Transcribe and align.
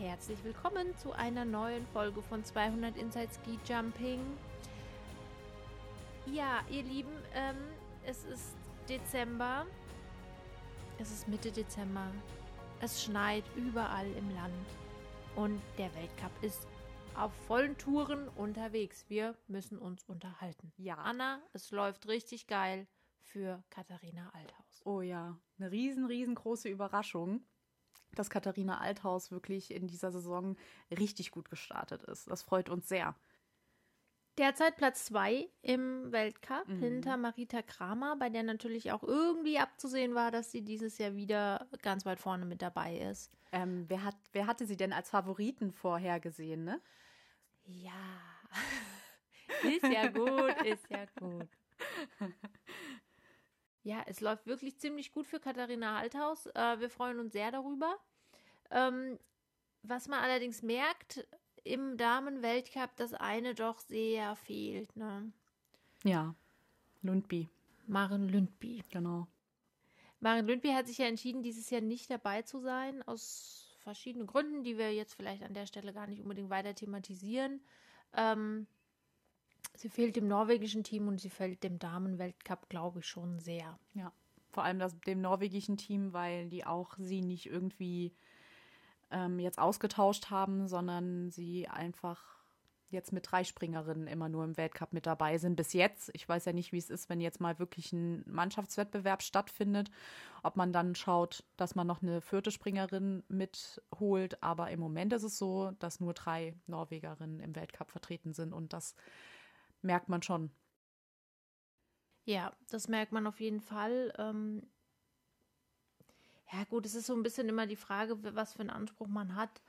herzlich 0.00 0.42
willkommen 0.44 0.96
zu 0.96 1.12
einer 1.12 1.44
neuen 1.44 1.86
Folge 1.88 2.22
von 2.22 2.42
200 2.42 2.96
Inside 2.96 3.28
Ski 3.34 3.58
Jumping. 3.66 4.20
Ja, 6.24 6.60
ihr 6.70 6.84
Lieben, 6.84 7.12
ähm, 7.34 7.58
es 8.06 8.24
ist 8.24 8.56
Dezember. 8.88 9.66
Es 10.98 11.10
ist 11.10 11.28
Mitte 11.28 11.52
Dezember. 11.52 12.10
Es 12.80 13.04
schneit 13.04 13.44
überall 13.56 14.10
im 14.12 14.34
Land. 14.34 14.54
Und 15.36 15.60
der 15.76 15.94
Weltcup 15.94 16.32
ist 16.40 16.66
auf 17.14 17.32
vollen 17.46 17.76
Touren 17.76 18.28
unterwegs. 18.28 19.04
Wir 19.08 19.36
müssen 19.48 19.76
uns 19.76 20.02
unterhalten. 20.04 20.72
Ja. 20.78 20.94
Anna, 20.94 21.42
es 21.52 21.70
läuft 21.72 22.08
richtig 22.08 22.46
geil 22.46 22.86
für 23.20 23.62
Katharina 23.68 24.30
Althaus. 24.32 24.80
Oh 24.84 25.02
ja, 25.02 25.38
eine 25.58 25.70
riesen, 25.70 26.06
riesengroße 26.06 26.70
Überraschung, 26.70 27.44
dass 28.14 28.30
Katharina 28.30 28.78
Althaus 28.78 29.30
wirklich 29.30 29.72
in 29.72 29.86
dieser 29.86 30.10
Saison 30.12 30.56
richtig 30.90 31.30
gut 31.30 31.50
gestartet 31.50 32.02
ist. 32.04 32.30
Das 32.30 32.42
freut 32.42 32.68
uns 32.68 32.88
sehr. 32.88 33.14
Derzeit 34.38 34.76
Platz 34.76 35.04
2 35.06 35.48
im 35.60 36.12
Weltcup 36.12 36.66
hinter 36.66 37.16
Marita 37.16 37.60
Kramer, 37.60 38.16
bei 38.16 38.30
der 38.30 38.42
natürlich 38.42 38.90
auch 38.90 39.02
irgendwie 39.02 39.58
abzusehen 39.58 40.14
war, 40.14 40.30
dass 40.30 40.50
sie 40.50 40.62
dieses 40.62 40.96
Jahr 40.98 41.14
wieder 41.14 41.66
ganz 41.82 42.06
weit 42.06 42.20
vorne 42.20 42.46
mit 42.46 42.62
dabei 42.62 42.96
ist. 42.96 43.30
Ähm, 43.52 43.84
wer, 43.88 44.04
hat, 44.04 44.16
wer 44.32 44.46
hatte 44.46 44.64
sie 44.64 44.76
denn 44.76 44.92
als 44.92 45.10
Favoriten 45.10 45.72
vorhergesehen, 45.72 46.64
ne? 46.64 46.80
Ja. 47.66 47.92
ist 49.64 49.82
ja 49.82 50.08
gut, 50.08 50.62
ist 50.64 50.88
ja 50.88 51.04
gut. 51.18 51.48
Ja, 53.82 54.02
es 54.06 54.20
läuft 54.20 54.46
wirklich 54.46 54.78
ziemlich 54.78 55.12
gut 55.12 55.26
für 55.26 55.40
Katharina 55.40 55.98
Althaus. 55.98 56.46
Äh, 56.46 56.80
wir 56.80 56.90
freuen 56.90 57.18
uns 57.18 57.32
sehr 57.32 57.50
darüber. 57.50 57.96
Ähm, 58.70 59.18
was 59.82 60.08
man 60.08 60.20
allerdings 60.20 60.62
merkt 60.62 61.26
im 61.64 61.96
Damenweltcup, 61.96 62.94
dass 62.96 63.14
eine 63.14 63.54
doch 63.54 63.78
sehr 63.80 64.36
fehlt. 64.36 64.94
Ne? 64.96 65.32
Ja, 66.04 66.34
Lundby, 67.02 67.48
Maren 67.86 68.28
Lündby. 68.28 68.82
genau. 68.90 69.26
Maren 70.20 70.46
Lündby 70.46 70.68
hat 70.72 70.86
sich 70.86 70.98
ja 70.98 71.06
entschieden, 71.06 71.42
dieses 71.42 71.70
Jahr 71.70 71.80
nicht 71.80 72.10
dabei 72.10 72.42
zu 72.42 72.60
sein, 72.60 73.02
aus 73.04 73.74
verschiedenen 73.78 74.26
Gründen, 74.26 74.62
die 74.62 74.76
wir 74.76 74.92
jetzt 74.94 75.14
vielleicht 75.14 75.42
an 75.42 75.54
der 75.54 75.66
Stelle 75.66 75.94
gar 75.94 76.06
nicht 76.06 76.20
unbedingt 76.20 76.50
weiter 76.50 76.74
thematisieren. 76.74 77.62
Ähm, 78.12 78.66
sie 79.74 79.88
fehlt 79.88 80.16
dem 80.16 80.28
norwegischen 80.28 80.84
Team 80.84 81.08
und 81.08 81.20
sie 81.20 81.30
fehlt 81.30 81.62
dem 81.62 81.78
Damenweltcup, 81.78 82.68
glaube 82.68 83.00
ich, 83.00 83.06
schon 83.06 83.38
sehr. 83.38 83.78
Ja, 83.94 84.12
vor 84.50 84.64
allem 84.64 84.78
das, 84.78 84.98
dem 85.00 85.20
norwegischen 85.20 85.76
Team, 85.76 86.12
weil 86.12 86.48
die 86.48 86.66
auch 86.66 86.96
sie 86.98 87.22
nicht 87.22 87.46
irgendwie 87.46 88.12
ähm, 89.10 89.38
jetzt 89.38 89.58
ausgetauscht 89.58 90.30
haben, 90.30 90.68
sondern 90.68 91.30
sie 91.30 91.68
einfach 91.68 92.40
jetzt 92.90 93.12
mit 93.12 93.30
drei 93.30 93.44
Springerinnen 93.44 94.06
immer 94.06 94.28
nur 94.28 94.44
im 94.44 94.56
Weltcup 94.56 94.92
mit 94.92 95.06
dabei 95.06 95.38
sind. 95.38 95.56
Bis 95.56 95.72
jetzt. 95.72 96.10
Ich 96.12 96.28
weiß 96.28 96.44
ja 96.44 96.52
nicht, 96.52 96.72
wie 96.72 96.78
es 96.78 96.90
ist, 96.90 97.08
wenn 97.08 97.20
jetzt 97.20 97.40
mal 97.40 97.58
wirklich 97.58 97.92
ein 97.92 98.24
Mannschaftswettbewerb 98.26 99.22
stattfindet, 99.22 99.90
ob 100.42 100.56
man 100.56 100.72
dann 100.72 100.94
schaut, 100.94 101.44
dass 101.56 101.74
man 101.74 101.86
noch 101.86 102.02
eine 102.02 102.20
vierte 102.20 102.50
Springerin 102.50 103.22
mitholt. 103.28 104.42
Aber 104.42 104.70
im 104.70 104.80
Moment 104.80 105.12
ist 105.12 105.22
es 105.22 105.38
so, 105.38 105.70
dass 105.78 106.00
nur 106.00 106.14
drei 106.14 106.54
Norwegerinnen 106.66 107.40
im 107.40 107.54
Weltcup 107.54 107.90
vertreten 107.90 108.32
sind 108.32 108.52
und 108.52 108.72
das 108.72 108.94
merkt 109.82 110.08
man 110.08 110.22
schon. 110.22 110.50
Ja, 112.24 112.52
das 112.70 112.88
merkt 112.88 113.12
man 113.12 113.26
auf 113.26 113.40
jeden 113.40 113.60
Fall. 113.60 114.12
Ähm 114.18 114.62
ja, 116.52 116.64
gut, 116.64 116.84
es 116.86 116.94
ist 116.94 117.06
so 117.06 117.14
ein 117.14 117.22
bisschen 117.22 117.48
immer 117.48 117.66
die 117.66 117.76
Frage, 117.76 118.16
was 118.34 118.52
für 118.54 118.60
einen 118.60 118.70
Anspruch 118.70 119.06
man 119.08 119.34
hat. 119.34 119.62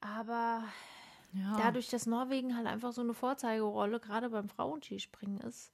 Aber 0.00 0.64
Ja. 1.32 1.56
dadurch, 1.58 1.88
dass 1.88 2.06
Norwegen 2.06 2.56
halt 2.56 2.66
einfach 2.66 2.92
so 2.92 3.00
eine 3.00 3.14
Vorzeigerolle 3.14 4.00
gerade 4.00 4.30
beim 4.30 4.48
Frauenskispringen 4.48 5.40
ist, 5.40 5.72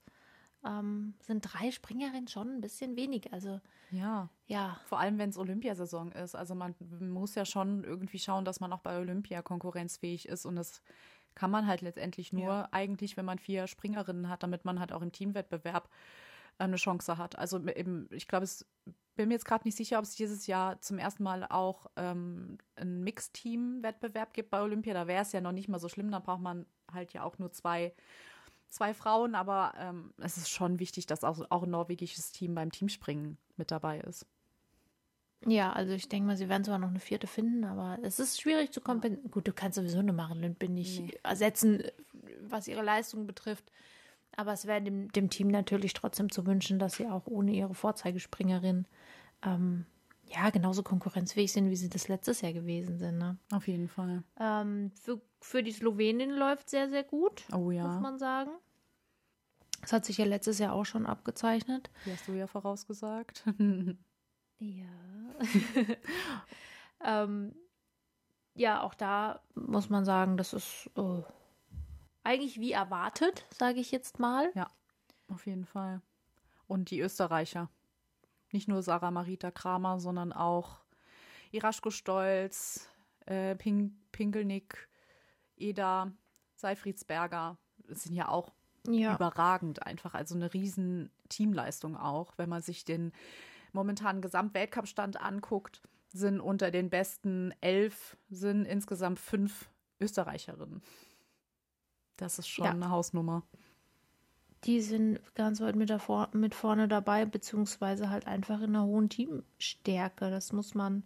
ähm, 0.65 1.13
sind 1.21 1.41
drei 1.41 1.71
Springerinnen 1.71 2.27
schon 2.27 2.49
ein 2.55 2.61
bisschen 2.61 2.95
wenig. 2.95 3.31
Also 3.31 3.61
ja. 3.91 4.29
ja, 4.47 4.79
Vor 4.85 4.99
allem, 4.99 5.17
wenn 5.17 5.29
es 5.29 5.37
Olympiasaison 5.37 6.11
ist. 6.11 6.35
Also 6.35 6.55
man 6.55 6.75
muss 6.99 7.35
ja 7.35 7.45
schon 7.45 7.83
irgendwie 7.83 8.19
schauen, 8.19 8.45
dass 8.45 8.59
man 8.59 8.73
auch 8.73 8.81
bei 8.81 8.97
Olympia 8.99 9.41
konkurrenzfähig 9.41 10.27
ist. 10.27 10.45
Und 10.45 10.55
das 10.55 10.81
kann 11.35 11.51
man 11.51 11.67
halt 11.67 11.81
letztendlich 11.81 12.33
nur 12.33 12.43
Ja. 12.43 12.69
eigentlich, 12.71 13.17
wenn 13.17 13.25
man 13.25 13.39
vier 13.39 13.67
Springerinnen 13.67 14.29
hat, 14.29 14.43
damit 14.43 14.65
man 14.65 14.79
halt 14.79 14.91
auch 14.91 15.01
im 15.01 15.11
Teamwettbewerb 15.11 15.89
äh, 16.57 16.63
eine 16.63 16.77
Chance 16.77 17.17
hat. 17.17 17.37
Also 17.37 17.59
eben, 17.67 18.07
ich 18.11 18.27
glaube, 18.27 18.45
es 18.45 18.65
bin 19.15 19.29
mir 19.29 19.35
jetzt 19.35 19.45
gerade 19.45 19.65
nicht 19.65 19.77
sicher, 19.77 19.97
ob 19.97 20.03
es 20.03 20.15
dieses 20.15 20.47
Jahr 20.47 20.81
zum 20.81 20.97
ersten 20.97 21.23
Mal 21.23 21.45
auch 21.45 21.87
ähm, 21.95 22.57
einen 22.75 23.03
Mixteam-Wettbewerb 23.03 24.33
gibt 24.33 24.49
bei 24.49 24.61
Olympia. 24.61 24.93
Da 24.93 25.07
wäre 25.07 25.21
es 25.21 25.31
ja 25.31 25.41
noch 25.41 25.51
nicht 25.53 25.69
mal 25.69 25.79
so 25.79 25.87
schlimm. 25.89 26.11
Da 26.11 26.19
braucht 26.19 26.41
man 26.41 26.65
halt 26.91 27.13
ja 27.13 27.23
auch 27.23 27.37
nur 27.37 27.51
zwei, 27.51 27.93
zwei 28.67 28.93
Frauen. 28.93 29.35
Aber 29.35 29.73
ähm, 29.77 30.13
es 30.17 30.37
ist 30.37 30.49
schon 30.49 30.79
wichtig, 30.79 31.05
dass 31.05 31.23
auch, 31.23 31.45
auch 31.49 31.63
ein 31.63 31.69
norwegisches 31.69 32.31
Team 32.31 32.55
beim 32.55 32.71
Teamspringen 32.71 33.37
mit 33.55 33.71
dabei 33.71 33.99
ist. 34.01 34.25
Ja, 35.45 35.71
also 35.73 35.93
ich 35.93 36.09
denke 36.09 36.27
mal, 36.27 36.37
sie 36.37 36.49
werden 36.49 36.63
zwar 36.63 36.79
noch 36.79 36.89
eine 36.89 36.99
vierte 36.99 37.27
finden, 37.27 37.63
aber 37.65 37.99
es 38.03 38.19
ist 38.19 38.41
schwierig 38.41 38.71
zu 38.71 38.81
kompensieren. 38.81 39.29
Gut, 39.31 39.47
du 39.47 39.53
kannst 39.53 39.75
sowieso 39.75 39.99
eine 39.99 40.13
Maren 40.13 40.39
Lündby 40.41 40.69
nicht 40.69 40.99
Nee. 41.01 41.19
ersetzen, 41.23 41.83
was 42.41 42.67
ihre 42.67 42.83
Leistung 42.83 43.27
betrifft. 43.27 43.71
Aber 44.37 44.51
es 44.53 44.65
wäre 44.65 44.81
dem, 44.81 45.11
dem 45.13 45.29
Team 45.29 45.47
natürlich 45.47 45.93
trotzdem 45.93 46.29
zu 46.29 46.45
wünschen, 46.45 46.77
dass 46.79 46.95
sie 46.95 47.07
auch 47.07 47.25
ohne 47.27 47.53
ihre 47.53 47.73
Vorzeigespringerin 47.73 48.85
ähm, 49.43 49.85
ja 50.27 50.49
genauso 50.49 50.83
konkurrenzfähig 50.83 51.53
sind, 51.53 51.69
wie 51.69 51.75
sie 51.77 51.89
das 51.89 52.07
letztes 52.09 52.41
Jahr 52.41 52.51
gewesen 52.51 52.97
sind. 52.97 53.17
Ne? 53.17 53.37
Auf 53.53 53.67
jeden 53.67 53.87
Fall. 53.87 54.23
Ähm, 54.39 54.91
für, 55.01 55.21
für 55.39 55.63
die 55.63 55.71
Slowenin 55.71 56.31
läuft 56.31 56.69
sehr, 56.69 56.89
sehr 56.89 57.03
gut, 57.03 57.43
Oh 57.53 57.71
ja. 57.71 57.87
muss 57.87 58.01
man 58.01 58.17
sagen. 58.17 58.51
Das 59.81 59.93
hat 59.93 60.03
sich 60.05 60.17
ja 60.17 60.25
letztes 60.25 60.57
Jahr 60.59 60.73
auch 60.73 60.85
schon 60.85 61.05
abgezeichnet. 61.05 61.91
Wie 62.05 62.11
hast 62.11 62.27
du 62.27 62.33
ja 62.33 62.47
vorausgesagt? 62.47 63.43
Ja. 64.59 64.85
ähm, 67.03 67.55
ja, 68.53 68.81
auch 68.81 68.93
da 68.93 69.41
muss 69.55 69.89
man 69.89 70.05
sagen, 70.05 70.37
das 70.37 70.53
ist 70.53 70.89
äh, 70.95 71.21
eigentlich 72.23 72.59
wie 72.59 72.71
erwartet, 72.71 73.45
sage 73.51 73.79
ich 73.79 73.91
jetzt 73.91 74.19
mal. 74.19 74.49
ja, 74.55 74.67
auf 75.27 75.45
jeden 75.45 75.65
Fall. 75.65 76.01
Und 76.67 76.89
die 76.89 76.99
Österreicher. 77.01 77.69
Nicht 78.51 78.67
nur 78.67 78.81
Sarah 78.81 79.11
Marita 79.11 79.51
Kramer, 79.51 79.99
sondern 79.99 80.31
auch 80.31 80.79
Iraschko 81.51 81.89
Stolz, 81.91 82.89
äh, 83.25 83.55
Pink, 83.55 83.93
Pinkelnick, 84.11 84.87
Eda, 85.57 86.11
Seifriedsberger. 86.55 87.57
Das 87.87 88.03
sind 88.03 88.15
ja 88.15 88.29
auch 88.29 88.53
Ja. 88.87 89.15
überragend 89.15 89.83
einfach. 89.85 90.13
Also 90.13 90.35
eine 90.35 90.53
riesen 90.53 91.11
Teamleistung 91.29 91.97
auch. 91.97 92.33
Wenn 92.37 92.49
man 92.49 92.61
sich 92.61 92.85
den 92.85 93.11
momentanen 93.75 94.21
Gesamtweltcup-Stand 94.21 95.21
anguckt, 95.21 95.83
sind 96.09 96.39
unter 96.39 96.71
den 96.71 96.89
besten 96.89 97.53
elf 97.61 98.17
sind 98.29 98.65
insgesamt 98.65 99.19
fünf 99.19 99.69
Österreicherinnen. 99.99 100.81
Das 102.17 102.39
ist 102.39 102.47
schon 102.47 102.65
Ja. 102.65 102.71
eine 102.71 102.89
Hausnummer. 102.89 103.43
Die 104.63 104.81
sind 104.81 105.19
ganz 105.35 105.61
weit 105.61 105.75
mit, 105.75 105.89
davor, 105.91 106.29
mit 106.33 106.55
vorne 106.55 106.87
dabei, 106.87 107.25
beziehungsweise 107.25 108.09
halt 108.09 108.25
einfach 108.25 108.61
in 108.61 108.75
einer 108.75 108.85
hohen 108.85 109.09
Teamstärke. 109.09 110.31
Das 110.31 110.53
muss 110.53 110.73
man 110.73 111.03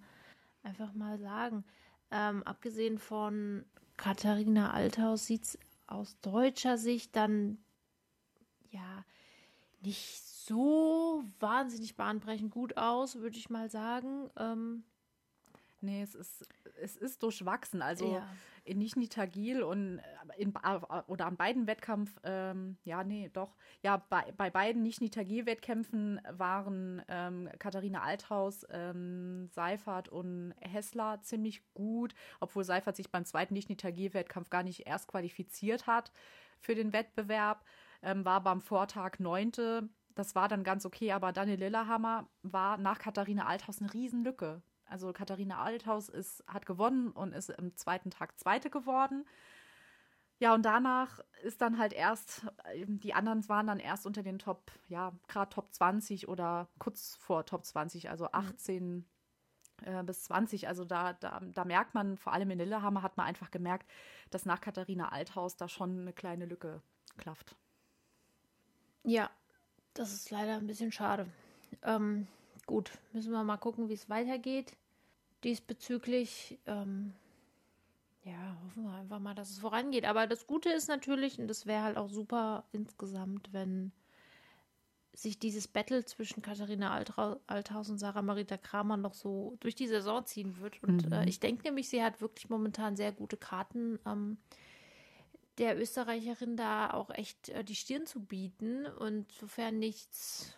einfach 0.64 0.94
mal 0.94 1.18
sagen. 1.20 1.66
Ähm, 2.12 2.44
abgesehen 2.44 3.00
von 3.00 3.66
Katharina 3.98 4.72
Althaus 4.72 5.26
sieht 5.26 5.44
es 5.44 5.60
aus 5.88 6.18
deutscher 6.22 6.78
Sicht 6.78 7.16
dann 7.16 7.58
ja 8.70 9.04
nicht 9.82 10.29
so 10.50 11.24
wahnsinnig 11.40 11.96
bahnbrechend 11.96 12.51
gut 12.51 12.78
aus, 12.78 13.16
würde 13.16 13.38
ich 13.38 13.50
mal 13.50 13.69
sagen. 13.69 14.30
Ähm, 14.38 14.84
Nee, 15.81 16.01
es 16.01 16.13
ist, 16.13 16.48
es 16.81 16.98
ist 16.98 17.24
durchwachsen. 17.24 17.81
Also 17.81 18.13
Ja. 18.16 18.28
in 18.66 18.80
Nischni 18.80 19.07
Tagil 19.07 19.63
und 19.63 20.00
äh, 20.00 20.04
in, 20.38 20.54
oder 21.07 21.25
an 21.25 21.38
beiden 21.38 21.68
Wettkampf, 21.68 22.19
ähm, 22.24 22.78
ja, 22.84 23.04
nee, 23.04 23.30
doch. 23.31 23.56
Ja, 23.81 23.98
bei, 24.10 24.34
bei 24.36 24.50
beiden 24.50 24.84
Nischni 24.84 25.10
Tagil-Wettkämpfen 25.10 26.19
waren 26.30 27.02
ähm, 27.07 27.50
Katharina 27.60 28.02
Althaus, 28.02 28.66
ähm, 28.69 29.48
Seifert 29.52 30.10
und 30.10 30.54
Hessler 30.60 31.22
ziemlich 31.22 31.63
gut, 31.74 32.13
obwohl 32.42 32.66
Seifert 32.66 32.98
sich 32.98 33.10
beim 33.10 33.24
zweiten 33.24 33.54
Nischni 33.54 33.78
Tagil-Wettkampf 33.78 34.50
gar 34.50 34.63
nicht 34.63 34.86
erst 34.86 35.07
qualifiziert 35.07 35.88
hat 35.88 36.12
für 36.60 36.75
den 36.75 36.92
Wettbewerb, 36.92 37.63
ähm, 38.02 38.25
war 38.25 38.44
beim 38.44 38.60
Vortag 38.60 39.19
Neunte. 39.19 39.88
Das 40.19 40.36
war 40.36 40.50
dann 40.50 40.66
ganz 40.66 40.86
okay, 40.86 41.13
aber 41.13 41.31
Daniel 41.31 41.60
Lillehammer 41.60 42.27
war 42.44 42.77
nach 42.77 43.00
Katharina 43.00 43.45
Althaus 43.45 43.80
eine 43.80 43.94
Riesenlücke. 43.94 44.62
Also 44.86 45.13
Katharina 45.13 45.63
Althaus 45.63 46.10
ist, 46.10 46.44
hat 46.45 46.66
gewonnen 46.66 47.12
und 47.12 47.33
ist 47.33 47.50
im 47.51 47.74
zweiten 47.77 48.12
Tag 48.12 48.38
Zweite 48.38 48.69
geworden. 48.69 49.25
Ja, 50.38 50.54
und 50.54 50.63
danach 50.63 51.21
ist 51.44 51.62
dann 51.62 51.77
halt 51.77 51.94
erst, 51.94 52.45
die 52.86 53.13
anderen 53.13 53.48
waren 53.48 53.68
dann 53.68 53.80
erst 53.80 54.06
unter 54.06 54.21
den 54.21 54.39
Top, 54.39 54.74
ja, 54.89 55.13
gerade 55.30 55.51
Top 55.51 55.74
20 55.74 56.27
oder 56.27 56.68
kurz 56.80 57.16
vor 57.16 57.45
Top 57.45 57.63
20, 57.63 58.10
also 58.10 58.30
18 58.30 59.06
äh, 59.83 60.04
bis 60.04 60.25
20. 60.25 60.68
Also 60.68 60.83
da, 60.83 61.13
da, 61.13 61.39
da 61.39 61.63
merkt 61.63 61.94
man, 61.94 62.18
vor 62.18 62.33
allem 62.33 62.51
in 62.51 62.57
Lillehammer 62.57 63.04
hat 63.04 63.16
man 63.16 63.25
einfach 63.25 63.51
gemerkt, 63.51 63.89
dass 64.31 64.45
nach 64.45 64.60
Katharina 64.60 65.13
Althaus 65.13 65.56
da 65.56 65.69
schon 65.69 66.01
eine 66.01 66.12
kleine 66.12 66.45
Lücke 66.45 66.81
klafft. 67.16 67.56
Ja, 69.04 69.30
das 70.00 70.13
ist 70.13 70.31
leider 70.31 70.56
ein 70.56 70.66
bisschen 70.66 70.94
schade. 70.94 71.28
Ähm, 71.84 72.25
gut, 72.66 72.92
müssen 73.12 73.34
wir 73.34 73.44
mal 73.44 73.57
gucken, 73.57 73.90
wie 73.90 73.94
es 73.94 74.10
weitergeht. 74.10 74.78
Diesbezüglich, 75.44 76.57
ähm, 76.68 77.13
ja, 78.24 78.57
hoffen 78.63 78.84
wir 78.84 78.94
einfach 78.94 79.19
mal, 79.19 79.36
dass 79.36 79.50
es 79.50 79.60
vorangeht. 79.60 80.06
Aber 80.06 80.25
das 80.25 80.48
Gute 80.48 80.69
ist 80.69 80.88
natürlich, 80.88 81.38
und 81.38 81.50
das 81.50 81.66
wäre 81.66 81.84
halt 81.84 81.98
auch 81.98 82.10
super 82.10 82.63
insgesamt, 82.72 83.51
wenn 83.51 83.92
sich 85.13 85.38
dieses 85.38 85.68
Battle 85.68 86.06
zwischen 86.06 86.42
Katharina 86.42 86.94
Althaus 87.48 87.90
und 87.90 87.98
Sarah 87.98 88.22
Marita 88.22 88.56
Kramer 88.56 88.95
noch 88.95 89.13
so 89.13 89.57
durch 89.60 89.75
die 89.75 89.88
Saison 89.88 90.25
ziehen 90.25 90.62
wird. 90.62 90.81
Und 90.81 91.07
mhm. 91.07 91.12
äh, 91.12 91.28
ich 91.28 91.42
denke 91.42 91.63
nämlich, 91.63 91.90
sie 91.90 92.02
hat 92.02 92.22
wirklich 92.22 92.50
momentan 92.50 92.95
sehr 92.95 93.12
gute 93.12 93.36
Karten, 93.36 94.00
ähm, 94.06 94.38
der 95.60 95.80
Österreicherin 95.80 96.56
da 96.56 96.92
auch 96.92 97.10
echt 97.12 97.50
äh, 97.50 97.64
die 97.64 97.76
Stirn 97.76 98.06
zu 98.06 98.22
bieten. 98.22 98.86
Und 98.86 99.32
sofern 99.34 99.78
nichts 99.78 100.58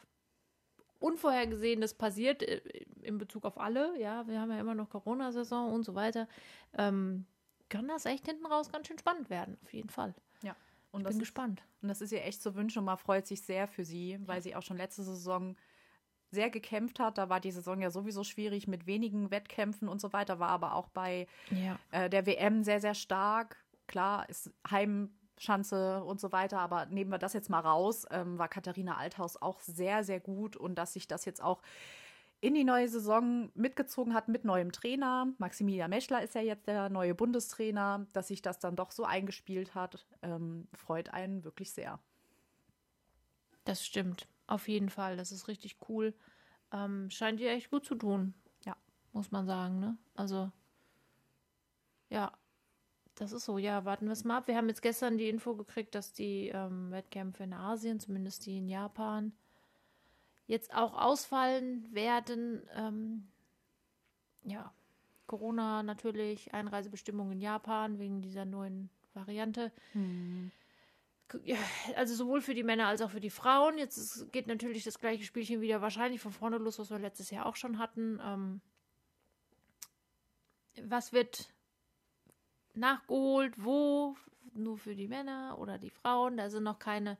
Unvorhergesehenes 0.99 1.95
passiert, 1.95 2.43
äh, 2.43 2.61
in 3.01 3.17
Bezug 3.17 3.43
auf 3.45 3.59
alle, 3.59 3.99
ja, 3.99 4.27
wir 4.27 4.39
haben 4.39 4.51
ja 4.51 4.59
immer 4.59 4.75
noch 4.75 4.89
Corona-Saison 4.89 5.73
und 5.73 5.83
so 5.83 5.95
weiter, 5.95 6.27
ähm, 6.77 7.25
kann 7.69 7.87
das 7.87 8.05
echt 8.05 8.27
hinten 8.27 8.45
raus 8.45 8.71
ganz 8.71 8.87
schön 8.87 8.99
spannend 8.99 9.29
werden, 9.29 9.57
auf 9.63 9.73
jeden 9.73 9.89
Fall. 9.89 10.13
Ja. 10.43 10.55
Und 10.91 11.01
ich 11.01 11.07
bin 11.07 11.19
gespannt. 11.19 11.63
Und 11.81 11.87
das 11.87 12.01
ist 12.01 12.11
ihr 12.11 12.23
echt 12.23 12.41
so 12.41 12.53
Wünsch 12.55 12.77
und 12.77 12.85
man 12.85 12.97
freut 12.97 13.25
sich 13.25 13.41
sehr 13.41 13.67
für 13.67 13.83
sie, 13.83 14.19
weil 14.25 14.37
ja. 14.37 14.41
sie 14.41 14.55
auch 14.55 14.61
schon 14.61 14.77
letzte 14.77 15.03
Saison 15.03 15.55
sehr 16.29 16.49
gekämpft 16.49 16.99
hat. 16.99 17.17
Da 17.17 17.29
war 17.29 17.39
die 17.39 17.51
Saison 17.51 17.81
ja 17.81 17.89
sowieso 17.89 18.23
schwierig 18.23 18.67
mit 18.67 18.85
wenigen 18.85 19.31
Wettkämpfen 19.31 19.87
und 19.87 19.99
so 19.99 20.13
weiter, 20.13 20.39
war 20.39 20.49
aber 20.49 20.75
auch 20.75 20.89
bei 20.89 21.27
ja. 21.49 21.79
äh, 21.91 22.09
der 22.09 22.25
WM 22.25 22.63
sehr, 22.63 22.79
sehr 22.79 22.93
stark. 22.93 23.57
Klar, 23.87 24.29
ist 24.29 24.51
Heimschanze 24.69 26.03
und 26.03 26.19
so 26.19 26.31
weiter, 26.31 26.59
aber 26.59 26.85
nehmen 26.85 27.11
wir 27.11 27.17
das 27.17 27.33
jetzt 27.33 27.49
mal 27.49 27.59
raus, 27.59 28.05
ähm, 28.11 28.37
war 28.37 28.47
Katharina 28.47 28.97
Althaus 28.97 29.41
auch 29.41 29.59
sehr, 29.59 30.03
sehr 30.03 30.19
gut 30.19 30.55
und 30.55 30.75
dass 30.75 30.93
sich 30.93 31.07
das 31.07 31.25
jetzt 31.25 31.41
auch 31.41 31.61
in 32.41 32.55
die 32.55 32.63
neue 32.63 32.89
Saison 32.89 33.51
mitgezogen 33.53 34.15
hat 34.15 34.27
mit 34.27 34.45
neuem 34.45 34.71
Trainer. 34.71 35.27
Maximilian 35.37 35.91
Meschler 35.91 36.23
ist 36.23 36.33
ja 36.33 36.41
jetzt 36.41 36.67
der 36.67 36.89
neue 36.89 37.13
Bundestrainer. 37.13 38.07
Dass 38.13 38.29
sich 38.29 38.41
das 38.41 38.57
dann 38.57 38.75
doch 38.75 38.91
so 38.91 39.03
eingespielt 39.03 39.75
hat, 39.75 40.07
ähm, 40.23 40.67
freut 40.73 41.13
einen 41.13 41.43
wirklich 41.43 41.71
sehr. 41.71 41.99
Das 43.63 43.85
stimmt, 43.85 44.27
auf 44.47 44.67
jeden 44.67 44.89
Fall. 44.89 45.17
Das 45.17 45.31
ist 45.31 45.47
richtig 45.47 45.77
cool. 45.87 46.15
Ähm, 46.73 47.11
scheint 47.11 47.39
ihr 47.39 47.51
echt 47.51 47.69
gut 47.69 47.85
zu 47.85 47.93
tun. 47.93 48.33
Ja. 48.65 48.75
Muss 49.13 49.29
man 49.29 49.45
sagen, 49.45 49.79
ne? 49.79 49.97
Also, 50.15 50.51
ja, 52.09 52.31
das 53.21 53.33
ist 53.33 53.45
so. 53.45 53.59
Ja, 53.59 53.85
warten 53.85 54.07
wir 54.07 54.13
es 54.13 54.23
mal 54.23 54.37
ab. 54.37 54.47
Wir 54.47 54.57
haben 54.57 54.67
jetzt 54.67 54.81
gestern 54.81 55.19
die 55.19 55.29
Info 55.29 55.53
gekriegt, 55.53 55.93
dass 55.93 56.11
die 56.11 56.47
ähm, 56.47 56.89
Wettkämpfe 56.89 57.43
in 57.43 57.53
Asien, 57.53 57.99
zumindest 57.99 58.47
die 58.47 58.57
in 58.57 58.67
Japan, 58.67 59.31
jetzt 60.47 60.73
auch 60.73 60.99
ausfallen 60.99 61.87
werden. 61.93 62.67
Ähm, 62.75 63.27
ja, 64.43 64.73
Corona 65.27 65.83
natürlich, 65.83 66.51
Einreisebestimmungen 66.55 67.33
in 67.33 67.41
Japan 67.41 67.99
wegen 67.99 68.23
dieser 68.23 68.45
neuen 68.45 68.89
Variante. 69.13 69.71
Mhm. 69.93 70.51
Ja, 71.43 71.57
also 71.95 72.15
sowohl 72.15 72.41
für 72.41 72.55
die 72.55 72.63
Männer 72.63 72.87
als 72.87 73.03
auch 73.03 73.11
für 73.11 73.21
die 73.21 73.29
Frauen. 73.29 73.77
Jetzt 73.77 73.97
ist, 73.97 74.31
geht 74.31 74.47
natürlich 74.47 74.83
das 74.83 74.99
gleiche 74.99 75.25
Spielchen 75.25 75.61
wieder 75.61 75.79
wahrscheinlich 75.79 76.21
von 76.21 76.31
vorne 76.31 76.57
los, 76.57 76.79
was 76.79 76.89
wir 76.89 76.97
letztes 76.97 77.29
Jahr 77.29 77.45
auch 77.45 77.55
schon 77.55 77.77
hatten. 77.77 78.19
Ähm, 78.23 78.61
was 80.81 81.13
wird 81.13 81.53
nachgeholt? 82.75 83.53
Wo? 83.57 84.15
Nur 84.53 84.77
für 84.77 84.95
die 84.95 85.07
Männer 85.07 85.57
oder 85.59 85.77
die 85.77 85.89
Frauen? 85.89 86.37
Da 86.37 86.49
sind 86.49 86.63
noch 86.63 86.79
keine 86.79 87.17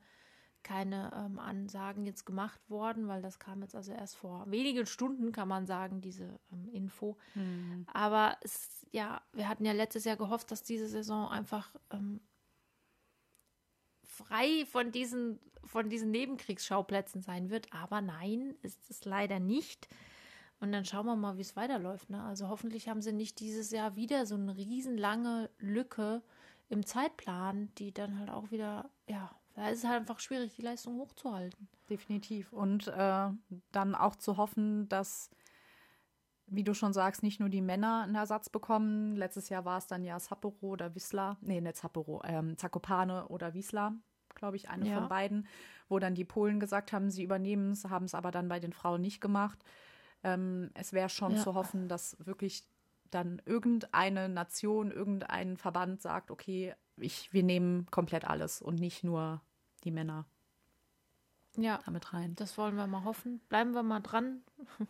keine 0.62 1.10
ähm, 1.14 1.38
Ansagen 1.38 2.06
jetzt 2.06 2.24
gemacht 2.24 2.60
worden, 2.68 3.08
weil 3.08 3.22
das 3.22 3.38
kam 3.38 3.62
jetzt 3.62 3.74
also 3.74 3.92
erst 3.92 4.16
vor 4.16 4.44
wenigen 4.50 4.86
Stunden, 4.86 5.32
kann 5.32 5.48
man 5.48 5.66
sagen, 5.66 6.00
diese 6.00 6.38
ähm, 6.52 6.68
Info. 6.72 7.16
Mhm. 7.34 7.86
Aber 7.92 8.36
es, 8.42 8.86
ja, 8.92 9.20
wir 9.32 9.48
hatten 9.48 9.64
ja 9.64 9.72
letztes 9.72 10.04
Jahr 10.04 10.16
gehofft, 10.16 10.50
dass 10.50 10.62
diese 10.62 10.88
Saison 10.88 11.28
einfach 11.28 11.74
ähm, 11.90 12.20
frei 14.04 14.64
von 14.66 14.92
diesen, 14.92 15.40
von 15.64 15.88
diesen 15.88 16.10
Nebenkriegsschauplätzen 16.10 17.22
sein 17.22 17.50
wird. 17.50 17.72
Aber 17.72 18.00
nein, 18.00 18.54
ist 18.62 18.90
es 18.90 19.04
leider 19.04 19.40
nicht. 19.40 19.88
Und 20.62 20.70
dann 20.70 20.84
schauen 20.84 21.06
wir 21.06 21.16
mal, 21.16 21.36
wie 21.38 21.40
es 21.40 21.56
weiterläuft. 21.56 22.08
Ne? 22.08 22.22
Also 22.22 22.48
hoffentlich 22.48 22.88
haben 22.88 23.02
sie 23.02 23.12
nicht 23.12 23.40
dieses 23.40 23.72
Jahr 23.72 23.96
wieder 23.96 24.26
so 24.26 24.36
eine 24.36 24.56
riesenlange 24.56 25.50
Lücke 25.58 26.22
im 26.68 26.86
Zeitplan, 26.86 27.74
die 27.78 27.92
dann 27.92 28.16
halt 28.20 28.30
auch 28.30 28.52
wieder, 28.52 28.88
ja, 29.08 29.28
da 29.54 29.70
ist 29.70 29.78
es 29.78 29.84
halt 29.90 30.02
einfach 30.02 30.20
schwierig, 30.20 30.54
die 30.54 30.62
Leistung 30.62 30.98
hochzuhalten. 30.98 31.68
Definitiv. 31.90 32.52
Und 32.52 32.86
äh, 32.86 33.28
dann 33.72 33.94
auch 33.96 34.14
zu 34.14 34.36
hoffen, 34.36 34.88
dass, 34.88 35.30
wie 36.46 36.62
du 36.62 36.74
schon 36.74 36.92
sagst, 36.92 37.24
nicht 37.24 37.40
nur 37.40 37.48
die 37.48 37.60
Männer 37.60 38.02
einen 38.04 38.14
Ersatz 38.14 38.48
bekommen. 38.48 39.16
Letztes 39.16 39.48
Jahr 39.48 39.64
war 39.64 39.78
es 39.78 39.88
dann 39.88 40.04
ja 40.04 40.20
Sapporo 40.20 40.68
oder 40.68 40.94
Wisla. 40.94 41.38
Nee, 41.40 41.60
nicht 41.60 41.76
Sapporo, 41.76 42.22
ähm, 42.24 42.56
Zakopane 42.56 43.26
oder 43.26 43.52
Wisla, 43.52 43.96
glaube 44.36 44.54
ich, 44.54 44.70
eine 44.70 44.88
ja. 44.88 45.00
von 45.00 45.08
beiden, 45.08 45.48
wo 45.88 45.98
dann 45.98 46.14
die 46.14 46.24
Polen 46.24 46.60
gesagt 46.60 46.92
haben, 46.92 47.10
sie 47.10 47.24
übernehmen 47.24 47.72
es, 47.72 47.86
haben 47.86 48.04
es 48.04 48.14
aber 48.14 48.30
dann 48.30 48.48
bei 48.48 48.60
den 48.60 48.72
Frauen 48.72 49.00
nicht 49.00 49.20
gemacht. 49.20 49.58
Ähm, 50.24 50.70
es 50.74 50.92
wäre 50.92 51.08
schon 51.08 51.32
ja. 51.36 51.42
zu 51.42 51.54
hoffen, 51.54 51.88
dass 51.88 52.16
wirklich 52.24 52.64
dann 53.10 53.42
irgendeine 53.44 54.28
Nation, 54.28 54.90
irgendein 54.90 55.56
Verband 55.56 56.00
sagt, 56.00 56.30
okay, 56.30 56.74
ich, 56.96 57.32
wir 57.32 57.42
nehmen 57.42 57.86
komplett 57.90 58.24
alles 58.24 58.62
und 58.62 58.78
nicht 58.80 59.04
nur 59.04 59.42
die 59.84 59.90
Männer 59.90 60.26
ja, 61.56 61.78
damit 61.84 62.12
rein. 62.12 62.34
Das 62.36 62.56
wollen 62.56 62.76
wir 62.76 62.86
mal 62.86 63.04
hoffen. 63.04 63.40
Bleiben 63.48 63.72
wir 63.72 63.82
mal 63.82 64.00
dran. 64.00 64.42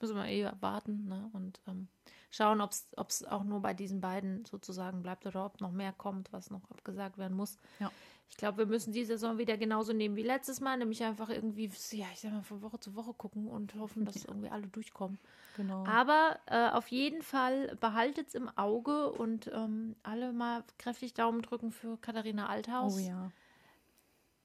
Müssen 0.00 0.16
wir 0.16 0.26
eh 0.26 0.50
warten 0.60 1.06
ne? 1.08 1.30
und 1.32 1.60
ähm, 1.66 1.88
schauen, 2.30 2.60
ob 2.60 2.70
es 3.08 3.24
auch 3.24 3.44
nur 3.44 3.60
bei 3.60 3.74
diesen 3.74 4.00
beiden 4.00 4.44
sozusagen 4.44 5.02
bleibt 5.02 5.26
oder 5.26 5.46
ob 5.46 5.60
noch 5.60 5.72
mehr 5.72 5.92
kommt, 5.92 6.32
was 6.32 6.50
noch 6.50 6.70
abgesagt 6.70 7.18
werden 7.18 7.36
muss. 7.36 7.58
Ja. 7.80 7.90
Ich 8.30 8.36
glaube, 8.36 8.58
wir 8.58 8.66
müssen 8.66 8.92
die 8.92 9.04
Saison 9.04 9.38
wieder 9.38 9.56
genauso 9.56 9.92
nehmen 9.92 10.14
wie 10.14 10.22
letztes 10.22 10.60
Mal, 10.60 10.76
nämlich 10.76 11.02
einfach 11.02 11.30
irgendwie, 11.30 11.70
ja, 11.92 12.06
ich 12.12 12.20
sag 12.20 12.32
mal, 12.32 12.42
von 12.42 12.60
Woche 12.60 12.78
zu 12.78 12.94
Woche 12.94 13.14
gucken 13.14 13.48
und 13.48 13.74
hoffen, 13.76 14.04
dass 14.04 14.24
irgendwie 14.24 14.50
alle 14.50 14.66
durchkommen. 14.66 15.18
Genau. 15.56 15.84
Aber 15.86 16.38
äh, 16.46 16.68
auf 16.68 16.88
jeden 16.88 17.22
Fall 17.22 17.74
behaltet 17.80 18.28
es 18.28 18.34
im 18.34 18.48
Auge 18.56 19.10
und 19.10 19.50
ähm, 19.52 19.96
alle 20.02 20.32
mal 20.32 20.62
kräftig 20.78 21.14
Daumen 21.14 21.42
drücken 21.42 21.72
für 21.72 21.96
Katharina 21.96 22.48
Althaus. 22.48 22.96
Oh 22.96 22.98
ja. 22.98 23.32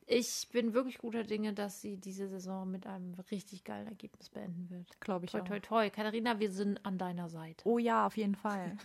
Ich 0.05 0.50
bin 0.51 0.74
wirklich 0.74 0.98
guter 0.98 1.24
Dinge, 1.24 1.53
dass 1.53 1.81
sie 1.81 1.98
diese 1.98 2.27
Saison 2.27 2.69
mit 2.69 2.86
einem 2.86 3.13
richtig 3.31 3.63
geilen 3.63 3.88
Ergebnis 3.88 4.29
beenden 4.29 4.69
wird. 4.69 5.00
Glaube 5.00 5.25
ich 5.25 5.31
toi, 5.31 5.41
auch. 5.41 5.45
Toi, 5.45 5.60
toi, 5.60 5.89
Katharina, 5.89 6.39
wir 6.39 6.51
sind 6.51 6.86
an 6.86 6.98
deiner 6.98 7.29
Seite. 7.29 7.67
Oh 7.67 7.77
ja, 7.77 8.05
auf 8.05 8.17
jeden 8.17 8.36
Fall. 8.36 8.77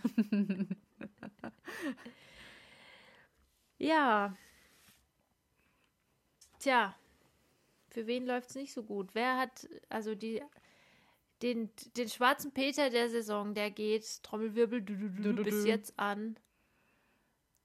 ja, 3.77 4.33
Tja, 6.59 6.93
für 7.87 8.05
wen 8.05 8.25
läuft 8.25 8.49
es 8.49 8.55
nicht 8.55 8.73
so 8.73 8.83
gut? 8.83 9.15
Wer 9.15 9.37
hat, 9.37 9.67
also 9.87 10.13
die, 10.13 10.43
den, 11.41 11.69
den 11.95 12.09
schwarzen 12.09 12.51
Peter 12.51 12.89
der 12.89 13.09
Saison, 13.09 13.53
der 13.53 13.71
geht, 13.71 14.21
Trommelwirbel, 14.23 14.81
du, 14.81 14.95
du, 14.95 15.09
du, 15.09 15.33
du 15.33 15.43
bis 15.43 15.65
jetzt 15.65 15.97
an. 15.97 16.37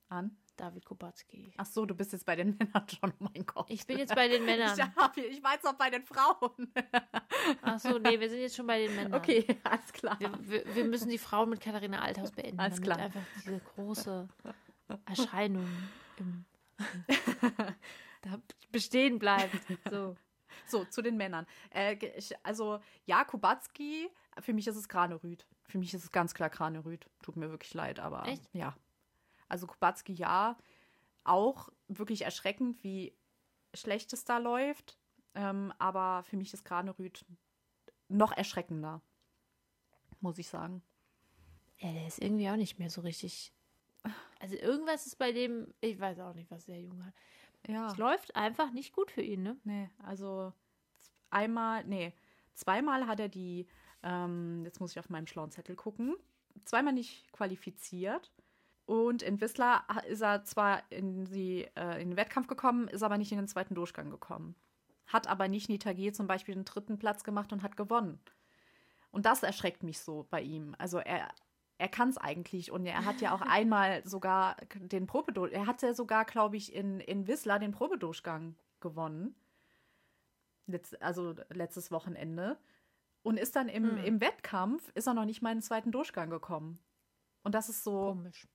An? 0.08 0.36
David 0.56 0.84
Kubacki. 0.84 1.52
Ach 1.56 1.66
so, 1.66 1.86
du 1.86 1.94
bist 1.94 2.12
jetzt 2.12 2.24
bei 2.24 2.36
den 2.36 2.56
Männern 2.58 2.88
schon, 2.88 3.12
oh 3.18 3.28
mein 3.32 3.46
Gott. 3.46 3.66
Ich 3.68 3.86
bin 3.86 3.98
jetzt 3.98 4.14
bei 4.14 4.28
den 4.28 4.44
Männern. 4.44 4.78
Ich, 5.16 5.24
ich 5.24 5.42
war 5.42 5.54
jetzt 5.54 5.66
auch 5.66 5.74
bei 5.74 5.90
den 5.90 6.02
Frauen. 6.02 6.72
Ach 7.62 7.78
so, 7.78 7.98
nee, 7.98 8.18
wir 8.18 8.28
sind 8.28 8.40
jetzt 8.40 8.56
schon 8.56 8.66
bei 8.66 8.86
den 8.86 8.94
Männern. 8.94 9.14
Okay, 9.14 9.46
alles 9.64 9.92
klar. 9.92 10.18
Wir, 10.20 10.32
wir, 10.40 10.74
wir 10.74 10.84
müssen 10.84 11.10
die 11.10 11.18
Frauen 11.18 11.50
mit 11.50 11.60
Katharina 11.60 12.00
Althaus 12.00 12.30
beenden. 12.32 12.60
Alles 12.60 12.80
klar. 12.80 12.98
einfach 12.98 13.22
diese 13.36 13.60
große 13.60 14.28
Erscheinung 15.06 15.66
im 16.18 16.44
da 18.22 18.40
bestehen 18.72 19.18
bleibt. 19.18 19.54
So. 19.90 20.16
so, 20.66 20.84
zu 20.84 21.02
den 21.02 21.16
Männern. 21.16 21.46
Äh, 21.70 21.96
also, 22.42 22.80
ja, 23.04 23.24
Kubacki, 23.24 24.10
für 24.40 24.52
mich 24.52 24.66
ist 24.66 24.76
es 24.76 24.88
Kranerüth. 24.88 25.46
Für 25.66 25.78
mich 25.78 25.94
ist 25.94 26.04
es 26.04 26.12
ganz 26.12 26.34
klar 26.34 26.50
Kranerüth. 26.50 27.08
Tut 27.22 27.36
mir 27.36 27.50
wirklich 27.50 27.74
leid, 27.74 27.98
aber 27.98 28.26
Echt? 28.26 28.48
ja. 28.52 28.74
Also 29.54 29.68
Kubacki 29.68 30.12
ja, 30.12 30.58
auch 31.22 31.68
wirklich 31.86 32.22
erschreckend, 32.22 32.82
wie 32.82 33.16
schlecht 33.72 34.12
es 34.12 34.24
da 34.24 34.38
läuft. 34.38 34.98
Ähm, 35.36 35.72
aber 35.78 36.24
für 36.24 36.36
mich 36.36 36.52
ist 36.52 36.64
Kranerüth 36.64 37.24
noch 38.08 38.32
erschreckender, 38.32 39.00
muss 40.20 40.38
ich 40.38 40.48
sagen. 40.48 40.82
Ja, 41.78 41.92
der 41.92 42.08
ist 42.08 42.20
irgendwie 42.20 42.50
auch 42.50 42.56
nicht 42.56 42.80
mehr 42.80 42.90
so 42.90 43.02
richtig. 43.02 43.52
Also 44.40 44.56
irgendwas 44.56 45.06
ist 45.06 45.18
bei 45.18 45.30
dem, 45.30 45.72
ich 45.80 46.00
weiß 46.00 46.18
auch 46.18 46.34
nicht, 46.34 46.50
was 46.50 46.66
der 46.66 46.80
Junge 46.80 47.06
hat. 47.06 47.14
Ja. 47.68 47.86
Es 47.86 47.96
läuft 47.96 48.34
einfach 48.34 48.72
nicht 48.72 48.92
gut 48.92 49.12
für 49.12 49.22
ihn, 49.22 49.44
ne? 49.44 49.56
Nee, 49.62 49.88
also 50.02 50.52
einmal, 51.30 51.84
nee, 51.84 52.12
zweimal 52.54 53.06
hat 53.06 53.20
er 53.20 53.28
die 53.28 53.68
ähm, 54.02 54.64
jetzt 54.64 54.80
muss 54.80 54.90
ich 54.90 54.98
auf 54.98 55.10
meinem 55.10 55.28
schlauen 55.28 55.52
Zettel 55.52 55.76
gucken, 55.76 56.16
zweimal 56.64 56.92
nicht 56.92 57.32
qualifiziert. 57.32 58.32
Und 58.86 59.22
in 59.22 59.40
Whistler 59.40 59.84
ist 60.06 60.20
er 60.20 60.44
zwar 60.44 60.82
in, 60.90 61.24
die, 61.24 61.66
äh, 61.74 62.02
in 62.02 62.10
den 62.10 62.16
Wettkampf 62.16 62.46
gekommen, 62.48 62.88
ist 62.88 63.02
aber 63.02 63.16
nicht 63.16 63.32
in 63.32 63.38
den 63.38 63.48
zweiten 63.48 63.74
Durchgang 63.74 64.10
gekommen. 64.10 64.54
Hat 65.06 65.26
aber 65.26 65.48
nicht 65.48 65.68
Nitagier 65.68 66.12
zum 66.12 66.26
Beispiel 66.26 66.54
den 66.54 66.64
dritten 66.64 66.98
Platz 66.98 67.24
gemacht 67.24 67.52
und 67.52 67.62
hat 67.62 67.76
gewonnen. 67.76 68.20
Und 69.10 69.26
das 69.26 69.42
erschreckt 69.42 69.82
mich 69.82 70.00
so 70.00 70.26
bei 70.30 70.42
ihm. 70.42 70.74
Also 70.78 70.98
er, 70.98 71.28
er 71.78 71.88
kann 71.88 72.10
es 72.10 72.18
eigentlich. 72.18 72.70
Und 72.70 72.84
er 72.84 73.04
hat 73.04 73.20
ja 73.20 73.34
auch 73.34 73.40
einmal 73.42 74.06
sogar 74.06 74.56
den 74.74 75.06
Probedurchgang, 75.06 75.62
er 75.62 75.66
hat 75.66 75.82
ja 75.82 75.94
sogar, 75.94 76.24
glaube 76.24 76.56
ich, 76.56 76.74
in, 76.74 77.00
in 77.00 77.26
Whistler 77.26 77.58
den 77.58 77.72
Probedurchgang 77.72 78.54
gewonnen. 78.80 79.34
Letz, 80.66 80.94
also 81.00 81.34
letztes 81.50 81.90
Wochenende. 81.90 82.58
Und 83.22 83.38
ist 83.38 83.56
dann 83.56 83.68
im, 83.70 83.96
hm. 83.96 84.04
im 84.04 84.20
Wettkampf, 84.20 84.90
ist 84.94 85.06
er 85.06 85.14
noch 85.14 85.24
nicht 85.24 85.40
mal 85.40 85.52
in 85.52 85.58
den 85.58 85.62
zweiten 85.62 85.92
Durchgang 85.92 86.28
gekommen. 86.28 86.78
Und 87.42 87.54
das 87.54 87.70
ist 87.70 87.82
so, 87.82 88.08
Komisch. 88.08 88.46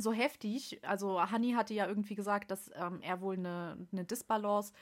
So 0.00 0.12
heftig. 0.12 0.80
Also 0.86 1.20
Hanni 1.30 1.52
hatte 1.52 1.74
ja 1.74 1.86
irgendwie 1.86 2.14
gesagt, 2.14 2.50
dass 2.50 2.70
ähm, 2.74 3.00
er 3.02 3.20
wohl 3.20 3.36
eine, 3.36 3.86
eine 3.92 4.04
Disbalance 4.04 4.72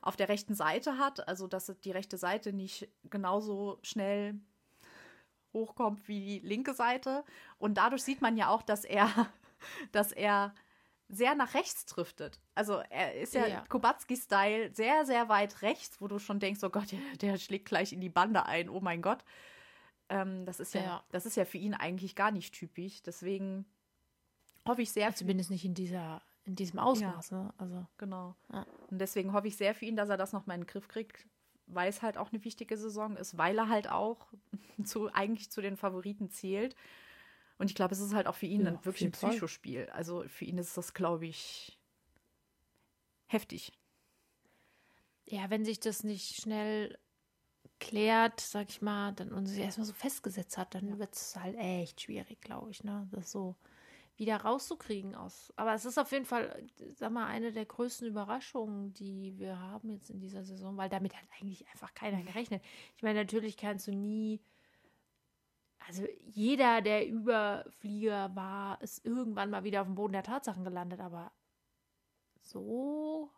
auf 0.00 0.16
der 0.16 0.28
rechten 0.28 0.54
Seite 0.54 0.98
hat. 0.98 1.26
Also 1.28 1.46
dass 1.46 1.72
die 1.84 1.90
rechte 1.90 2.18
Seite 2.18 2.52
nicht 2.52 2.88
genauso 3.04 3.78
schnell 3.82 4.40
hochkommt 5.52 6.06
wie 6.08 6.40
die 6.40 6.46
linke 6.46 6.74
Seite. 6.74 7.24
Und 7.58 7.74
dadurch 7.74 8.02
sieht 8.02 8.20
man 8.20 8.36
ja 8.36 8.48
auch, 8.48 8.62
dass 8.62 8.84
er, 8.84 9.08
dass 9.92 10.12
er 10.12 10.54
sehr 11.08 11.34
nach 11.34 11.54
rechts 11.54 11.86
driftet. 11.86 12.38
Also 12.54 12.82
er 12.90 13.14
ist 13.14 13.34
ja, 13.34 13.46
ja. 13.46 13.64
Kubacki-Style 13.68 14.74
sehr, 14.74 15.06
sehr 15.06 15.28
weit 15.28 15.62
rechts, 15.62 16.00
wo 16.00 16.08
du 16.08 16.18
schon 16.18 16.38
denkst, 16.38 16.62
oh 16.62 16.70
Gott, 16.70 16.92
der, 16.92 17.00
der 17.20 17.38
schlägt 17.38 17.66
gleich 17.66 17.92
in 17.92 18.00
die 18.00 18.10
Bande 18.10 18.46
ein, 18.46 18.68
oh 18.68 18.80
mein 18.80 19.02
Gott. 19.02 19.24
Ähm, 20.10 20.44
das, 20.46 20.60
ist 20.60 20.74
ja, 20.74 20.82
ja, 20.82 21.04
das 21.10 21.26
ist 21.26 21.36
ja 21.36 21.44
für 21.44 21.58
ihn 21.58 21.74
eigentlich 21.74 22.14
gar 22.14 22.30
nicht 22.30 22.54
typisch. 22.54 23.02
Deswegen 23.02 23.66
hoffe 24.68 24.82
ich 24.82 24.92
sehr. 24.92 25.14
Zumindest 25.14 25.50
nicht 25.50 25.64
in 25.64 25.74
dieser, 25.74 26.22
in 26.44 26.54
diesem 26.54 26.78
Ausmaß, 26.78 27.30
ja. 27.30 27.42
ne? 27.42 27.54
Also. 27.58 27.86
Genau. 27.96 28.36
Und 28.90 28.98
deswegen 29.00 29.32
hoffe 29.32 29.48
ich 29.48 29.56
sehr 29.56 29.74
für 29.74 29.86
ihn, 29.86 29.96
dass 29.96 30.08
er 30.08 30.16
das 30.16 30.32
noch 30.32 30.46
mal 30.46 30.54
in 30.54 30.60
den 30.60 30.66
Griff 30.66 30.86
kriegt, 30.86 31.26
weil 31.66 31.88
es 31.88 32.02
halt 32.02 32.16
auch 32.16 32.32
eine 32.32 32.44
wichtige 32.44 32.76
Saison 32.76 33.16
ist, 33.16 33.36
weil 33.36 33.58
er 33.58 33.68
halt 33.68 33.90
auch 33.90 34.32
zu, 34.84 35.12
eigentlich 35.12 35.50
zu 35.50 35.60
den 35.60 35.76
Favoriten 35.76 36.30
zählt. 36.30 36.76
Und 37.58 37.70
ich 37.70 37.74
glaube, 37.74 37.92
es 37.92 38.00
ist 38.00 38.14
halt 38.14 38.28
auch 38.28 38.36
für 38.36 38.46
ihn 38.46 38.60
ja, 38.60 38.70
dann 38.70 38.84
wirklich 38.84 39.04
ein 39.04 39.12
Psychospiel. 39.12 39.86
Fall. 39.86 39.94
Also 39.94 40.24
für 40.28 40.44
ihn 40.44 40.58
ist 40.58 40.76
das, 40.76 40.94
glaube 40.94 41.26
ich, 41.26 41.76
heftig. 43.26 43.72
Ja, 45.26 45.50
wenn 45.50 45.64
sich 45.64 45.80
das 45.80 46.04
nicht 46.04 46.40
schnell 46.40 46.96
klärt, 47.80 48.40
sag 48.40 48.68
ich 48.68 48.80
mal, 48.80 49.12
dann 49.12 49.32
und 49.32 49.46
sich 49.46 49.58
erstmal 49.58 49.86
so 49.86 49.92
festgesetzt 49.92 50.56
hat, 50.56 50.74
dann 50.74 50.88
ja. 50.88 50.98
wird 50.98 51.14
es 51.14 51.36
halt 51.36 51.56
echt 51.56 52.00
schwierig, 52.00 52.40
glaube 52.40 52.70
ich, 52.70 52.82
ne? 52.84 53.08
Das 53.10 53.30
so 53.30 53.56
wieder 54.18 54.36
rauszukriegen 54.38 55.14
aus. 55.14 55.52
Aber 55.56 55.74
es 55.74 55.84
ist 55.84 55.98
auf 55.98 56.12
jeden 56.12 56.24
Fall, 56.24 56.66
sag 56.96 57.12
mal, 57.12 57.26
eine 57.26 57.52
der 57.52 57.66
größten 57.66 58.08
Überraschungen, 58.08 58.92
die 58.94 59.38
wir 59.38 59.58
haben 59.58 59.90
jetzt 59.90 60.10
in 60.10 60.20
dieser 60.20 60.44
Saison, 60.44 60.76
weil 60.76 60.88
damit 60.88 61.16
hat 61.16 61.24
eigentlich 61.40 61.66
einfach 61.68 61.94
keiner 61.94 62.22
gerechnet. 62.22 62.62
Ich 62.96 63.02
meine, 63.02 63.20
natürlich 63.20 63.56
kannst 63.56 63.86
du 63.86 63.92
nie 63.92 64.40
also 65.88 66.06
jeder, 66.26 66.82
der 66.82 67.08
Überflieger 67.08 68.36
war, 68.36 68.80
ist 68.82 69.06
irgendwann 69.06 69.48
mal 69.48 69.64
wieder 69.64 69.80
auf 69.80 69.86
dem 69.86 69.94
Boden 69.94 70.12
der 70.12 70.22
Tatsachen 70.22 70.62
gelandet, 70.62 71.00
aber 71.00 71.32
so. 72.42 73.30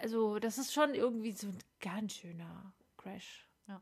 Also, 0.00 0.40
das 0.40 0.58
ist 0.58 0.72
schon 0.72 0.94
irgendwie 0.94 1.30
so 1.30 1.46
ein 1.46 1.58
ganz 1.80 2.14
schöner 2.14 2.74
Crash. 2.96 3.48
Ja. 3.68 3.80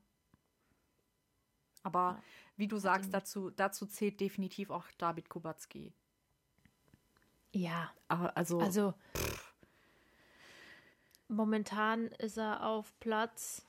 Aber 1.82 2.18
ja. 2.18 2.22
Wie 2.62 2.68
du 2.68 2.78
sagst, 2.78 3.12
dazu, 3.12 3.50
dazu 3.50 3.86
zählt 3.86 4.20
definitiv 4.20 4.70
auch 4.70 4.86
David 4.96 5.28
Kubacki. 5.28 5.92
Ja. 7.50 7.92
Also. 8.06 8.60
Also. 8.60 8.94
Momentan 11.26 12.06
ist 12.06 12.38
er 12.38 12.64
auf 12.64 12.94
Platz 13.00 13.66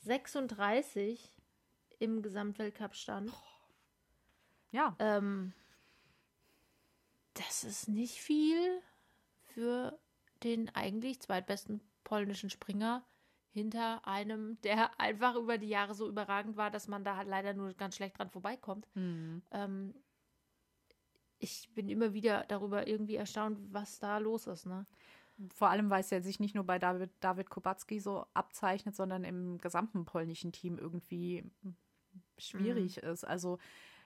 36 0.00 1.32
im 2.00 2.20
Gesamtweltcup-Stand. 2.20 3.32
Ja. 4.72 4.96
Ähm, 4.98 5.52
das 7.34 7.62
ist 7.62 7.86
nicht 7.86 8.20
viel 8.20 8.82
für 9.54 9.96
den 10.42 10.68
eigentlich 10.74 11.20
zweitbesten 11.20 11.80
polnischen 12.02 12.50
Springer 12.50 13.04
hinter 13.50 14.06
einem, 14.06 14.60
der 14.62 14.90
einfach 15.00 15.36
über 15.36 15.58
die 15.58 15.68
Jahre 15.68 15.94
so 15.94 16.08
überragend 16.08 16.56
war, 16.56 16.70
dass 16.70 16.88
man 16.88 17.04
da 17.04 17.16
halt 17.16 17.28
leider 17.28 17.54
nur 17.54 17.72
ganz 17.74 17.96
schlecht 17.96 18.18
dran 18.18 18.30
vorbeikommt. 18.30 18.86
Mhm. 18.94 19.42
Ähm, 19.50 19.94
ich 21.40 21.68
bin 21.74 21.88
immer 21.88 22.14
wieder 22.14 22.44
darüber 22.48 22.88
irgendwie 22.88 23.14
erstaunt, 23.14 23.58
was 23.72 23.98
da 24.00 24.18
los 24.18 24.46
ist, 24.46 24.66
ne? 24.66 24.84
Vor 25.54 25.68
allem, 25.68 25.88
weil 25.88 26.00
es 26.00 26.10
ja 26.10 26.20
sich 26.20 26.40
nicht 26.40 26.56
nur 26.56 26.64
bei 26.64 26.80
David, 26.80 27.10
David 27.20 27.48
Kubacki 27.48 28.00
so 28.00 28.26
abzeichnet, 28.34 28.96
sondern 28.96 29.22
im 29.22 29.58
gesamten 29.58 30.04
polnischen 30.04 30.50
Team 30.50 30.78
irgendwie 30.78 31.48
schwierig 32.38 33.00
mhm. 33.00 33.08
ist. 33.10 33.24
Also 33.24 33.58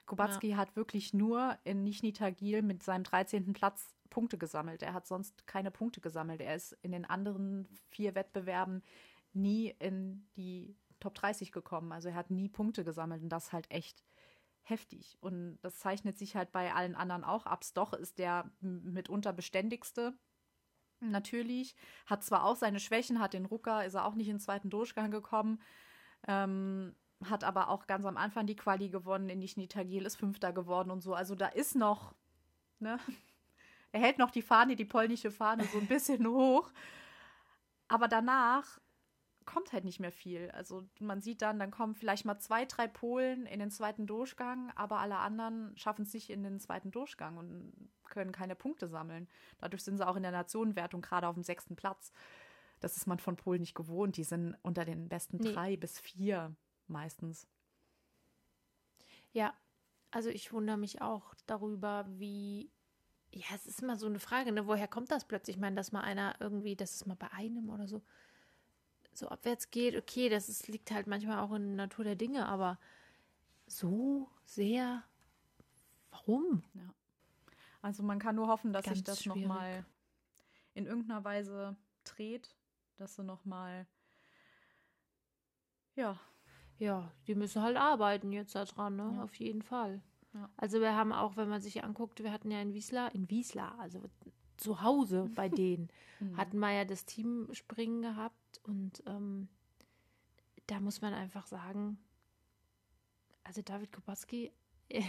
Kubacki 0.05 0.49
ja. 0.49 0.57
hat 0.57 0.75
wirklich 0.75 1.11
nur 1.11 1.57
in 1.63 1.83
Nischni 1.83 2.13
Tagil 2.13 2.61
mit 2.61 2.83
seinem 2.83 3.03
13. 3.03 3.53
Platz 3.53 3.95
Punkte 4.11 4.37
gesammelt. 4.37 4.83
Er 4.83 4.93
hat 4.93 5.07
sonst 5.07 5.47
keine 5.47 5.71
Punkte 5.71 5.99
gesammelt. 5.99 6.39
Er 6.39 6.55
ist 6.55 6.77
in 6.83 6.91
den 6.91 7.03
anderen 7.03 7.67
vier 7.89 8.13
Wettbewerben 8.13 8.83
nie 9.35 9.75
in 9.79 10.27
die 10.35 10.75
Top 10.99 11.15
30 11.15 11.51
gekommen. 11.51 11.91
Also 11.91 12.09
er 12.09 12.15
hat 12.15 12.31
nie 12.31 12.49
Punkte 12.49 12.83
gesammelt 12.83 13.21
und 13.21 13.29
das 13.29 13.51
halt 13.51 13.69
echt 13.69 14.03
heftig. 14.61 15.17
Und 15.21 15.59
das 15.61 15.79
zeichnet 15.79 16.17
sich 16.17 16.35
halt 16.35 16.51
bei 16.51 16.73
allen 16.73 16.95
anderen 16.95 17.23
auch 17.23 17.45
ab. 17.45 17.65
Stoch 17.65 17.93
ist 17.93 18.17
der 18.19 18.49
mitunter 18.61 19.33
beständigste 19.33 20.13
natürlich. 20.99 21.75
Hat 22.05 22.23
zwar 22.23 22.45
auch 22.45 22.55
seine 22.55 22.79
Schwächen, 22.79 23.19
hat 23.19 23.33
den 23.33 23.45
Rucker, 23.45 23.85
ist 23.85 23.95
er 23.95 24.05
auch 24.05 24.15
nicht 24.15 24.27
in 24.27 24.35
den 24.35 24.41
zweiten 24.41 24.69
Durchgang 24.69 25.11
gekommen. 25.11 25.61
Ähm, 26.27 26.95
hat 27.25 27.43
aber 27.43 27.69
auch 27.69 27.87
ganz 27.87 28.05
am 28.05 28.17
Anfang 28.17 28.47
die 28.47 28.55
Quali 28.55 28.89
gewonnen, 28.89 29.29
in 29.29 29.39
Nizhny 29.39 29.67
Tagil 29.67 30.05
ist 30.05 30.17
Fünfter 30.17 30.51
geworden 30.51 30.91
und 30.91 31.01
so. 31.01 31.13
Also 31.13 31.35
da 31.35 31.47
ist 31.47 31.75
noch, 31.75 32.15
ne? 32.79 32.99
Er 33.95 34.01
hält 34.01 34.17
noch 34.17 34.31
die 34.31 34.41
Fahne, 34.41 34.75
die 34.75 34.85
polnische 34.85 35.29
Fahne, 35.29 35.65
so 35.65 35.77
ein 35.77 35.85
bisschen 35.85 36.25
hoch. 36.25 36.71
Aber 37.87 38.07
danach 38.07 38.79
kommt 39.45 39.73
halt 39.73 39.85
nicht 39.85 39.99
mehr 39.99 40.11
viel. 40.11 40.49
Also 40.51 40.83
man 40.99 41.21
sieht 41.21 41.41
dann, 41.41 41.59
dann 41.59 41.71
kommen 41.71 41.95
vielleicht 41.95 42.25
mal 42.25 42.39
zwei, 42.39 42.65
drei 42.65 42.87
Polen 42.87 43.45
in 43.45 43.59
den 43.59 43.71
zweiten 43.71 44.07
Durchgang, 44.07 44.71
aber 44.75 44.99
alle 44.99 45.17
anderen 45.17 45.75
schaffen 45.77 46.03
es 46.03 46.13
nicht 46.13 46.29
in 46.29 46.43
den 46.43 46.59
zweiten 46.59 46.91
Durchgang 46.91 47.37
und 47.37 47.89
können 48.03 48.31
keine 48.31 48.55
Punkte 48.55 48.87
sammeln. 48.87 49.27
Dadurch 49.59 49.83
sind 49.83 49.97
sie 49.97 50.07
auch 50.07 50.15
in 50.15 50.23
der 50.23 50.31
Nationenwertung 50.31 51.01
gerade 51.01 51.27
auf 51.27 51.35
dem 51.35 51.43
sechsten 51.43 51.75
Platz. 51.75 52.11
Das 52.79 52.97
ist 52.97 53.07
man 53.07 53.19
von 53.19 53.35
Polen 53.35 53.61
nicht 53.61 53.75
gewohnt. 53.75 54.17
Die 54.17 54.23
sind 54.23 54.55
unter 54.61 54.85
den 54.85 55.09
besten 55.09 55.37
nee. 55.37 55.53
drei 55.53 55.77
bis 55.77 55.99
vier 55.99 56.55
meistens. 56.87 57.47
Ja, 59.31 59.53
also 60.11 60.29
ich 60.29 60.51
wundere 60.53 60.77
mich 60.77 61.01
auch 61.01 61.33
darüber, 61.47 62.05
wie 62.07 62.69
ja, 63.33 63.45
es 63.55 63.65
ist 63.65 63.81
immer 63.81 63.97
so 63.97 64.05
eine 64.05 64.19
Frage, 64.19 64.51
ne? 64.51 64.67
woher 64.67 64.87
kommt 64.87 65.11
das 65.11 65.25
plötzlich? 65.25 65.55
Ich 65.55 65.61
meine, 65.61 65.75
dass 65.75 65.91
mal 65.91 66.01
einer 66.01 66.35
irgendwie, 66.39 66.75
dass 66.75 66.93
es 66.93 67.05
mal 67.05 67.15
bei 67.15 67.31
einem 67.31 67.69
oder 67.69 67.87
so 67.87 68.03
so 69.17 69.27
abwärts 69.29 69.71
geht, 69.71 69.95
okay, 69.95 70.29
das 70.29 70.49
ist, 70.49 70.67
liegt 70.67 70.91
halt 70.91 71.07
manchmal 71.07 71.39
auch 71.39 71.53
in 71.53 71.75
der 71.75 71.87
Natur 71.87 72.05
der 72.05 72.15
Dinge, 72.15 72.47
aber 72.47 72.79
so 73.67 74.29
sehr, 74.43 75.03
warum? 76.11 76.63
Ja. 76.73 76.93
Also 77.81 78.03
man 78.03 78.19
kann 78.19 78.35
nur 78.35 78.47
hoffen, 78.47 78.73
dass 78.73 78.85
Ganz 78.85 78.97
sich 78.97 79.03
das 79.03 79.25
nochmal 79.25 79.85
in 80.73 80.85
irgendeiner 80.85 81.23
Weise 81.23 81.75
dreht, 82.03 82.55
dass 82.97 83.15
sie 83.15 83.23
nochmal, 83.23 83.85
ja. 85.95 86.19
Ja, 86.79 87.11
die 87.27 87.35
müssen 87.35 87.61
halt 87.61 87.77
arbeiten 87.77 88.31
jetzt 88.31 88.55
daran, 88.55 88.95
ne? 88.95 89.13
Ja. 89.15 89.23
Auf 89.23 89.35
jeden 89.35 89.61
Fall. 89.61 90.01
Ja. 90.33 90.49
Also 90.57 90.81
wir 90.81 90.95
haben 90.95 91.13
auch, 91.13 91.37
wenn 91.37 91.47
man 91.47 91.61
sich 91.61 91.83
anguckt, 91.83 92.23
wir 92.23 92.31
hatten 92.31 92.49
ja 92.49 92.61
in 92.61 92.73
Wiesla, 92.73 93.09
in 93.09 93.29
Wiesla, 93.29 93.75
also 93.77 94.01
zu 94.57 94.81
Hause 94.81 95.29
bei 95.35 95.49
denen, 95.49 95.89
mhm. 96.19 96.37
hatten 96.37 96.59
wir 96.59 96.71
ja 96.71 96.85
das 96.85 97.05
Teamspringen 97.05 98.01
gehabt 98.01 98.61
und 98.63 99.03
ähm, 99.05 99.47
da 100.67 100.79
muss 100.79 101.01
man 101.01 101.13
einfach 101.13 101.47
sagen, 101.47 101.97
also 103.43 103.61
David 103.61 103.91
Kubacki, 103.91 104.51
äh, 104.89 105.03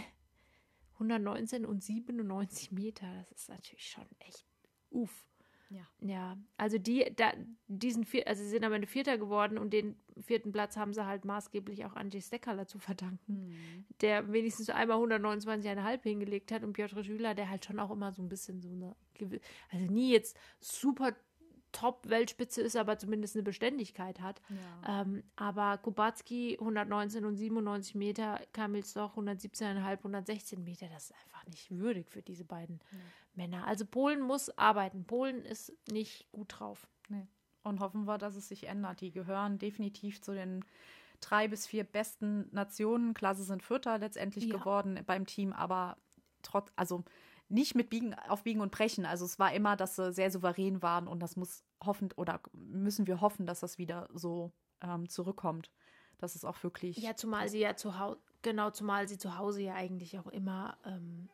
119 0.93 1.65
und 1.65 1.83
97 1.83 2.71
Meter, 2.71 3.13
das 3.15 3.31
ist 3.31 3.49
natürlich 3.49 3.89
schon 3.89 4.07
echt 4.19 4.45
uff. 4.91 5.27
Ja. 5.69 5.81
Ja, 5.99 6.37
also 6.57 6.77
die, 6.77 7.11
da, 7.15 7.33
diesen 7.67 8.05
vier, 8.05 8.27
also 8.27 8.43
sie 8.43 8.49
sind 8.49 8.63
am 8.63 8.73
Ende 8.73 8.87
Vierter 8.87 9.17
geworden 9.17 9.57
und 9.57 9.71
den 9.73 9.95
vierten 10.21 10.51
Platz 10.51 10.77
haben 10.77 10.93
sie 10.93 11.05
halt 11.05 11.25
maßgeblich 11.25 11.85
auch 11.85 11.95
Angie 11.95 12.21
Steckerler 12.21 12.67
zu 12.67 12.79
verdanken, 12.79 13.49
mhm. 13.49 13.85
der 14.01 14.31
wenigstens 14.31 14.69
einmal 14.69 14.97
129,5 14.97 16.01
hingelegt 16.03 16.51
hat 16.51 16.63
und 16.63 16.73
Piotr 16.73 17.03
Schüler, 17.03 17.33
der 17.33 17.49
halt 17.49 17.65
schon 17.65 17.79
auch 17.79 17.91
immer 17.91 18.11
so 18.11 18.21
ein 18.21 18.29
bisschen 18.29 18.61
so 18.61 18.69
eine, 18.69 18.95
also 19.71 19.85
nie 19.91 20.11
jetzt 20.11 20.37
super 20.59 21.15
Top-Weltspitze 21.75 22.61
ist, 22.61 22.75
aber 22.77 22.97
zumindest 22.97 23.35
eine 23.35 23.43
Beständigkeit 23.43 24.21
hat. 24.21 24.41
Ja. 24.83 25.01
Ähm, 25.01 25.23
aber 25.35 25.77
Kubacki 25.77 26.57
119 26.59 27.25
und 27.25 27.35
97 27.35 27.95
Meter, 27.95 28.39
Kamil 28.53 28.83
Stoch 28.85 29.17
117,5, 29.17 29.97
116 29.97 30.63
Meter, 30.63 30.87
das 30.87 31.05
ist 31.11 31.15
einfach 31.23 31.45
nicht 31.47 31.69
würdig 31.71 32.09
für 32.09 32.21
diese 32.21 32.45
beiden 32.45 32.79
Männer. 33.33 33.67
Also 33.67 33.85
Polen 33.85 34.21
muss 34.21 34.49
arbeiten. 34.57 35.03
Polen 35.05 35.43
ist 35.43 35.73
nicht 35.91 36.31
gut 36.31 36.47
drauf. 36.59 36.87
Nee. 37.09 37.27
Und 37.63 37.81
hoffen 37.81 38.05
wir, 38.05 38.17
dass 38.17 38.35
es 38.35 38.47
sich 38.47 38.67
ändert. 38.67 39.01
Die 39.01 39.11
gehören 39.11 39.57
definitiv 39.59 40.21
zu 40.21 40.33
den 40.33 40.63
drei 41.19 41.47
bis 41.47 41.67
vier 41.67 41.83
besten 41.83 42.47
Nationen. 42.51 43.13
Klar, 43.13 43.35
sie 43.35 43.43
sind 43.43 43.63
Vierter 43.63 43.97
letztendlich 43.97 44.45
Ja. 44.45 44.57
geworden 44.57 45.01
beim 45.05 45.25
Team, 45.25 45.51
aber 45.51 45.97
trotz, 46.41 46.71
also 46.77 47.03
nicht 47.49 47.75
mit 47.75 47.89
Biegen, 47.89 48.13
auf 48.27 48.43
Biegen 48.43 48.61
und 48.61 48.71
Brechen. 48.71 49.05
Also 49.05 49.25
es 49.25 49.37
war 49.39 49.53
immer, 49.53 49.75
dass 49.75 49.95
sie 49.97 50.13
sehr 50.13 50.31
souverän 50.31 50.81
waren 50.81 51.07
und 51.07 51.19
das 51.19 51.35
muss 51.35 51.63
hoffen 51.83 52.09
oder 52.15 52.41
müssen 52.53 53.07
wir 53.07 53.21
hoffen, 53.21 53.45
dass 53.45 53.59
das 53.59 53.77
wieder 53.77 54.09
so 54.13 54.51
ähm, 54.81 55.09
zurückkommt. 55.09 55.71
Dass 56.17 56.35
es 56.35 56.45
auch 56.45 56.63
wirklich. 56.63 56.97
Ja, 56.97 57.15
zumal 57.15 57.49
sie 57.49 57.59
ja 57.59 57.75
zu 57.75 57.99
Hause, 57.99 58.19
genau, 58.41 58.69
zumal 58.71 59.07
sie 59.07 59.17
zu 59.17 59.37
Hause 59.37 59.61
ja 59.61 59.73
eigentlich 59.73 60.17
auch 60.17 60.27
immer 60.27 60.77
ähm, 60.85 61.29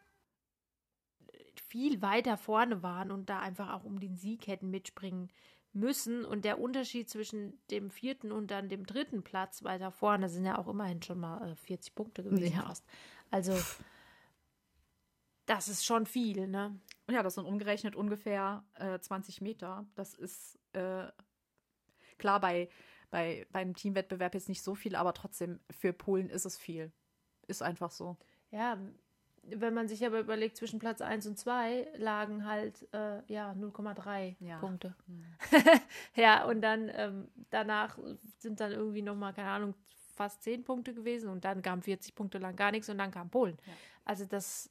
viel 1.56 2.02
weiter 2.02 2.36
vorne 2.38 2.82
waren 2.82 3.12
und 3.12 3.30
da 3.30 3.40
einfach 3.40 3.74
auch 3.74 3.84
um 3.84 4.00
den 4.00 4.18
Sieg 4.18 4.48
hätten 4.48 4.72
mitspringen 4.72 5.30
müssen. 5.74 6.26
Und 6.26 6.46
der 6.46 6.60
Unterschied 6.60 7.10
zwischen 7.10 7.60
dem 7.70 7.92
vierten 7.92 8.32
und 8.32 8.52
dann 8.52 8.70
dem 8.70 8.86
dritten 8.86 9.24
Platz 9.24 9.64
weiter 9.64 9.92
vorne 9.92 10.30
sind 10.30 10.46
ja 10.46 10.58
auch 10.58 10.68
immerhin 10.68 11.02
schon 11.02 11.20
mal 11.20 11.52
äh, 11.52 11.56
40 11.56 11.96
Punkte 11.96 12.24
gewesen 12.24 12.56
Ja. 12.56 12.64
fast. 12.64 12.86
Also 13.30 13.54
das 15.46 15.68
ist 15.68 15.86
schon 15.86 16.06
viel, 16.06 16.48
ne? 16.48 16.80
Ja, 17.10 17.24
das 17.24 17.36
sind 17.36 17.46
umgerechnet 17.46 17.96
ungefähr 17.96 18.64
äh, 18.76 19.00
20 19.00 19.42
Meter. 19.42 19.86
Das 19.96 20.14
ist 20.14 20.60
äh, 20.74 21.08
klar 22.18 22.40
bei, 22.40 22.70
bei 23.10 23.46
beim 23.52 23.76
Teamwettbewerb 23.76 24.34
jetzt 24.34 24.50
nicht 24.50 24.62
so 24.62 24.76
viel, 24.76 24.96
aber 24.96 25.14
trotzdem 25.14 25.60
für 25.70 25.94
Polen 25.94 26.30
ist 26.30 26.46
es 26.46 26.58
viel. 26.58 26.92
Ist 27.48 27.64
einfach 27.64 27.92
so. 27.92 28.18
Ja, 28.52 28.78
wenn 29.44 29.74
man 29.74 29.88
sich 29.88 30.06
aber 30.06 30.20
überlegt, 30.20 30.56
zwischen 30.58 30.80
Platz 30.80 31.02
1 31.02 31.26
und 31.26 31.38
2 31.38 31.88
lagen 31.98 32.46
halt 32.46 32.88
äh, 32.94 33.22
ja 33.28 33.52
0,3 33.54 34.36
Ja. 34.40 34.60
Punkte. 34.60 34.96
ja, 36.16 36.46
und 36.46 36.62
dann 36.62 36.92
ähm, 36.94 37.28
danach 37.50 37.98
sind 38.38 38.60
dann 38.60 38.72
irgendwie 38.72 39.02
nochmal, 39.02 39.34
keine 39.34 39.50
Ahnung, 39.50 39.74
fast 40.16 40.44
10 40.44 40.64
Punkte 40.64 40.94
gewesen 40.94 41.30
und 41.30 41.44
dann 41.44 41.62
kamen 41.62 41.82
40 41.82 42.14
Punkte 42.14 42.38
lang 42.38 42.56
gar 42.56 42.72
nichts 42.72 42.90
und 42.90 43.00
dann 43.00 43.12
kam 43.12 43.30
Polen. 43.30 43.58
Ja. 43.66 43.74
Also 44.06 44.26
das, 44.26 44.70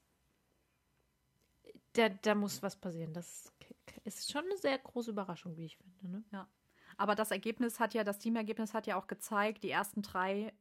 da, 1.94 2.08
da 2.08 2.34
muss 2.34 2.62
was 2.62 2.76
passieren. 2.76 3.12
Das 3.12 3.52
ist 4.04 4.30
schon 4.30 4.44
eine 4.44 4.56
sehr 4.56 4.78
große 4.78 5.10
Überraschung, 5.10 5.56
wie 5.56 5.64
ich 5.66 5.76
finde. 5.76 6.22
Ne? 6.30 6.46
Aber 6.96 7.14
das 7.14 7.30
Ergebnis 7.30 7.80
hat 7.80 7.94
ja, 7.94 8.04
das 8.04 8.18
Teamergebnis 8.18 8.74
hat 8.74 8.86
ja 8.86 8.96
auch 8.96 9.06
gezeigt, 9.06 9.62
die 9.62 9.70
ersten 9.70 10.02
drei 10.02 10.52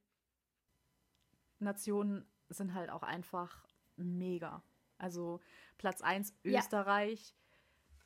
Nationen 1.59 2.25
sind 2.50 2.74
halt 2.74 2.89
auch 2.89 3.03
einfach 3.03 3.67
mega. 3.95 4.63
Also 4.98 5.39
Platz 5.77 6.01
1 6.01 6.33
Ja. 6.43 6.59
Österreich 6.59 7.36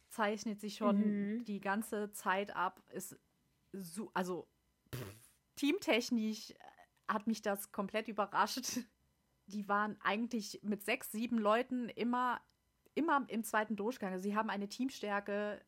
zeichnet 0.10 0.60
sich 0.60 0.76
schon 0.76 1.38
Mhm. 1.38 1.46
die 1.46 1.60
ganze 1.60 2.12
Zeit 2.12 2.56
ab. 2.56 2.82
Ist 2.90 3.18
so, 3.72 4.12
also 4.14 4.48
pff, 4.94 5.16
teamtechnisch 5.56 6.52
äh, 6.52 6.56
hat 7.08 7.28
mich 7.28 7.42
das 7.42 7.72
komplett 7.72 8.08
überrascht. 8.08 8.58
Die 9.48 9.68
waren 9.68 10.00
eigentlich 10.02 10.62
mit 10.64 10.84
sechs, 10.84 11.12
sieben 11.12 11.38
Leuten 11.38 11.90
immer, 11.90 12.42
immer 12.96 13.26
im 13.28 13.44
zweiten 13.44 13.76
Durchgang. 13.76 14.12
Also 14.14 14.24
sie 14.24 14.36
haben 14.36 14.50
eine 14.50 14.70
Teamstärke 14.70 15.62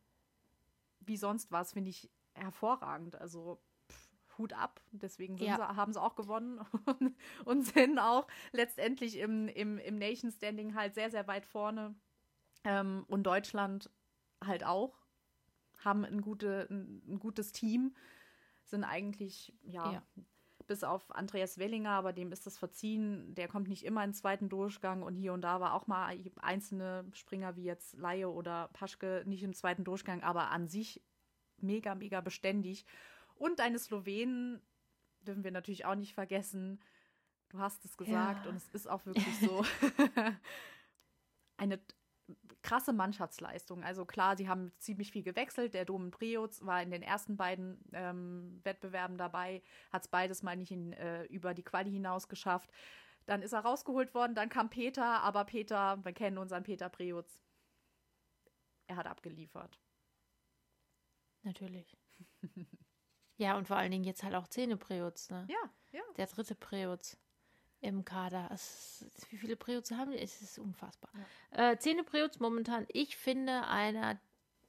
wie 1.01 1.17
sonst 1.17 1.51
was, 1.51 1.73
finde 1.73 1.89
ich 1.89 2.09
hervorragend. 2.33 3.15
Also 3.19 3.61
pff, 3.89 4.09
Hut 4.37 4.53
ab. 4.53 4.81
Deswegen 4.91 5.37
Ja. 5.37 5.55
sie, 5.55 5.61
haben 5.75 5.93
sie 5.93 6.01
auch 6.01 6.15
gewonnen 6.15 6.59
und, 6.99 7.15
und 7.45 7.63
sind 7.63 7.99
auch 7.99 8.27
letztendlich 8.51 9.17
im, 9.17 9.47
im, 9.47 9.77
im 9.77 9.97
Nation 9.97 10.31
Standing 10.31 10.75
halt 10.75 10.95
sehr, 10.95 11.11
sehr 11.11 11.27
weit 11.27 11.45
vorne. 11.45 11.95
Ähm, 12.63 13.05
und 13.07 13.23
Deutschland 13.23 13.89
halt 14.43 14.63
auch. 14.63 14.97
Haben 15.83 16.03
ein, 16.05 16.21
gute, 16.21 16.67
ein, 16.69 17.03
ein 17.07 17.19
gutes 17.19 17.51
Team. 17.51 17.95
Sind 18.63 18.83
eigentlich, 18.83 19.53
ja, 19.61 19.93
Ja. 19.93 20.03
Bis 20.67 20.83
auf 20.83 21.13
Andreas 21.15 21.57
Wellinger, 21.57 21.91
aber 21.91 22.13
dem 22.13 22.31
ist 22.31 22.45
das 22.45 22.57
verziehen. 22.57 23.33
Der 23.35 23.47
kommt 23.47 23.67
nicht 23.67 23.85
immer 23.85 24.03
in 24.03 24.09
den 24.11 24.15
zweiten 24.15 24.49
Durchgang 24.49 25.03
und 25.03 25.15
hier 25.15 25.33
und 25.33 25.41
da 25.41 25.59
war 25.59 25.73
auch 25.73 25.87
mal 25.87 26.15
einzelne 26.41 27.05
Springer 27.13 27.55
wie 27.55 27.63
jetzt 27.63 27.95
Laie 27.97 28.29
oder 28.29 28.69
Paschke 28.73 29.23
nicht 29.25 29.43
im 29.43 29.53
zweiten 29.53 29.83
Durchgang, 29.83 30.23
aber 30.23 30.49
an 30.51 30.67
sich 30.67 31.01
mega, 31.57 31.95
mega 31.95 32.21
beständig. 32.21 32.85
Und 33.35 33.59
deine 33.59 33.79
Slowenen 33.79 34.61
dürfen 35.21 35.43
wir 35.43 35.51
natürlich 35.51 35.85
auch 35.85 35.95
nicht 35.95 36.13
vergessen. 36.13 36.79
Du 37.49 37.59
hast 37.59 37.85
es 37.85 37.97
gesagt 37.97 38.45
Ja. 38.45 38.49
und 38.49 38.55
es 38.55 38.69
ist 38.69 38.87
auch 38.87 39.05
wirklich 39.05 39.39
so. 39.39 39.63
Eine 41.57 41.79
krasse 42.61 42.93
Mannschaftsleistung. 42.93 43.83
Also 43.83 44.05
klar, 44.05 44.35
sie 44.37 44.49
haben 44.49 44.71
ziemlich 44.79 45.11
viel 45.11 45.23
gewechselt. 45.23 45.73
Der 45.73 45.85
Domen 45.85 46.11
Preutz 46.11 46.65
war 46.65 46.81
in 46.81 46.91
den 46.91 47.03
ersten 47.03 47.37
beiden 47.37 47.79
ähm, 47.93 48.59
Wettbewerben 48.63 49.17
dabei, 49.17 49.61
hat 49.91 50.03
es 50.03 50.07
beides 50.07 50.43
mal 50.43 50.55
nicht 50.55 50.71
in, 50.71 50.93
äh, 50.93 51.23
über 51.25 51.53
die 51.53 51.63
Quali 51.63 51.91
hinaus 51.91 52.27
geschafft. 52.27 52.71
Dann 53.25 53.41
ist 53.41 53.53
er 53.53 53.59
rausgeholt 53.59 54.13
worden, 54.13 54.35
dann 54.35 54.49
kam 54.49 54.69
Peter, 54.69 55.21
aber 55.21 55.45
Peter, 55.45 56.03
wir 56.03 56.13
kennen 56.13 56.37
unseren 56.37 56.63
Peter 56.63 56.89
Preutz. 56.89 57.39
Er 58.87 58.97
hat 58.97 59.07
abgeliefert. 59.07 59.79
Natürlich. 61.43 61.97
ja, 63.37 63.57
und 63.57 63.67
vor 63.67 63.77
allen 63.77 63.91
Dingen 63.91 64.03
jetzt 64.03 64.23
halt 64.23 64.35
auch 64.35 64.47
Zähne 64.47 64.77
Preutz, 64.77 65.29
ne? 65.29 65.47
Ja, 65.49 65.71
ja. 65.91 66.01
Der 66.17 66.27
dritte 66.27 66.55
Preutz 66.55 67.17
im 67.85 68.03
Kader. 68.03 68.49
Es 68.51 69.05
wie 69.29 69.37
viele 69.37 69.55
Preutz 69.55 69.91
haben 69.91 70.11
die? 70.11 70.19
Es 70.19 70.41
ist 70.41 70.59
unfassbar. 70.59 71.09
Äh, 71.51 71.77
Zähne 71.77 72.03
Preutz 72.03 72.39
momentan, 72.39 72.85
ich 72.89 73.15
finde, 73.15 73.67
einer 73.67 74.19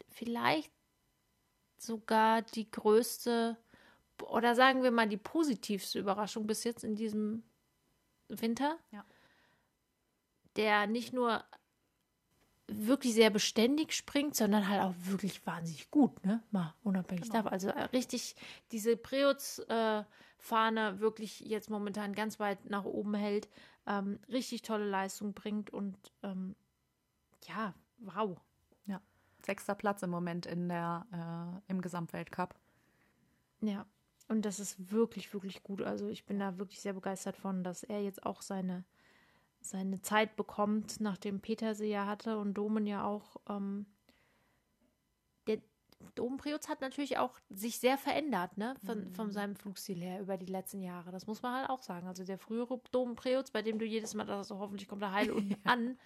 vielleicht 0.09 0.71
sogar 1.79 2.43
die 2.43 2.71
größte 2.71 3.57
oder 4.23 4.55
sagen 4.55 4.83
wir 4.83 4.91
mal 4.91 5.09
die 5.09 5.17
positivste 5.17 5.99
Überraschung 5.99 6.47
bis 6.47 6.65
jetzt 6.65 6.85
in 6.85 6.95
diesem 6.95 7.43
Winter. 8.29 8.79
Ja. 8.91 9.05
Der 10.57 10.87
nicht 10.87 11.13
nur 11.13 11.45
wirklich 12.69 13.15
sehr 13.15 13.31
beständig 13.31 13.93
springt, 13.93 14.35
sondern 14.35 14.69
halt 14.69 14.83
auch 14.83 14.95
wirklich 14.99 15.47
wahnsinnig 15.47 15.91
gut, 15.91 16.25
ne? 16.25 16.43
Mal 16.51 16.75
unabhängig 16.83 17.25
Genau. 17.25 17.35
davon. 17.35 17.53
Also 17.53 17.69
äh, 17.69 17.83
richtig 17.85 18.35
diese 18.73 18.97
Preutz-Fahne 18.97 21.01
wirklich 21.01 21.41
jetzt 21.41 21.71
momentan 21.71 22.15
ganz 22.15 22.41
weit 22.41 22.69
nach 22.69 22.85
oben 22.85 23.15
hält, 23.15 23.49
ähm, 23.87 24.19
richtig 24.29 24.63
tolle 24.63 24.89
Leistung 24.89 25.33
bringt 25.33 25.71
und 25.71 25.97
ähm, 26.23 26.57
ja, 27.47 27.75
wow. 27.99 28.37
Sechster 29.47 29.77
Platz 29.77 30.03
im 30.03 30.11
Moment 30.11 30.45
in 30.45 30.69
der, 30.69 31.63
äh, 31.69 31.71
im 31.71 31.81
Gesamtweltcup. 31.81 32.57
Ja, 33.61 33.87
und 34.29 34.45
das 34.45 34.59
ist 34.59 34.91
wirklich, 34.91 35.33
wirklich 35.33 35.63
gut. 35.63 35.83
Also 35.83 36.09
ich 36.09 36.27
bin 36.27 36.41
da 36.41 36.59
wirklich 36.59 36.81
sehr 36.81 36.95
begeistert 36.95 37.37
von, 37.37 37.63
dass 37.63 37.85
er 37.85 38.03
jetzt 38.03 38.27
auch 38.27 38.43
seine, 38.43 38.85
seine 39.71 40.01
Zeit 40.01 40.37
bekommt, 40.37 41.01
nachdem 41.01 41.41
Peter 41.41 41.75
sie 41.75 41.89
ja 41.89 42.07
hatte 42.07 42.39
und 42.39 42.55
Domen 42.55 42.87
ja 42.87 43.05
auch. 43.05 43.37
Ähm, 43.49 43.87
der 45.47 45.59
Domen 46.15 46.37
Preutz 46.37 46.69
hat 46.69 46.81
natürlich 46.81 47.19
auch 47.19 47.39
sich 47.51 47.79
sehr 47.79 47.99
verändert, 47.99 48.57
ne? 48.59 48.75
Von, 48.85 49.11
von 49.13 49.33
seinem 49.33 49.57
Flugstil 49.57 50.01
her 50.01 50.21
über 50.21 50.37
die 50.37 50.47
letzten 50.47 50.83
Jahre. 50.83 51.11
Das 51.11 51.27
muss 51.27 51.43
man 51.43 51.55
halt 51.55 51.71
auch 51.71 51.83
sagen. 51.83 52.07
Also 52.07 52.25
der 52.25 52.39
frühere 52.39 52.81
Domen 52.93 53.17
Preutz, 53.17 53.51
bei 53.51 53.63
dem 53.63 53.79
du 53.79 53.85
jedes 53.85 54.15
Mal 54.15 54.25
dachtest, 54.25 54.49
so 54.49 54.59
hoffentlich 54.59 54.89
kommt 54.89 55.03
er 55.03 55.13
heil 55.13 55.31
unten 55.33 55.57
an. 55.67 55.99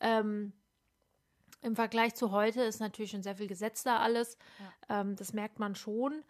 Ähm, 0.00 0.52
Im 1.62 1.76
Vergleich 1.76 2.14
zu 2.14 2.30
heute 2.30 2.62
ist 2.62 2.80
natürlich 2.80 3.10
schon 3.10 3.22
sehr 3.22 3.36
viel 3.36 3.48
gesetzter 3.48 4.00
alles. 4.00 4.38
Ähm, 4.88 5.16
das 5.16 5.32
merkt 5.32 5.58
man 5.58 5.74
schon. 5.74 6.24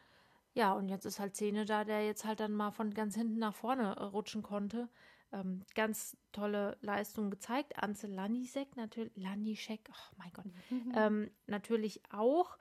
Ja, 0.54 0.72
und 0.72 0.88
jetzt 0.88 1.04
ist 1.04 1.18
halt 1.18 1.34
Szene 1.34 1.64
da, 1.64 1.84
der 1.84 2.06
jetzt 2.06 2.24
halt 2.24 2.40
dann 2.40 2.52
mal 2.52 2.70
von 2.70 2.94
ganz 2.94 3.16
hinten 3.16 3.38
nach 3.38 3.54
vorne 3.54 4.00
rutschen 4.10 4.42
konnte. 4.42 4.88
Ähm, 5.34 5.62
ganz 5.74 6.16
tolle 6.30 6.76
Leistung 6.80 7.28
gezeigt. 7.30 7.82
Anze 7.82 8.06
Lanisek 8.06 8.76
natürlich, 8.76 9.12
Lanischek, 9.16 9.80
oh 9.90 10.14
mein 10.16 10.32
Gott, 10.32 10.46
ähm, 10.94 11.30
natürlich 11.46 12.00
auch. 12.12 12.56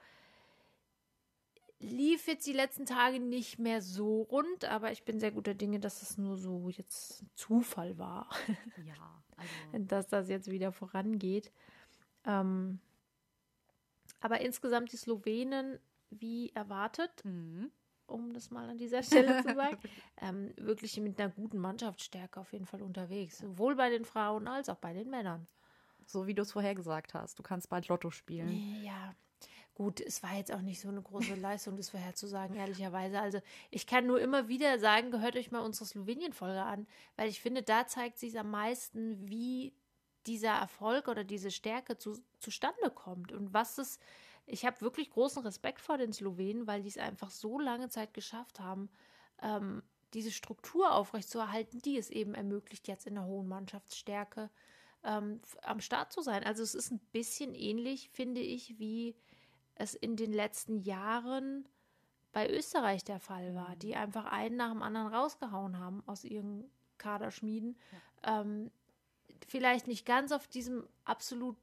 Lief 1.80 2.28
jetzt 2.28 2.48
die 2.48 2.54
letzten 2.54 2.86
Tage 2.86 3.20
nicht 3.20 3.60
mehr 3.60 3.82
so 3.82 4.22
rund, 4.24 4.64
aber 4.66 4.92
ich 4.92 5.04
bin 5.04 5.20
sehr 5.20 5.32
guter 5.32 5.54
Dinge, 5.54 5.80
dass 5.82 6.02
es 6.02 6.18
nur 6.18 6.38
so 6.38 6.70
jetzt 6.70 7.26
Zufall 7.36 7.98
war, 7.98 8.30
Ja, 8.86 9.24
also. 9.38 9.86
dass 9.86 10.08
das 10.08 10.30
jetzt 10.30 10.50
wieder 10.50 10.72
vorangeht. 10.72 11.52
Ähm, 12.26 12.80
aber 14.22 14.40
insgesamt 14.42 14.94
die 14.94 14.98
Slowenen, 14.98 15.78
wie 16.10 16.52
erwartet, 16.56 17.24
Mhm. 17.26 17.70
Um 18.08 18.34
das 18.34 18.52
mal 18.52 18.70
an 18.70 18.78
dieser 18.78 19.04
Stelle 19.04 19.42
zu 19.44 19.54
sagen, 19.56 19.78
ähm, 20.22 20.54
wirklich 20.58 21.00
mit 21.00 21.20
einer 21.20 21.30
guten 21.30 21.58
Mannschaftsstärke 21.58 22.40
auf 22.40 22.54
jeden 22.54 22.66
Fall 22.66 22.82
unterwegs. 22.82 23.40
Sowohl 23.40 23.76
bei 23.76 23.90
den 23.90 24.06
Frauen 24.06 24.48
als 24.48 24.70
auch 24.70 24.78
bei 24.78 24.94
den 24.94 25.10
Männern. 25.10 25.48
So 26.06 26.28
wie 26.28 26.34
du 26.34 26.42
es 26.42 26.52
vorher 26.52 26.76
gesagt 26.76 27.14
hast. 27.14 27.40
Du 27.40 27.44
kannst 27.44 27.70
bald 27.70 27.88
Lotto 27.88 28.10
spielen. 28.10 28.84
Ja. 28.84 29.16
Gut, 29.76 30.02
es 30.02 30.22
war 30.22 30.36
jetzt 30.36 30.54
auch 30.54 30.62
nicht 30.62 30.80
so 30.80 30.90
eine 30.90 31.02
große 31.02 31.34
Leistung, 31.34 31.78
das 31.78 31.90
vorherzusagen, 31.90 32.56
ehrlicherweise. 32.56 33.20
Also 33.20 33.42
ich 33.72 33.88
kann 33.88 34.06
nur 34.06 34.22
immer 34.22 34.48
wieder 34.48 34.78
sagen, 34.78 35.10
gehört 35.10 35.36
euch 35.36 35.50
mal 35.50 35.62
unsere 35.62 35.86
Slowenien-Folge 35.86 36.62
an, 36.62 36.86
weil 37.16 37.28
ich 37.28 37.42
finde, 37.42 37.64
da 37.64 37.88
zeigt 37.88 38.20
sich 38.20 38.38
am 38.38 38.52
meisten, 38.52 39.28
wie 39.28 39.74
dieser 40.28 40.52
Erfolg 40.52 41.08
oder 41.08 41.24
diese 41.24 41.50
Stärke 41.50 41.98
zu, 41.98 42.18
zustande 42.40 42.92
kommt 42.92 43.32
und 43.32 43.54
was 43.54 43.78
es. 43.80 44.00
Ich 44.46 44.66
habe 44.66 44.82
wirklich 44.82 45.10
großen 45.10 45.44
Respekt 45.44 45.80
vor 45.82 45.98
den 45.98 46.14
Slowenen, 46.14 46.68
weil 46.68 46.84
die 46.84 46.90
es 46.90 46.98
einfach 46.98 47.32
so 47.32 47.60
lange 47.60 47.90
Zeit 47.90 48.14
geschafft 48.14 48.60
haben, 48.60 48.90
ähm, 49.42 49.84
diese 50.14 50.32
Struktur 50.32 50.94
aufrechtzuerhalten, 50.94 51.80
die 51.82 51.98
es 51.98 52.10
eben 52.10 52.36
ermöglicht, 52.36 52.88
jetzt 52.88 53.08
in 53.08 53.16
der 53.16 53.26
hohen 53.26 53.48
Mannschaftsstärke 53.48 54.50
ähm, 55.04 55.42
am 55.64 55.82
Start 55.82 56.12
zu 56.12 56.22
sein. 56.22 56.44
Also 56.44 56.64
es 56.64 56.76
ist 56.76 56.92
ein 56.92 57.00
bisschen 57.12 57.56
ähnlich, 57.56 58.10
finde 58.10 58.42
ich, 58.42 58.78
wie 58.80 59.16
es 59.76 59.96
in 59.96 60.16
den 60.16 60.32
letzten 60.32 60.82
Jahren 60.82 61.68
bei 62.32 62.50
Österreich 62.50 63.04
der 63.04 63.20
Fall 63.20 63.54
war, 63.56 63.76
die 63.76 63.96
einfach 63.96 64.26
einen 64.26 64.58
nach 64.58 64.72
dem 64.72 64.82
anderen 64.82 65.14
rausgehauen 65.14 65.80
haben 65.80 66.04
aus 66.06 66.24
ihren 66.24 66.70
Kaderschmieden. 66.98 67.78
Ja. 68.24 68.42
Ähm, 68.42 68.72
vielleicht 69.48 69.88
nicht 69.88 70.06
ganz 70.06 70.32
auf 70.32 70.48
diesem 70.48 70.88
absolut 71.06 71.58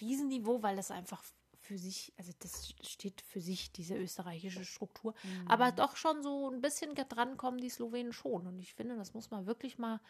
Riesenniveau, 0.00 0.62
weil 0.62 0.76
das 0.76 0.90
einfach 0.90 1.22
für 1.66 1.78
sich, 1.78 2.12
also 2.16 2.32
das 2.38 2.74
steht 2.82 3.20
für 3.20 3.40
sich, 3.40 3.72
diese 3.72 3.96
österreichische 3.96 4.64
Struktur. 4.64 5.14
Mhm. 5.22 5.48
Aber 5.48 5.72
doch 5.72 5.96
schon 5.96 6.22
so 6.22 6.50
ein 6.50 6.60
bisschen 6.60 6.94
drankommen 6.94 7.60
die 7.60 7.68
Slowenen 7.68 8.12
schon. 8.12 8.46
Und 8.46 8.58
ich 8.58 8.74
finde, 8.74 8.96
das 8.96 9.14
muss 9.14 9.30
man 9.30 9.46
wirklich 9.46 9.76
mal 9.76 10.00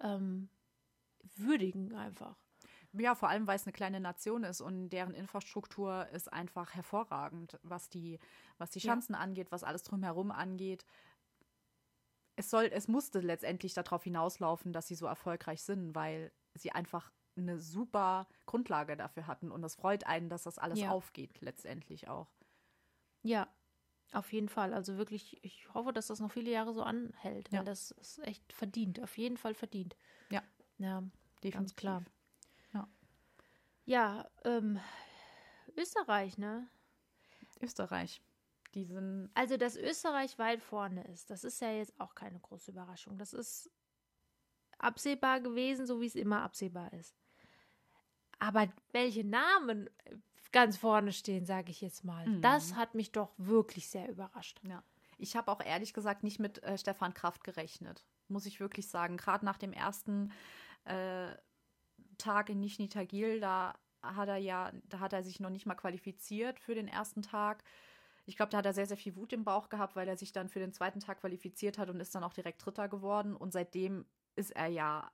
ähm, 0.00 0.48
würdigen 1.36 1.94
einfach. 1.94 2.36
Ja, 2.92 3.14
vor 3.14 3.28
allem, 3.28 3.46
weil 3.46 3.56
es 3.56 3.66
eine 3.66 3.72
kleine 3.72 4.00
Nation 4.00 4.44
ist 4.44 4.60
und 4.60 4.90
deren 4.90 5.14
Infrastruktur 5.14 6.08
ist 6.12 6.32
einfach 6.32 6.74
hervorragend, 6.74 7.58
was 7.62 7.88
die, 7.88 8.20
was 8.58 8.70
die 8.70 8.80
Schanzen 8.80 9.14
ja. 9.14 9.20
angeht, 9.20 9.50
was 9.50 9.64
alles 9.64 9.82
drumherum 9.82 10.30
angeht. 10.30 10.84
Es 12.36 12.50
soll, 12.50 12.70
es 12.72 12.86
musste 12.86 13.20
letztendlich 13.20 13.74
darauf 13.74 14.04
hinauslaufen, 14.04 14.72
dass 14.72 14.88
sie 14.88 14.94
so 14.94 15.06
erfolgreich 15.06 15.62
sind, 15.62 15.94
weil 15.94 16.32
sie 16.54 16.72
einfach 16.72 17.10
eine 17.36 17.58
super 17.58 18.26
Grundlage 18.46 18.96
dafür 18.96 19.26
hatten. 19.26 19.50
Und 19.50 19.62
das 19.62 19.74
freut 19.74 20.06
einen, 20.06 20.28
dass 20.28 20.44
das 20.44 20.58
alles 20.58 20.80
ja. 20.80 20.90
aufgeht, 20.90 21.40
letztendlich 21.40 22.08
auch. 22.08 22.28
Ja, 23.22 23.48
auf 24.12 24.32
jeden 24.32 24.48
Fall. 24.48 24.74
Also 24.74 24.96
wirklich, 24.96 25.42
ich 25.44 25.72
hoffe, 25.74 25.92
dass 25.92 26.06
das 26.06 26.20
noch 26.20 26.30
viele 26.30 26.50
Jahre 26.50 26.72
so 26.72 26.82
anhält, 26.82 27.52
weil 27.52 27.64
das 27.64 27.90
ist 27.92 28.18
echt 28.20 28.52
verdient, 28.52 29.00
auf 29.00 29.16
jeden 29.18 29.36
Fall 29.36 29.54
verdient. 29.54 29.96
Ja. 30.30 30.42
Ja, 30.78 31.00
Definitiv. 31.42 31.54
ganz 31.54 31.76
klar. 31.76 32.04
Ja, 32.72 32.88
ja 33.84 34.30
ähm, 34.44 34.78
Österreich, 35.76 36.38
ne? 36.38 36.68
Österreich. 37.60 38.22
Die 38.74 38.84
sind. 38.84 39.30
Also, 39.34 39.56
dass 39.56 39.76
Österreich 39.76 40.38
weit 40.38 40.62
vorne 40.62 41.04
ist, 41.04 41.30
das 41.30 41.44
ist 41.44 41.60
ja 41.60 41.70
jetzt 41.70 41.98
auch 42.00 42.14
keine 42.14 42.38
große 42.40 42.72
Überraschung. 42.72 43.18
Das 43.18 43.32
ist 43.32 43.70
absehbar 44.78 45.40
gewesen, 45.40 45.86
so 45.86 46.00
wie 46.00 46.06
es 46.06 46.16
immer 46.16 46.42
absehbar 46.42 46.92
ist. 46.92 47.14
Aber 48.38 48.68
welche 48.92 49.24
Namen 49.24 49.88
ganz 50.52 50.76
vorne 50.76 51.12
stehen, 51.12 51.44
sage 51.46 51.70
ich 51.70 51.80
jetzt 51.80 52.04
mal, 52.04 52.26
mhm. 52.26 52.40
das 52.40 52.76
hat 52.76 52.94
mich 52.94 53.12
doch 53.12 53.32
wirklich 53.36 53.88
sehr 53.88 54.08
überrascht. 54.08 54.60
Ja. 54.62 54.82
Ich 55.18 55.36
habe 55.36 55.50
auch 55.50 55.60
ehrlich 55.60 55.92
gesagt 55.92 56.22
nicht 56.22 56.38
mit 56.38 56.62
äh, 56.62 56.78
Stefan 56.78 57.14
Kraft 57.14 57.44
gerechnet, 57.44 58.04
muss 58.28 58.46
ich 58.46 58.60
wirklich 58.60 58.88
sagen. 58.88 59.16
Gerade 59.16 59.44
nach 59.44 59.58
dem 59.58 59.72
ersten 59.72 60.32
äh, 60.84 61.34
Tag 62.18 62.50
in 62.50 62.60
Nizhny 62.60 62.88
Tagil, 62.88 63.40
da 63.40 63.74
hat 64.02 64.28
er 64.28 64.36
ja, 64.36 64.70
da 64.84 65.00
hat 65.00 65.12
er 65.12 65.22
sich 65.22 65.40
noch 65.40 65.50
nicht 65.50 65.66
mal 65.66 65.74
qualifiziert 65.74 66.60
für 66.60 66.74
den 66.74 66.88
ersten 66.88 67.22
Tag. 67.22 67.64
Ich 68.26 68.36
glaube, 68.36 68.50
da 68.50 68.58
hat 68.58 68.66
er 68.66 68.74
sehr, 68.74 68.86
sehr 68.86 68.96
viel 68.96 69.16
Wut 69.16 69.32
im 69.32 69.44
Bauch 69.44 69.68
gehabt, 69.68 69.96
weil 69.96 70.08
er 70.08 70.16
sich 70.16 70.32
dann 70.32 70.48
für 70.48 70.58
den 70.60 70.72
zweiten 70.72 71.00
Tag 71.00 71.20
qualifiziert 71.20 71.78
hat 71.78 71.90
und 71.90 72.00
ist 72.00 72.14
dann 72.14 72.24
auch 72.24 72.32
direkt 72.32 72.64
Dritter 72.64 72.88
geworden. 72.88 73.36
Und 73.36 73.52
seitdem 73.52 74.06
ist 74.36 74.50
er 74.52 74.68
ja, 74.68 75.10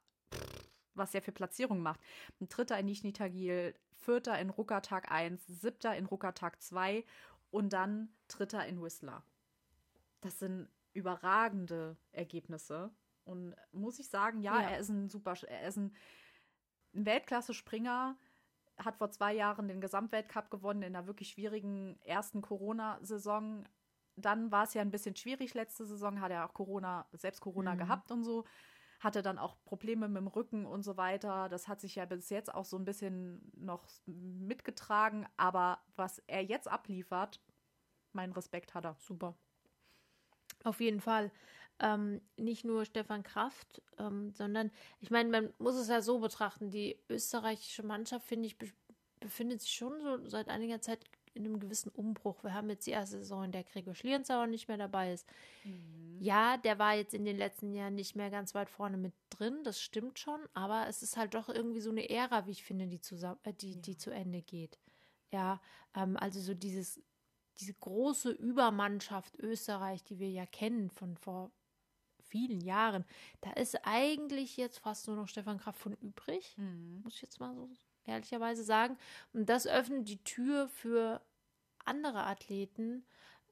was 0.94 1.14
er 1.14 1.22
für 1.22 1.32
Platzierungen 1.32 1.82
macht. 1.82 2.00
Ein 2.40 2.48
Dritter 2.48 2.78
in 2.78 2.86
Nizhny 2.86 3.12
Tagil, 3.12 3.74
Vierter 4.00 4.38
in 4.38 4.50
Ruckertag 4.50 5.10
1, 5.10 5.46
Siebter 5.46 5.96
in 5.96 6.06
Ruckertag 6.06 6.60
2 6.62 7.04
und 7.50 7.72
dann 7.72 8.08
Dritter 8.28 8.66
in 8.66 8.82
Whistler. 8.82 9.22
Das 10.20 10.38
sind 10.38 10.68
überragende 10.92 11.96
Ergebnisse. 12.12 12.90
Und 13.24 13.54
muss 13.72 13.98
ich 13.98 14.08
sagen, 14.08 14.40
ja, 14.40 14.60
ja. 14.60 14.70
er 14.70 14.78
ist 14.78 14.88
ein 14.88 15.08
super, 15.08 15.34
er 15.46 15.68
ist 15.68 15.76
ein, 15.76 15.94
ein 16.94 17.06
Weltklasse-Springer, 17.06 18.16
hat 18.78 18.96
vor 18.96 19.10
zwei 19.10 19.34
Jahren 19.34 19.68
den 19.68 19.80
Gesamtweltcup 19.80 20.50
gewonnen 20.50 20.82
in 20.82 20.96
einer 20.96 21.06
wirklich 21.06 21.30
schwierigen 21.30 22.00
ersten 22.02 22.40
Corona-Saison. 22.40 23.68
Dann 24.16 24.50
war 24.50 24.64
es 24.64 24.74
ja 24.74 24.82
ein 24.82 24.90
bisschen 24.90 25.16
schwierig 25.16 25.54
letzte 25.54 25.84
Saison, 25.84 26.20
hat 26.20 26.32
er 26.32 26.46
auch 26.46 26.54
Corona, 26.54 27.06
selbst 27.12 27.40
Corona 27.40 27.74
mhm. 27.74 27.78
gehabt 27.78 28.10
und 28.10 28.24
so 28.24 28.44
hatte 29.00 29.22
dann 29.22 29.38
auch 29.38 29.56
Probleme 29.64 30.08
mit 30.08 30.18
dem 30.18 30.28
Rücken 30.28 30.66
und 30.66 30.82
so 30.82 30.96
weiter. 30.96 31.48
Das 31.48 31.68
hat 31.68 31.80
sich 31.80 31.96
ja 31.96 32.04
bis 32.04 32.28
jetzt 32.28 32.54
auch 32.54 32.66
so 32.66 32.76
ein 32.76 32.84
bisschen 32.84 33.50
noch 33.56 33.88
mitgetragen. 34.06 35.26
Aber 35.36 35.80
was 35.96 36.22
er 36.26 36.44
jetzt 36.44 36.68
abliefert, 36.68 37.40
mein 38.12 38.32
Respekt 38.32 38.74
hat 38.74 38.84
er. 38.84 38.96
Super. 38.98 39.34
Auf 40.64 40.80
jeden 40.80 41.00
Fall. 41.00 41.32
Ähm, 41.78 42.20
nicht 42.36 42.66
nur 42.66 42.84
Stefan 42.84 43.22
Kraft, 43.22 43.82
ähm, 43.96 44.32
sondern 44.34 44.70
ich 45.00 45.10
meine, 45.10 45.30
man 45.30 45.54
muss 45.58 45.76
es 45.76 45.88
ja 45.88 46.02
so 46.02 46.18
betrachten. 46.18 46.70
Die 46.70 46.98
österreichische 47.08 47.82
Mannschaft, 47.82 48.26
finde 48.26 48.48
ich, 48.48 48.58
befindet 49.18 49.62
sich 49.62 49.72
schon 49.72 49.98
so 50.02 50.28
seit 50.28 50.48
einiger 50.48 50.82
Zeit 50.82 51.00
in 51.34 51.44
einem 51.44 51.60
gewissen 51.60 51.90
Umbruch. 51.90 52.42
Wir 52.42 52.54
haben 52.54 52.70
jetzt 52.70 52.86
die 52.86 52.92
erste 52.92 53.18
Saison, 53.18 53.44
in 53.44 53.52
der 53.52 53.64
Gregor 53.64 53.94
Schlierenzauer 53.94 54.46
nicht 54.46 54.68
mehr 54.68 54.76
dabei 54.76 55.12
ist. 55.12 55.26
Mhm. 55.64 56.18
Ja, 56.20 56.56
der 56.58 56.78
war 56.78 56.94
jetzt 56.94 57.14
in 57.14 57.24
den 57.24 57.36
letzten 57.36 57.72
Jahren 57.72 57.94
nicht 57.94 58.16
mehr 58.16 58.30
ganz 58.30 58.54
weit 58.54 58.68
vorne 58.68 58.96
mit 58.96 59.14
drin, 59.30 59.64
das 59.64 59.80
stimmt 59.80 60.18
schon, 60.18 60.40
aber 60.52 60.86
es 60.88 61.02
ist 61.02 61.16
halt 61.16 61.34
doch 61.34 61.48
irgendwie 61.48 61.80
so 61.80 61.90
eine 61.90 62.10
Ära, 62.10 62.46
wie 62.46 62.50
ich 62.50 62.64
finde, 62.64 62.86
die, 62.86 63.00
zusammen, 63.00 63.38
äh, 63.44 63.54
die, 63.54 63.72
ja. 63.72 63.80
die 63.80 63.96
zu 63.96 64.10
Ende 64.10 64.42
geht. 64.42 64.78
Ja, 65.32 65.60
ähm, 65.94 66.16
also 66.16 66.40
so 66.40 66.54
dieses, 66.54 67.00
diese 67.58 67.74
große 67.74 68.30
Übermannschaft 68.30 69.38
Österreich, 69.38 70.02
die 70.04 70.18
wir 70.18 70.30
ja 70.30 70.46
kennen 70.46 70.90
von 70.90 71.16
vor 71.16 71.50
vielen 72.18 72.60
Jahren, 72.60 73.04
da 73.40 73.52
ist 73.52 73.78
eigentlich 73.84 74.56
jetzt 74.56 74.78
fast 74.78 75.06
nur 75.06 75.16
noch 75.16 75.28
Stefan 75.28 75.58
Kraft 75.58 75.80
von 75.80 75.94
übrig, 75.94 76.56
mhm. 76.56 77.00
muss 77.02 77.14
ich 77.14 77.22
jetzt 77.22 77.40
mal 77.40 77.54
so 77.54 77.68
ehrlicherweise 78.06 78.64
sagen. 78.64 78.96
Und 79.32 79.48
das 79.48 79.66
öffnet 79.66 80.08
die 80.08 80.22
Tür 80.22 80.68
für 80.68 81.20
andere 81.84 82.24
Athleten, 82.24 83.04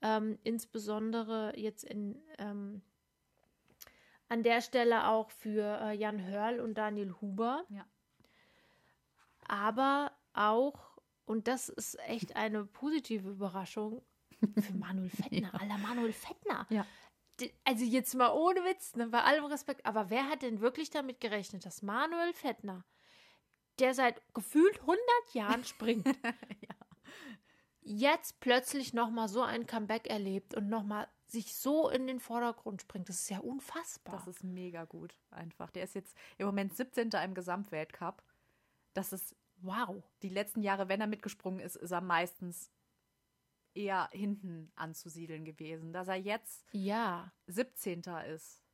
ähm, 0.02 0.38
insbesondere 0.44 1.52
jetzt 1.56 1.84
in 1.84 2.20
ähm, 2.38 2.82
an 4.28 4.42
der 4.42 4.60
Stelle 4.60 5.08
auch 5.08 5.30
für 5.30 5.80
äh, 5.80 5.96
Jan 5.96 6.22
Hörl 6.24 6.60
und 6.60 6.74
Daniel 6.76 7.14
Huber. 7.20 7.64
Ja. 7.70 7.86
Aber 9.46 10.12
auch, 10.34 10.98
und 11.24 11.48
das 11.48 11.68
ist 11.70 11.98
echt 12.00 12.36
eine 12.36 12.64
positive 12.64 13.30
Überraschung, 13.30 14.02
für 14.60 14.74
Manuel 14.74 15.10
Fettner, 15.10 15.50
ja. 15.52 15.60
aller 15.60 15.78
Manuel 15.78 16.12
Fettner. 16.12 16.66
Ja. 16.70 16.86
Also 17.64 17.84
jetzt 17.84 18.14
mal 18.14 18.32
ohne 18.32 18.60
Witz, 18.64 18.96
ne, 18.96 19.06
bei 19.08 19.22
allem 19.22 19.44
Respekt, 19.46 19.86
aber 19.86 20.10
wer 20.10 20.28
hat 20.28 20.42
denn 20.42 20.60
wirklich 20.60 20.90
damit 20.90 21.20
gerechnet, 21.20 21.64
dass 21.64 21.82
Manuel 21.82 22.32
Fettner 22.32 22.84
der 23.78 23.94
seit 23.94 24.22
gefühlt 24.34 24.80
100 24.80 24.98
Jahren 25.32 25.64
springt, 25.64 26.06
ja. 26.26 26.74
jetzt 27.82 28.40
plötzlich 28.40 28.92
nochmal 28.92 29.28
so 29.28 29.42
ein 29.42 29.66
Comeback 29.66 30.08
erlebt 30.08 30.54
und 30.54 30.68
nochmal 30.68 31.08
sich 31.26 31.54
so 31.54 31.90
in 31.90 32.06
den 32.06 32.20
Vordergrund 32.20 32.82
springt. 32.82 33.08
Das 33.08 33.20
ist 33.20 33.30
ja 33.30 33.38
unfassbar. 33.40 34.16
Das 34.16 34.26
ist 34.26 34.44
mega 34.44 34.84
gut, 34.84 35.14
einfach. 35.30 35.70
Der 35.70 35.84
ist 35.84 35.94
jetzt 35.94 36.16
im 36.38 36.46
Moment 36.46 36.74
17. 36.74 37.10
im 37.10 37.34
Gesamtweltcup. 37.34 38.22
Das 38.94 39.12
ist 39.12 39.36
wow. 39.60 40.02
Die 40.22 40.30
letzten 40.30 40.62
Jahre, 40.62 40.88
wenn 40.88 41.00
er 41.00 41.06
mitgesprungen 41.06 41.60
ist, 41.60 41.76
ist 41.76 41.90
er 41.90 42.00
meistens 42.00 42.70
eher 43.74 44.08
hinten 44.12 44.72
anzusiedeln 44.74 45.44
gewesen. 45.44 45.92
Dass 45.92 46.08
er 46.08 46.16
jetzt 46.16 46.64
ja. 46.72 47.32
17. 47.46 48.02
ist. 48.34 48.64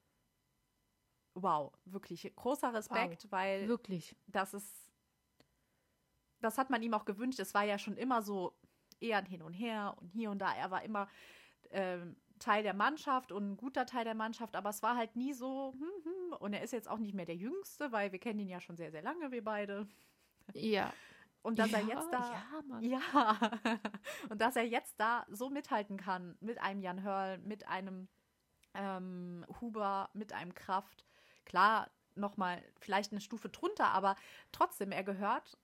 Wow, 1.35 1.73
wirklich 1.85 2.33
großer 2.37 2.73
Respekt, 2.73 3.25
wow. 3.25 3.33
weil 3.33 3.67
wirklich. 3.67 4.17
das 4.29 4.55
ist 4.55 4.84
das 6.45 6.59
hat 6.59 6.71
man 6.71 6.83
ihm 6.83 6.95
auch 6.95 7.05
gewünscht. 7.05 7.41
Es 7.41 7.55
war 7.55 7.65
ja 7.65 7.79
schon 7.79 7.97
immer 7.97 8.23
so 8.23 8.55
eher 9.01 9.19
ein 9.19 9.27
Hin 9.27 9.43
und 9.43 9.55
Her 9.55 9.97
und 10.01 10.09
hier 10.09 10.31
und 10.31 10.39
da. 10.39 10.55
Er 10.55 10.71
war 10.71 10.83
immer 10.83 11.09
ähm, 11.71 12.17
Teil 12.39 12.63
der 12.63 12.75
Mannschaft 12.75 13.33
und 13.33 13.53
ein 13.53 13.57
guter 13.57 13.87
Teil 13.87 14.05
der 14.05 14.15
Mannschaft, 14.15 14.57
aber 14.57 14.71
es 14.71 14.83
war 14.83 14.97
halt 14.97 15.17
nie 15.17 15.33
so. 15.33 15.73
Hm, 15.73 16.05
hm. 16.05 16.37
Und 16.39 16.53
er 16.53 16.63
ist 16.63 16.73
jetzt 16.73 16.89
auch 16.89 16.99
nicht 16.99 17.15
mehr 17.15 17.27
der 17.27 17.37
Jüngste, 17.37 17.93
weil 17.93 18.13
wir 18.13 18.19
kennen 18.19 18.41
ihn 18.41 18.49
ja 18.49 18.61
schon 18.61 18.77
sehr, 18.77 18.91
sehr 18.91 19.03
lange, 19.03 19.31
wir 19.31 19.45
beide. 19.45 19.89
Ja. 20.53 20.93
Und 21.43 21.59
dass 21.59 21.71
ja, 21.71 21.79
er 21.79 21.85
jetzt 21.87 22.09
da. 22.11 22.43
Ja, 22.81 23.01
ja. 23.01 23.51
und 24.31 24.41
dass 24.41 24.57
er 24.57 24.67
jetzt 24.67 24.99
da 24.99 25.27
so 25.29 25.51
mithalten 25.51 25.97
kann 25.97 26.37
mit 26.41 26.61
einem 26.61 26.81
Jan 26.81 27.03
Hörl, 27.03 27.39
mit 27.39 27.69
einem 27.69 28.09
ähm, 28.75 29.47
Huber, 29.61 30.11
mit 30.15 30.33
einem 30.33 30.55
Kraft. 30.55 31.07
Klar, 31.45 31.91
nochmal 32.15 32.63
vielleicht 32.81 33.13
eine 33.13 33.21
Stufe 33.21 33.49
drunter, 33.49 33.89
aber 33.89 34.17
trotzdem, 34.53 34.91
er 34.93 35.05
gehört 35.05 35.59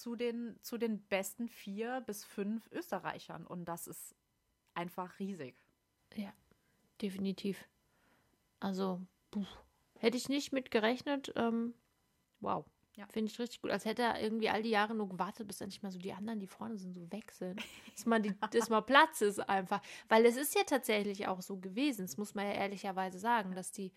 zu 0.00 0.16
den, 0.16 0.58
zu 0.62 0.78
den 0.78 1.02
besten 1.02 1.48
vier 1.48 2.00
bis 2.02 2.24
fünf 2.24 2.70
Österreichern. 2.72 3.46
Und 3.46 3.64
das 3.64 3.86
ist 3.86 4.14
einfach 4.74 5.18
riesig. 5.18 5.56
Ja, 6.14 6.32
definitiv. 7.00 7.68
Also, 8.60 9.00
puh. 9.30 9.46
hätte 9.98 10.16
ich 10.16 10.28
nicht 10.28 10.52
mit 10.52 10.70
gerechnet. 10.70 11.32
Ähm, 11.36 11.74
wow. 12.40 12.64
Ja. 12.96 13.06
Finde 13.08 13.30
ich 13.30 13.38
richtig 13.38 13.60
gut. 13.60 13.70
Als 13.70 13.84
hätte 13.84 14.02
er 14.02 14.22
irgendwie 14.22 14.48
all 14.48 14.62
die 14.62 14.70
Jahre 14.70 14.94
nur 14.94 15.08
gewartet, 15.08 15.46
bis 15.46 15.60
endlich 15.60 15.82
mal 15.82 15.90
so 15.90 15.98
die 15.98 16.14
anderen, 16.14 16.40
die 16.40 16.46
vorne 16.46 16.78
sind, 16.78 16.94
so 16.94 17.12
weg 17.12 17.30
sind. 17.30 17.60
dass, 17.94 18.06
man 18.06 18.22
die, 18.22 18.34
dass 18.50 18.70
mal 18.70 18.80
Platz 18.80 19.20
ist 19.20 19.38
einfach. 19.40 19.82
Weil 20.08 20.24
es 20.24 20.36
ist 20.36 20.54
ja 20.54 20.62
tatsächlich 20.64 21.26
auch 21.26 21.42
so 21.42 21.58
gewesen, 21.58 22.02
das 22.06 22.16
muss 22.16 22.34
man 22.34 22.46
ja 22.46 22.52
ehrlicherweise 22.52 23.18
sagen, 23.18 23.54
dass 23.54 23.70
die 23.70 23.92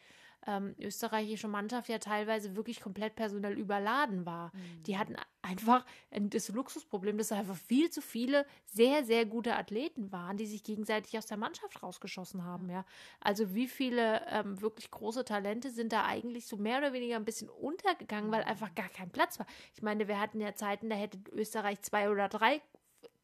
ähm, 0.47 0.75
österreichische 0.80 1.47
Mannschaft 1.47 1.89
ja 1.89 1.99
teilweise 1.99 2.56
wirklich 2.56 2.82
komplett 2.82 3.15
personell 3.15 3.58
überladen 3.58 4.25
war. 4.25 4.52
Mhm. 4.54 4.84
Die 4.84 4.97
hatten 4.97 5.15
einfach 5.41 5.86
das 6.12 6.49
Luxusproblem, 6.49 7.17
dass 7.17 7.32
einfach 7.32 7.56
viel 7.56 7.89
zu 7.89 8.02
viele 8.02 8.45
sehr, 8.65 9.04
sehr 9.04 9.25
gute 9.25 9.56
Athleten 9.56 10.12
waren, 10.12 10.38
die 10.38 10.45
sich 10.45 10.63
gegenseitig 10.63 11.17
aus 11.17 11.25
der 11.25 11.38
Mannschaft 11.38 11.82
rausgeschossen 11.84 12.43
haben. 12.43 12.69
Ja. 12.69 12.86
Also 13.19 13.54
wie 13.54 13.67
viele 13.67 14.25
ähm, 14.28 14.62
wirklich 14.62 14.91
große 14.91 15.25
Talente 15.25 15.71
sind 15.71 15.91
da 15.91 16.06
eigentlich 16.06 16.47
so 16.47 16.58
mehr 16.58 16.78
oder 16.80 16.93
weniger 16.93 17.15
ein 17.15 17.25
bisschen 17.25 17.49
untergegangen, 17.49 18.32
weil 18.32 18.43
einfach 18.43 18.73
gar 18.75 18.89
kein 18.89 19.10
Platz 19.10 19.39
war. 19.39 19.47
Ich 19.73 19.82
meine, 19.82 20.08
wir 20.08 20.19
hatten 20.19 20.39
ja 20.39 20.56
Zeiten, 20.56 20.89
da 20.89 20.95
hätte 20.95 21.19
Österreich 21.32 21.82
zwei 21.82 22.10
oder 22.10 22.30
drei 22.30 22.62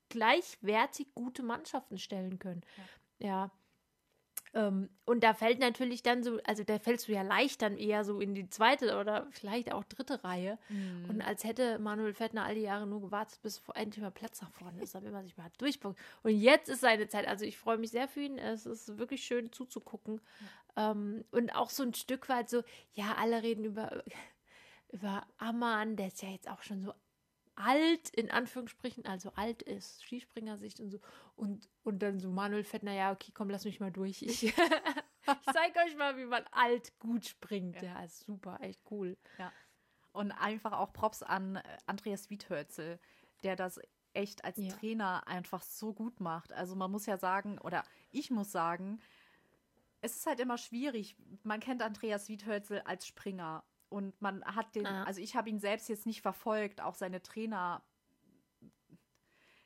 gleichwertig 0.09 1.13
gute 1.15 1.43
Mannschaften 1.43 1.97
stellen 1.97 2.39
können. 2.39 2.61
ja. 3.19 3.27
ja. 3.27 3.51
Ähm, 4.55 4.89
und 5.05 5.23
da 5.23 5.33
fällt 5.33 5.59
natürlich 5.59 6.01
dann 6.01 6.23
so, 6.23 6.39
also 6.45 6.63
da 6.63 6.79
fällst 6.79 7.09
du 7.09 7.11
ja 7.11 7.21
leicht 7.21 7.61
dann 7.61 7.77
eher 7.77 8.05
so 8.05 8.21
in 8.21 8.33
die 8.33 8.49
zweite 8.49 8.97
oder 8.97 9.27
vielleicht 9.31 9.73
auch 9.73 9.83
dritte 9.83 10.23
Reihe. 10.23 10.57
Mhm. 10.69 11.09
Und 11.09 11.21
als 11.21 11.43
hätte 11.43 11.77
Manuel 11.77 12.13
Fettner 12.13 12.45
all 12.45 12.55
die 12.55 12.61
Jahre 12.61 12.87
nur 12.87 13.01
gewartet, 13.01 13.39
bis 13.43 13.61
endlich 13.75 14.01
mal 14.01 14.11
Platz 14.11 14.41
nach 14.41 14.51
vorne 14.51 14.81
ist, 14.81 14.95
damit 14.95 15.11
man 15.11 15.25
sich 15.25 15.35
mal 15.35 15.51
durchpackt. 15.57 15.99
Und 16.23 16.31
jetzt 16.31 16.69
ist 16.69 16.79
seine 16.79 17.09
Zeit. 17.09 17.27
Also 17.27 17.43
ich 17.43 17.57
freue 17.57 17.77
mich 17.77 17.91
sehr 17.91 18.07
für 18.07 18.21
ihn. 18.21 18.37
Es 18.37 18.65
ist 18.65 18.97
wirklich 18.97 19.23
schön 19.25 19.51
zuzugucken. 19.51 20.21
Ähm, 20.77 21.25
und 21.31 21.53
auch 21.53 21.69
so 21.69 21.83
ein 21.83 21.93
Stück 21.93 22.29
weit 22.29 22.49
so, 22.49 22.63
ja, 22.93 23.15
alle 23.19 23.43
reden 23.43 23.65
über, 23.65 24.03
über 24.93 25.27
Ammann, 25.37 25.97
der 25.97 26.07
ist 26.07 26.23
ja 26.23 26.29
jetzt 26.29 26.49
auch 26.49 26.63
schon 26.63 26.81
so 26.81 26.93
alt, 27.55 28.09
in 28.09 28.31
Anführungsstrichen, 28.31 29.05
also 29.05 29.31
alt 29.35 29.61
ist, 29.61 30.03
Skispringersicht 30.03 30.79
und 30.79 30.91
so. 30.91 30.99
Und, 31.35 31.69
und 31.83 31.99
dann 31.99 32.19
so 32.19 32.29
Manuel 32.29 32.63
Fettner, 32.63 32.93
ja, 32.93 33.11
okay, 33.11 33.31
komm, 33.33 33.49
lass 33.49 33.65
mich 33.65 33.79
mal 33.79 33.91
durch. 33.91 34.21
Ich, 34.21 34.43
ich 34.43 34.53
zeige 35.53 35.79
euch 35.85 35.95
mal, 35.97 36.17
wie 36.17 36.25
man 36.25 36.43
alt 36.51 36.97
gut 36.99 37.25
springt. 37.25 37.77
Ja, 37.77 37.99
ja 37.99 38.03
ist 38.03 38.25
super, 38.25 38.59
echt 38.61 38.81
cool. 38.91 39.17
Ja. 39.37 39.51
Und 40.11 40.31
einfach 40.31 40.73
auch 40.73 40.93
Props 40.93 41.23
an 41.23 41.57
äh, 41.57 41.63
Andreas 41.85 42.29
Wiethölzel, 42.29 42.99
der 43.43 43.55
das 43.55 43.79
echt 44.13 44.45
als 44.45 44.57
ja. 44.57 44.71
Trainer 44.71 45.27
einfach 45.27 45.61
so 45.61 45.93
gut 45.93 46.19
macht. 46.19 46.53
Also 46.53 46.75
man 46.75 46.91
muss 46.91 47.05
ja 47.05 47.17
sagen, 47.17 47.57
oder 47.59 47.83
ich 48.11 48.31
muss 48.31 48.51
sagen, 48.51 49.01
es 50.01 50.15
ist 50.15 50.25
halt 50.25 50.39
immer 50.39 50.57
schwierig. 50.57 51.15
Man 51.43 51.59
kennt 51.59 51.81
Andreas 51.81 52.29
Wiethölzel 52.29 52.81
als 52.81 53.07
Springer 53.07 53.63
und 53.95 54.21
man 54.21 54.43
hat 54.43 54.75
den, 54.75 54.85
ah. 54.85 55.05
also 55.05 55.21
ich 55.21 55.37
habe 55.37 55.49
ihn 55.49 55.59
selbst 55.59 55.87
jetzt 55.87 56.05
nicht 56.05 56.21
verfolgt, 56.21 56.81
auch 56.81 56.95
seine 56.95 57.21
Trainer. 57.21 57.81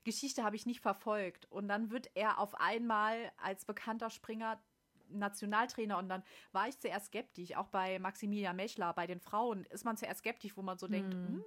Geschichte 0.04 0.44
habe 0.44 0.56
ich 0.56 0.68
nicht 0.68 0.82
verfolgt. 0.82 1.52
Und 1.52 1.68
dann 1.68 1.90
wird 1.90 2.12
er 2.14 2.38
auf 2.38 2.54
einmal 2.54 3.32
als 3.38 3.66
bekannter 3.66 4.12
Springer 4.12 4.62
Nationaltrainer 5.10 5.98
und 5.98 6.08
dann 6.10 6.22
war 6.52 6.68
ich 6.68 6.78
zuerst 6.78 7.08
skeptisch, 7.08 7.58
auch 7.58 7.70
bei 7.70 7.98
Maximilian 7.98 8.56
Mechler, 8.56 8.94
bei 8.94 9.08
den 9.08 9.20
Frauen 9.20 9.64
ist 9.72 9.84
man 9.84 9.98
zuerst 9.98 10.20
skeptisch, 10.20 10.56
wo 10.56 10.62
man 10.62 10.78
so 10.78 10.86
hm. 10.86 10.92
denkt, 10.92 11.16
mm. 11.16 11.42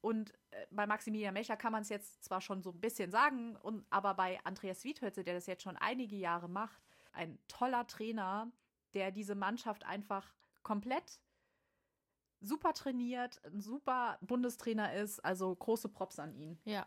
und 0.00 0.34
äh, 0.50 0.66
bei 0.72 0.84
Maximilian 0.88 1.32
Mechler 1.32 1.56
kann 1.56 1.70
man 1.70 1.82
es 1.82 1.88
jetzt 1.88 2.24
zwar 2.24 2.40
schon 2.40 2.60
so 2.60 2.70
ein 2.70 2.80
bisschen 2.80 3.12
sagen, 3.12 3.54
und, 3.54 3.86
aber 3.90 4.14
bei 4.14 4.40
Andreas 4.42 4.82
Wiedhölze, 4.82 5.22
der 5.22 5.34
das 5.34 5.46
jetzt 5.46 5.62
schon 5.62 5.76
einige 5.76 6.16
Jahre 6.16 6.48
macht, 6.48 6.82
ein 7.12 7.38
toller 7.46 7.86
Trainer, 7.86 8.50
der 8.94 9.12
diese 9.12 9.36
Mannschaft 9.36 9.86
einfach 9.86 10.34
komplett 10.64 11.20
super 12.40 12.72
trainiert, 12.72 13.40
ein 13.44 13.60
super 13.60 14.18
Bundestrainer 14.20 14.94
ist. 14.94 15.24
Also 15.24 15.54
große 15.54 15.88
Props 15.88 16.18
an 16.18 16.34
ihn. 16.34 16.58
Ja. 16.64 16.86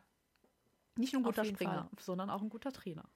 Nicht 0.95 1.13
nur 1.13 1.21
ein 1.21 1.25
guter 1.25 1.45
Springer, 1.45 1.89
Fall. 1.89 2.03
sondern 2.03 2.29
auch 2.29 2.41
ein 2.41 2.49
guter 2.49 2.71
Trainer. 2.71 3.09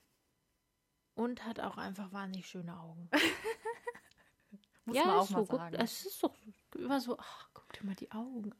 Und 1.15 1.45
hat 1.45 1.59
auch 1.59 1.77
einfach 1.77 2.11
wahnsinnig 2.11 2.47
schöne 2.47 2.79
Augen. 2.79 3.09
Muss 4.85 4.95
ja, 4.95 5.05
man 5.05 5.15
auch 5.17 5.29
mal 5.29 5.45
so, 5.45 5.57
sagen. 5.57 5.75
Guck, 5.75 5.83
es 5.83 6.05
ist 6.05 6.23
doch 6.23 6.35
immer 6.75 7.01
so, 7.01 7.17
ach, 7.17 7.49
guck 7.53 7.73
dir 7.73 7.85
mal 7.85 7.95
die 7.95 8.11
Augen 8.11 8.53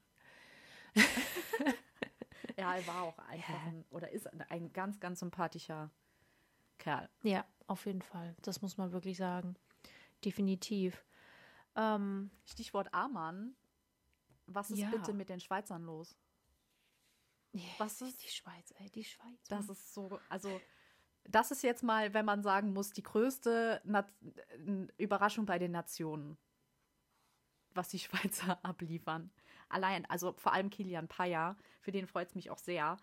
ja, 2.57 2.75
er 2.75 2.87
war 2.87 3.03
auch 3.03 3.19
einfach 3.19 3.53
ja. 3.53 3.61
ein, 3.67 3.85
oder 3.89 4.11
ist 4.11 4.27
ein 4.51 4.73
ganz, 4.73 4.99
ganz 4.99 5.19
sympathischer 5.19 5.91
Kerl. 6.77 7.09
Ja, 7.23 7.45
auf 7.67 7.85
jeden 7.85 8.01
Fall. 8.01 8.35
Das 8.41 8.61
muss 8.61 8.77
man 8.77 8.91
wirklich 8.91 9.17
sagen. 9.17 9.55
Definitiv. 10.25 11.05
Ähm, 11.75 12.31
Stichwort 12.45 12.93
Amann 12.93 13.55
was 14.47 14.71
ist 14.71 14.79
ja. 14.79 14.89
bitte 14.89 15.13
mit 15.13 15.29
den 15.29 15.39
Schweizern 15.39 15.83
los? 15.83 16.15
Was 17.77 18.01
ist 18.01 18.23
die 18.23 18.29
Schweiz, 18.29 18.73
ey, 18.77 18.89
die 18.89 19.03
Schweiz. 19.03 19.47
Das 19.47 19.69
ist 19.69 19.93
so, 19.93 20.19
also 20.29 20.62
das 21.23 21.51
ist 21.51 21.63
jetzt 21.63 21.83
mal, 21.83 22.13
wenn 22.13 22.25
man 22.25 22.41
sagen 22.41 22.73
muss, 22.73 22.91
die 22.91 23.03
größte 23.03 23.81
Na 23.83 24.07
Überraschung 24.97 25.45
bei 25.45 25.60
den 25.60 25.71
Nationen, 25.71 26.38
was 27.73 27.89
die 27.89 27.99
Schweizer 27.99 28.63
abliefern. 28.63 29.31
Allein, 29.69 30.05
also 30.05 30.33
vor 30.33 30.53
allem 30.53 30.69
Kilian 30.69 31.07
Paya, 31.07 31.57
für 31.81 31.91
den 31.91 32.07
freut 32.07 32.29
es 32.29 32.36
mich 32.36 32.49
auch 32.49 32.60
sehr, 32.60 32.97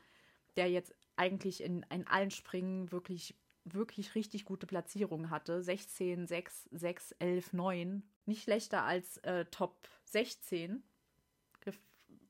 der 0.56 0.70
jetzt 0.70 0.94
eigentlich 1.16 1.62
in, 1.62 1.84
in 1.90 2.06
allen 2.06 2.30
Springen 2.30 2.90
wirklich, 2.90 3.36
wirklich 3.64 4.14
richtig 4.14 4.44
gute 4.44 4.66
Platzierungen 4.66 5.30
hatte. 5.30 5.62
16, 5.62 6.26
6, 6.26 6.68
6, 6.72 7.12
11, 7.12 7.52
9. 7.52 8.02
Nicht 8.26 8.42
schlechter 8.42 8.84
als 8.84 9.18
äh, 9.18 9.44
Top 9.46 9.88
16 10.04 10.82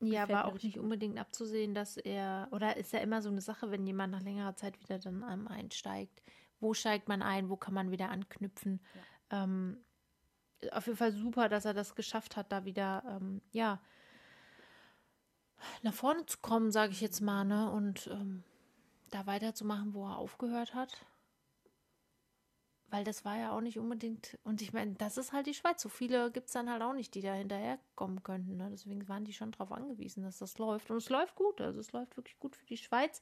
ja, 0.00 0.28
war 0.28 0.46
auch 0.46 0.62
nicht 0.62 0.78
unbedingt 0.78 1.18
abzusehen, 1.18 1.74
dass 1.74 1.96
er, 1.96 2.48
oder 2.50 2.76
ist 2.76 2.92
ja 2.92 3.00
immer 3.00 3.22
so 3.22 3.28
eine 3.28 3.40
Sache, 3.40 3.70
wenn 3.70 3.86
jemand 3.86 4.12
nach 4.12 4.22
längerer 4.22 4.56
Zeit 4.56 4.80
wieder 4.80 4.98
dann 4.98 5.22
einem 5.22 5.48
einsteigt. 5.48 6.22
Wo 6.60 6.74
steigt 6.74 7.08
man 7.08 7.22
ein? 7.22 7.48
Wo 7.48 7.56
kann 7.56 7.74
man 7.74 7.90
wieder 7.90 8.10
anknüpfen? 8.10 8.80
Ja. 9.30 9.44
Ähm, 9.44 9.78
auf 10.72 10.86
jeden 10.86 10.96
Fall 10.96 11.12
super, 11.12 11.48
dass 11.48 11.64
er 11.64 11.74
das 11.74 11.94
geschafft 11.94 12.36
hat, 12.36 12.50
da 12.50 12.64
wieder, 12.64 13.02
ähm, 13.06 13.42
ja, 13.52 13.80
nach 15.82 15.94
vorne 15.94 16.24
zu 16.26 16.38
kommen, 16.38 16.70
sage 16.72 16.92
ich 16.92 17.00
jetzt 17.00 17.20
mal, 17.20 17.44
ne? 17.44 17.70
Und 17.70 18.06
ähm, 18.08 18.44
da 19.10 19.26
weiterzumachen, 19.26 19.94
wo 19.94 20.06
er 20.06 20.18
aufgehört 20.18 20.74
hat 20.74 21.06
weil 22.94 23.02
das 23.02 23.24
war 23.24 23.36
ja 23.36 23.50
auch 23.50 23.60
nicht 23.60 23.76
unbedingt, 23.76 24.38
und 24.44 24.62
ich 24.62 24.72
meine, 24.72 24.94
das 24.94 25.16
ist 25.16 25.32
halt 25.32 25.48
die 25.48 25.54
Schweiz. 25.54 25.82
So 25.82 25.88
viele 25.88 26.30
gibt 26.30 26.46
es 26.46 26.52
dann 26.52 26.70
halt 26.70 26.80
auch 26.80 26.92
nicht, 26.92 27.12
die 27.16 27.22
da 27.22 27.34
hinterherkommen 27.34 28.22
könnten. 28.22 28.56
Ne? 28.56 28.68
Deswegen 28.70 29.08
waren 29.08 29.24
die 29.24 29.32
schon 29.32 29.50
darauf 29.50 29.72
angewiesen, 29.72 30.22
dass 30.22 30.38
das 30.38 30.58
läuft. 30.58 30.92
Und 30.92 30.98
es 30.98 31.08
läuft 31.08 31.34
gut. 31.34 31.60
Also 31.60 31.80
es 31.80 31.90
läuft 31.90 32.16
wirklich 32.16 32.38
gut 32.38 32.54
für 32.54 32.66
die 32.66 32.76
Schweiz. 32.76 33.20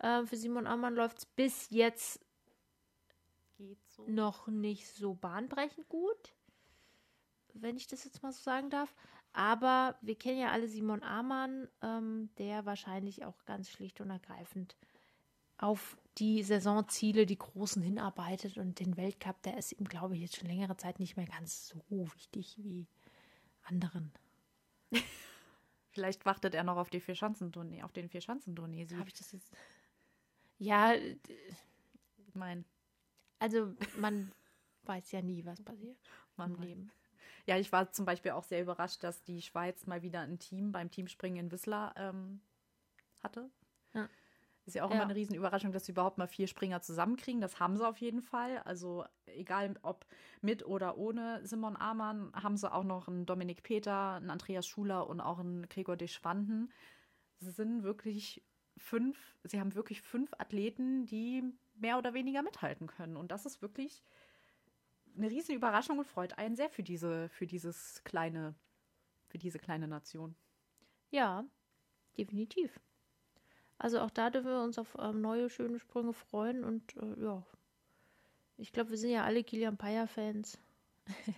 Äh, 0.00 0.26
für 0.26 0.36
Simon 0.36 0.66
Ammann 0.66 0.96
läuft 0.96 1.18
es 1.18 1.26
bis 1.26 1.70
jetzt 1.70 2.18
so. 3.86 4.04
noch 4.08 4.48
nicht 4.48 4.88
so 4.88 5.14
bahnbrechend 5.14 5.88
gut, 5.88 6.34
wenn 7.52 7.76
ich 7.76 7.86
das 7.86 8.02
jetzt 8.02 8.24
mal 8.24 8.32
so 8.32 8.42
sagen 8.42 8.68
darf. 8.68 8.92
Aber 9.32 9.96
wir 10.00 10.18
kennen 10.18 10.40
ja 10.40 10.50
alle 10.50 10.66
Simon 10.66 11.04
Amann, 11.04 11.68
ähm, 11.82 12.30
der 12.38 12.66
wahrscheinlich 12.66 13.24
auch 13.24 13.44
ganz 13.44 13.70
schlicht 13.70 14.00
und 14.00 14.10
ergreifend 14.10 14.74
auf 15.64 15.96
die 16.18 16.42
Saisonziele, 16.42 17.24
die 17.24 17.38
großen 17.38 17.82
hinarbeitet 17.82 18.58
und 18.58 18.78
den 18.78 18.96
Weltcup, 18.98 19.42
der 19.42 19.56
ist 19.56 19.72
ihm, 19.72 19.88
glaube 19.88 20.14
ich, 20.14 20.20
jetzt 20.20 20.36
schon 20.36 20.48
längere 20.48 20.76
Zeit 20.76 21.00
nicht 21.00 21.16
mehr 21.16 21.26
ganz 21.26 21.68
so 21.68 21.82
wichtig 21.88 22.56
wie 22.58 22.86
anderen. 23.62 24.12
Vielleicht 25.90 26.26
wartet 26.26 26.54
er 26.54 26.64
noch 26.64 26.76
auf 26.76 26.90
die 26.90 27.00
Vierschanzentournee, 27.00 27.82
auf 27.82 27.92
den 27.92 28.10
Vierschanzentournee. 28.10 28.86
Habe 28.94 29.08
ich 29.08 29.14
das 29.14 29.32
jetzt? 29.32 29.50
Ja, 30.58 30.94
ich 30.94 32.34
meine, 32.34 32.64
also 33.38 33.72
man 33.96 34.32
weiß 34.84 35.12
ja 35.12 35.22
nie, 35.22 35.44
was 35.46 35.62
passiert 35.62 35.96
man 36.36 36.54
im 36.54 36.62
Leben. 36.62 36.92
Ja, 37.46 37.58
ich 37.58 37.72
war 37.72 37.90
zum 37.90 38.04
Beispiel 38.04 38.32
auch 38.32 38.44
sehr 38.44 38.60
überrascht, 38.60 39.02
dass 39.02 39.22
die 39.22 39.40
Schweiz 39.40 39.86
mal 39.86 40.02
wieder 40.02 40.20
ein 40.20 40.38
Team 40.38 40.72
beim 40.72 40.90
Teamspringen 40.90 41.46
in 41.46 41.52
Whistler 41.52 41.94
ähm, 41.96 42.40
hatte. 43.22 43.50
Ja. 43.94 44.08
Ist 44.66 44.74
ja 44.74 44.84
auch 44.84 44.90
ja. 44.90 44.96
immer 44.96 45.04
eine 45.04 45.14
Riesenüberraschung, 45.14 45.72
dass 45.72 45.84
sie 45.84 45.92
überhaupt 45.92 46.16
mal 46.16 46.26
vier 46.26 46.46
Springer 46.46 46.80
zusammenkriegen. 46.80 47.40
Das 47.40 47.60
haben 47.60 47.76
sie 47.76 47.86
auf 47.86 47.98
jeden 47.98 48.22
Fall. 48.22 48.58
Also 48.64 49.04
egal 49.26 49.74
ob 49.82 50.06
mit 50.40 50.64
oder 50.64 50.96
ohne 50.96 51.44
Simon 51.46 51.76
Amann, 51.76 52.32
haben 52.34 52.56
sie 52.56 52.72
auch 52.72 52.84
noch 52.84 53.06
einen 53.06 53.26
Dominik 53.26 53.62
Peter, 53.62 54.14
einen 54.14 54.30
Andreas 54.30 54.66
Schuler 54.66 55.06
und 55.06 55.20
auch 55.20 55.38
einen 55.38 55.68
Gregor 55.68 55.96
de 55.96 56.08
Schwanden. 56.08 56.72
Sie 57.40 57.50
sind 57.50 57.82
wirklich 57.82 58.42
fünf, 58.78 59.36
sie 59.44 59.60
haben 59.60 59.74
wirklich 59.74 60.00
fünf 60.00 60.32
Athleten, 60.38 61.04
die 61.04 61.42
mehr 61.74 61.98
oder 61.98 62.14
weniger 62.14 62.42
mithalten 62.42 62.86
können. 62.86 63.16
Und 63.16 63.32
das 63.32 63.44
ist 63.44 63.60
wirklich 63.60 64.02
eine 65.16 65.30
riesen 65.30 65.54
Überraschung 65.54 65.98
und 65.98 66.06
freut 66.06 66.38
einen 66.38 66.56
sehr 66.56 66.70
für 66.70 66.82
diese, 66.82 67.28
für 67.28 67.46
dieses 67.46 68.02
kleine, 68.04 68.54
für 69.26 69.38
diese 69.38 69.58
kleine 69.58 69.88
Nation. 69.88 70.34
Ja, 71.10 71.44
definitiv. 72.16 72.80
Also 73.78 74.00
auch 74.00 74.10
da 74.10 74.30
dürfen 74.30 74.48
wir 74.48 74.62
uns 74.62 74.78
auf 74.78 74.96
ähm, 74.98 75.20
neue, 75.20 75.50
schöne 75.50 75.78
Sprünge 75.78 76.12
freuen 76.12 76.64
und 76.64 76.96
äh, 76.96 77.22
ja, 77.22 77.42
ich 78.56 78.72
glaube, 78.72 78.90
wir 78.90 78.98
sind 78.98 79.10
ja 79.10 79.24
alle 79.24 79.42
Kilian 79.42 79.76
Payer-Fans. 79.76 80.58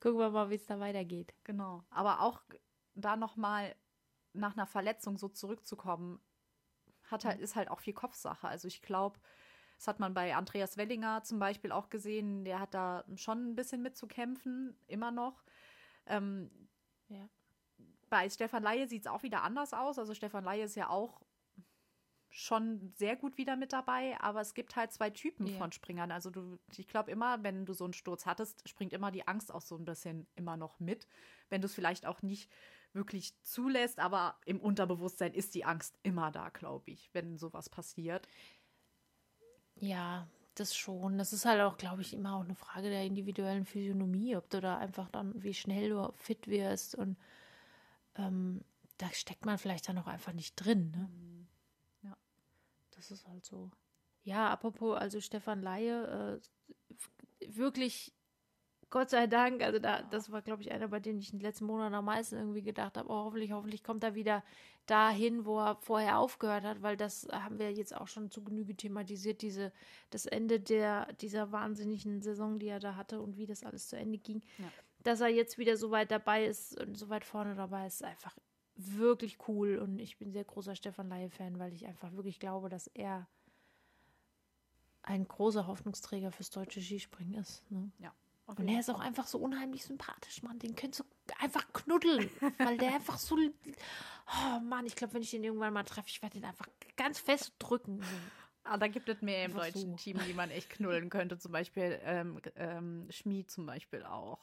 Gucken 0.00 0.18
wir 0.18 0.30
mal, 0.30 0.50
wie 0.50 0.54
es 0.54 0.66
da 0.66 0.80
weitergeht. 0.80 1.34
Genau. 1.44 1.84
Aber 1.90 2.20
auch 2.20 2.40
da 2.94 3.16
nochmal 3.16 3.74
nach 4.32 4.56
einer 4.56 4.66
Verletzung 4.66 5.18
so 5.18 5.28
zurückzukommen, 5.28 6.20
hat 7.04 7.24
halt, 7.24 7.40
ist 7.40 7.56
halt 7.56 7.68
auch 7.68 7.80
viel 7.80 7.92
Kopfsache. 7.92 8.48
Also 8.48 8.68
ich 8.68 8.80
glaube, 8.80 9.20
das 9.76 9.86
hat 9.86 10.00
man 10.00 10.14
bei 10.14 10.34
Andreas 10.34 10.76
Wellinger 10.76 11.22
zum 11.24 11.38
Beispiel 11.38 11.72
auch 11.72 11.90
gesehen. 11.90 12.44
Der 12.44 12.58
hat 12.58 12.72
da 12.74 13.04
schon 13.16 13.50
ein 13.50 13.54
bisschen 13.54 13.82
mitzukämpfen, 13.82 14.76
immer 14.86 15.10
noch. 15.10 15.44
Ähm, 16.06 16.50
ja. 17.08 17.28
Bei 18.14 18.30
Stefan 18.30 18.62
Laie 18.62 18.86
sieht 18.86 19.06
es 19.06 19.06
auch 19.10 19.24
wieder 19.24 19.42
anders 19.42 19.74
aus. 19.74 19.98
Also 19.98 20.14
Stefan 20.14 20.44
Laie 20.44 20.62
ist 20.62 20.76
ja 20.76 20.88
auch 20.88 21.20
schon 22.30 22.92
sehr 22.94 23.16
gut 23.16 23.38
wieder 23.38 23.56
mit 23.56 23.72
dabei, 23.72 24.16
aber 24.20 24.40
es 24.40 24.54
gibt 24.54 24.76
halt 24.76 24.92
zwei 24.92 25.10
Typen 25.10 25.48
ja. 25.48 25.58
von 25.58 25.72
Springern. 25.72 26.12
Also 26.12 26.30
du, 26.30 26.60
ich 26.76 26.86
glaube 26.86 27.10
immer, 27.10 27.42
wenn 27.42 27.66
du 27.66 27.72
so 27.72 27.82
einen 27.82 27.92
Sturz 27.92 28.24
hattest, 28.24 28.68
springt 28.68 28.92
immer 28.92 29.10
die 29.10 29.26
Angst 29.26 29.52
auch 29.52 29.62
so 29.62 29.74
ein 29.74 29.84
bisschen 29.84 30.28
immer 30.36 30.56
noch 30.56 30.78
mit. 30.78 31.08
Wenn 31.48 31.60
du 31.60 31.66
es 31.66 31.74
vielleicht 31.74 32.06
auch 32.06 32.22
nicht 32.22 32.48
wirklich 32.92 33.34
zulässt, 33.42 33.98
aber 33.98 34.38
im 34.44 34.60
Unterbewusstsein 34.60 35.34
ist 35.34 35.56
die 35.56 35.64
Angst 35.64 35.98
immer 36.04 36.30
da, 36.30 36.50
glaube 36.50 36.92
ich, 36.92 37.10
wenn 37.14 37.36
sowas 37.36 37.68
passiert. 37.68 38.28
Ja, 39.74 40.28
das 40.54 40.76
schon. 40.76 41.18
Das 41.18 41.32
ist 41.32 41.46
halt 41.46 41.60
auch, 41.62 41.78
glaube 41.78 42.02
ich, 42.02 42.14
immer 42.14 42.36
auch 42.36 42.44
eine 42.44 42.54
Frage 42.54 42.90
der 42.90 43.02
individuellen 43.02 43.64
Physiognomie, 43.64 44.36
ob 44.36 44.48
du 44.50 44.60
da 44.60 44.78
einfach 44.78 45.08
dann, 45.08 45.42
wie 45.42 45.52
schnell 45.52 45.88
du 45.88 46.12
fit 46.16 46.46
wirst 46.46 46.94
und 46.94 47.16
ähm, 48.16 48.62
da 48.98 49.08
steckt 49.12 49.44
man 49.44 49.58
vielleicht 49.58 49.88
dann 49.88 49.98
auch 49.98 50.06
einfach 50.06 50.32
nicht 50.32 50.54
drin. 50.56 50.90
Ne? 50.90 51.08
Mhm. 51.10 51.46
Ja, 52.02 52.16
das 52.92 53.10
ist 53.10 53.26
halt 53.26 53.44
so. 53.44 53.70
Ja, 54.22 54.48
apropos, 54.50 54.96
also 54.96 55.20
Stefan 55.20 55.60
Laie, 55.60 56.40
äh, 56.40 57.46
wirklich 57.46 58.14
Gott 58.94 59.10
sei 59.10 59.26
Dank, 59.26 59.60
also 59.60 59.80
da, 59.80 60.02
das 60.02 60.30
war, 60.30 60.40
glaube 60.40 60.62
ich, 60.62 60.70
einer, 60.70 60.86
bei 60.86 61.00
dem 61.00 61.18
ich 61.18 61.32
in 61.32 61.40
den 61.40 61.44
letzten 61.44 61.64
Monaten 61.64 61.94
am 61.94 62.04
meisten 62.04 62.36
irgendwie 62.36 62.62
gedacht 62.62 62.96
habe, 62.96 63.08
oh, 63.10 63.24
hoffentlich, 63.24 63.50
hoffentlich 63.50 63.82
kommt 63.82 64.04
er 64.04 64.14
wieder 64.14 64.44
dahin, 64.86 65.44
wo 65.44 65.58
er 65.58 65.74
vorher 65.80 66.18
aufgehört 66.18 66.62
hat, 66.62 66.80
weil 66.80 66.96
das 66.96 67.26
haben 67.32 67.58
wir 67.58 67.72
jetzt 67.72 67.96
auch 67.96 68.06
schon 68.06 68.30
zu 68.30 68.44
Genüge 68.44 68.76
thematisiert, 68.76 69.42
diese, 69.42 69.72
das 70.10 70.26
Ende 70.26 70.60
der, 70.60 71.12
dieser 71.14 71.50
wahnsinnigen 71.50 72.22
Saison, 72.22 72.60
die 72.60 72.68
er 72.68 72.78
da 72.78 72.94
hatte 72.94 73.20
und 73.20 73.36
wie 73.36 73.46
das 73.46 73.64
alles 73.64 73.88
zu 73.88 73.96
Ende 73.96 74.18
ging. 74.18 74.42
Ja. 74.58 74.70
Dass 75.04 75.20
er 75.20 75.28
jetzt 75.28 75.56
wieder 75.58 75.76
so 75.76 75.90
weit 75.90 76.10
dabei 76.10 76.44
ist 76.44 76.78
und 76.80 76.96
so 76.96 77.08
weit 77.08 77.24
vorne 77.24 77.54
dabei 77.54 77.86
ist, 77.86 77.96
ist 77.96 78.04
einfach 78.04 78.36
wirklich 78.76 79.38
cool 79.46 79.78
und 79.78 79.98
ich 80.00 80.18
bin 80.18 80.32
sehr 80.32 80.44
großer 80.44 80.74
Stefan 80.74 81.08
Laie-Fan, 81.08 81.58
weil 81.58 81.72
ich 81.72 81.86
einfach 81.86 82.12
wirklich 82.12 82.40
glaube, 82.40 82.68
dass 82.68 82.88
er 82.88 83.28
ein 85.02 85.28
großer 85.28 85.66
Hoffnungsträger 85.66 86.32
fürs 86.32 86.50
deutsche 86.50 86.80
Skispringen 86.80 87.34
ist. 87.34 87.70
Ne? 87.70 87.92
Ja. 87.98 88.12
Und 88.46 88.68
er 88.68 88.80
ist 88.80 88.90
auch 88.90 89.00
einfach 89.00 89.26
so 89.26 89.38
unheimlich 89.38 89.84
sympathisch, 89.84 90.42
Mann. 90.42 90.58
Den 90.58 90.76
könntest 90.76 91.00
du 91.00 91.34
einfach 91.40 91.72
knuddeln, 91.72 92.28
weil 92.58 92.76
der 92.76 92.94
einfach 92.94 93.18
so. 93.18 93.36
Oh 93.36 94.60
Mann, 94.60 94.84
ich 94.84 94.96
glaube, 94.96 95.14
wenn 95.14 95.22
ich 95.22 95.30
den 95.30 95.44
irgendwann 95.44 95.72
mal 95.72 95.84
treffe, 95.84 96.08
ich 96.08 96.20
werde 96.20 96.38
den 96.38 96.44
einfach 96.44 96.68
ganz 96.96 97.18
fest 97.18 97.54
drücken. 97.58 98.02
Ah, 98.64 98.76
da 98.76 98.86
gibt 98.88 99.08
es 99.08 99.22
mehr 99.22 99.44
im 99.44 99.54
deutschen 99.54 99.92
so. 99.92 99.96
Team, 99.96 100.18
die 100.26 100.34
man 100.34 100.50
echt 100.50 100.70
knuddeln 100.70 101.10
könnte. 101.10 101.38
Zum 101.38 101.52
Beispiel 101.52 102.00
ähm, 102.02 102.40
ähm, 102.56 103.06
Schmied 103.10 103.50
zum 103.50 103.66
Beispiel 103.66 104.02
auch. 104.02 104.40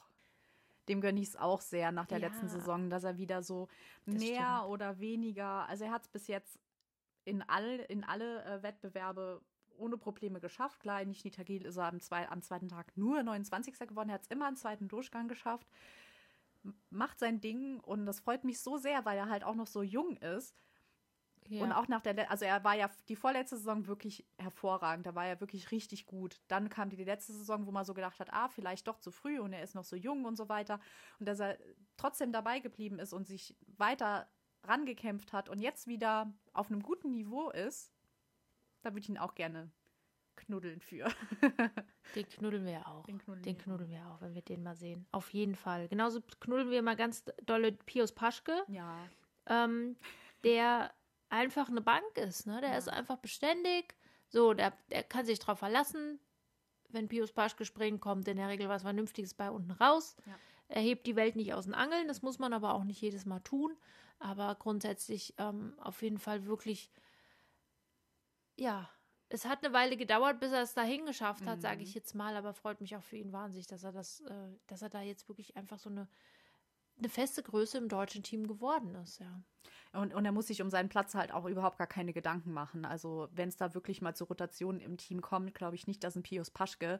Dem 0.88 1.00
gönne 1.00 1.20
ich 1.20 1.28
es 1.28 1.36
auch 1.36 1.60
sehr 1.60 1.92
nach 1.92 2.06
der 2.06 2.18
ja, 2.18 2.28
letzten 2.28 2.48
Saison, 2.48 2.90
dass 2.90 3.04
er 3.04 3.16
wieder 3.16 3.42
so 3.42 3.68
mehr 4.04 4.56
stimmt. 4.56 4.70
oder 4.70 4.98
weniger. 4.98 5.68
Also 5.68 5.84
er 5.84 5.92
hat 5.92 6.02
es 6.02 6.08
bis 6.08 6.26
jetzt 6.26 6.58
in, 7.24 7.42
all, 7.42 7.78
in 7.88 8.04
alle 8.04 8.44
äh, 8.44 8.62
Wettbewerbe 8.62 9.40
ohne 9.76 9.96
Probleme 9.96 10.40
geschafft. 10.40 10.80
Klar, 10.80 11.04
nicht 11.04 11.24
Nitagil 11.24 11.64
ist 11.64 11.76
er 11.76 11.86
am, 11.86 12.00
zwei, 12.00 12.28
am 12.28 12.42
zweiten 12.42 12.68
Tag 12.68 12.96
nur 12.96 13.22
29. 13.22 13.78
geworden. 13.80 14.10
Er 14.10 14.14
hat 14.14 14.22
es 14.22 14.30
immer 14.30 14.48
im 14.48 14.56
zweiten 14.56 14.88
Durchgang 14.88 15.28
geschafft. 15.28 15.68
Macht 16.90 17.18
sein 17.18 17.40
Ding 17.40 17.80
und 17.80 18.06
das 18.06 18.20
freut 18.20 18.44
mich 18.44 18.60
so 18.60 18.76
sehr, 18.76 19.04
weil 19.04 19.18
er 19.18 19.28
halt 19.28 19.44
auch 19.44 19.54
noch 19.56 19.66
so 19.66 19.82
jung 19.82 20.16
ist. 20.18 20.54
Ja. 21.48 21.62
Und 21.62 21.72
auch 21.72 21.88
nach 21.88 22.00
der, 22.00 22.30
also 22.30 22.44
er 22.44 22.62
war 22.64 22.74
ja 22.74 22.90
die 23.08 23.16
vorletzte 23.16 23.56
Saison 23.56 23.86
wirklich 23.86 24.24
hervorragend, 24.38 25.06
da 25.06 25.14
war 25.14 25.26
er 25.26 25.40
wirklich 25.40 25.70
richtig 25.70 26.06
gut. 26.06 26.40
Dann 26.48 26.68
kam 26.68 26.88
die, 26.88 27.02
letzte 27.02 27.32
Saison, 27.32 27.66
wo 27.66 27.72
man 27.72 27.84
so 27.84 27.94
gedacht 27.94 28.20
hat, 28.20 28.32
ah, 28.32 28.48
vielleicht 28.48 28.86
doch 28.86 28.98
zu 28.98 29.10
früh 29.10 29.38
und 29.38 29.52
er 29.52 29.62
ist 29.62 29.74
noch 29.74 29.84
so 29.84 29.96
jung 29.96 30.24
und 30.24 30.36
so 30.36 30.48
weiter. 30.48 30.80
Und 31.18 31.26
dass 31.26 31.40
er 31.40 31.58
trotzdem 31.96 32.32
dabei 32.32 32.60
geblieben 32.60 32.98
ist 32.98 33.12
und 33.12 33.26
sich 33.26 33.56
weiter 33.76 34.28
rangekämpft 34.64 35.32
hat 35.32 35.48
und 35.48 35.60
jetzt 35.60 35.86
wieder 35.88 36.32
auf 36.52 36.70
einem 36.70 36.82
guten 36.82 37.10
Niveau 37.10 37.50
ist, 37.50 37.92
da 38.82 38.90
würde 38.90 39.00
ich 39.00 39.08
ihn 39.08 39.18
auch 39.18 39.34
gerne 39.34 39.70
knuddeln 40.36 40.80
für. 40.80 41.08
den 42.14 42.28
knuddeln 42.28 42.64
wir 42.64 42.86
auch. 42.86 43.04
Den 43.04 43.18
knuddeln, 43.18 43.42
den 43.42 43.58
knuddeln 43.58 43.90
wir 43.90 44.06
auch, 44.06 44.20
wenn 44.20 44.34
wir 44.34 44.42
den 44.42 44.62
mal 44.62 44.76
sehen. 44.76 45.06
Auf 45.12 45.30
jeden 45.30 45.56
Fall. 45.56 45.88
Genauso 45.88 46.20
knuddeln 46.40 46.70
wir 46.70 46.82
mal 46.82 46.96
ganz 46.96 47.24
dolle 47.44 47.72
Pius 47.72 48.12
Paschke. 48.12 48.64
Ja. 48.68 48.96
Ähm, 49.46 49.96
der 50.44 50.92
einfach 51.32 51.68
eine 51.68 51.80
Bank 51.80 52.16
ist, 52.16 52.46
ne? 52.46 52.60
Der 52.60 52.70
ja. 52.70 52.78
ist 52.78 52.88
einfach 52.88 53.16
beständig. 53.16 53.94
So, 54.28 54.54
der, 54.54 54.72
der 54.90 55.02
kann 55.02 55.26
sich 55.26 55.38
drauf 55.38 55.58
verlassen. 55.58 56.20
Wenn 56.88 57.08
Pius 57.08 57.32
Paschke 57.32 57.64
springt, 57.64 58.00
kommt 58.00 58.28
in 58.28 58.36
der 58.36 58.48
Regel 58.48 58.68
was 58.68 58.82
Vernünftiges 58.82 59.34
bei 59.34 59.50
unten 59.50 59.70
raus. 59.72 60.16
Ja. 60.26 60.34
Er 60.68 60.82
hebt 60.82 61.06
die 61.06 61.16
Welt 61.16 61.36
nicht 61.36 61.54
aus 61.54 61.64
den 61.64 61.74
Angeln, 61.74 62.08
das 62.08 62.22
muss 62.22 62.38
man 62.38 62.52
aber 62.52 62.74
auch 62.74 62.84
nicht 62.84 63.00
jedes 63.00 63.26
Mal 63.26 63.40
tun. 63.40 63.76
Aber 64.18 64.54
grundsätzlich 64.54 65.34
ähm, 65.38 65.74
auf 65.78 66.02
jeden 66.02 66.18
Fall 66.18 66.46
wirklich 66.46 66.90
ja, 68.56 68.88
es 69.28 69.44
hat 69.44 69.64
eine 69.64 69.72
Weile 69.72 69.96
gedauert, 69.96 70.40
bis 70.40 70.52
er 70.52 70.62
es 70.62 70.74
dahin 70.74 71.06
geschafft 71.06 71.46
hat, 71.46 71.56
mhm. 71.58 71.62
sage 71.62 71.82
ich 71.82 71.94
jetzt 71.94 72.14
mal, 72.14 72.36
aber 72.36 72.52
freut 72.52 72.80
mich 72.80 72.96
auch 72.96 73.02
für 73.02 73.16
ihn 73.16 73.32
wahnsinnig, 73.32 73.66
dass 73.66 73.82
er 73.82 73.92
das, 73.92 74.20
äh, 74.20 74.48
dass 74.66 74.82
er 74.82 74.90
da 74.90 75.00
jetzt 75.00 75.28
wirklich 75.28 75.56
einfach 75.56 75.78
so 75.78 75.88
eine, 75.88 76.08
eine 77.02 77.08
feste 77.08 77.42
Größe 77.42 77.78
im 77.78 77.88
deutschen 77.88 78.22
Team 78.22 78.46
geworden 78.46 78.94
ist, 78.94 79.18
ja. 79.18 79.42
Und, 79.92 80.14
und 80.14 80.24
er 80.24 80.32
muss 80.32 80.46
sich 80.46 80.62
um 80.62 80.70
seinen 80.70 80.88
Platz 80.88 81.14
halt 81.14 81.32
auch 81.32 81.44
überhaupt 81.44 81.76
gar 81.76 81.86
keine 81.86 82.14
Gedanken 82.14 82.52
machen. 82.52 82.86
Also, 82.86 83.28
wenn 83.32 83.50
es 83.50 83.56
da 83.56 83.74
wirklich 83.74 84.00
mal 84.00 84.14
zu 84.14 84.24
Rotationen 84.24 84.80
im 84.80 84.96
Team 84.96 85.20
kommt, 85.20 85.54
glaube 85.54 85.76
ich 85.76 85.86
nicht, 85.86 86.02
dass 86.02 86.16
ein 86.16 86.22
Pius 86.22 86.50
Paschke 86.50 86.98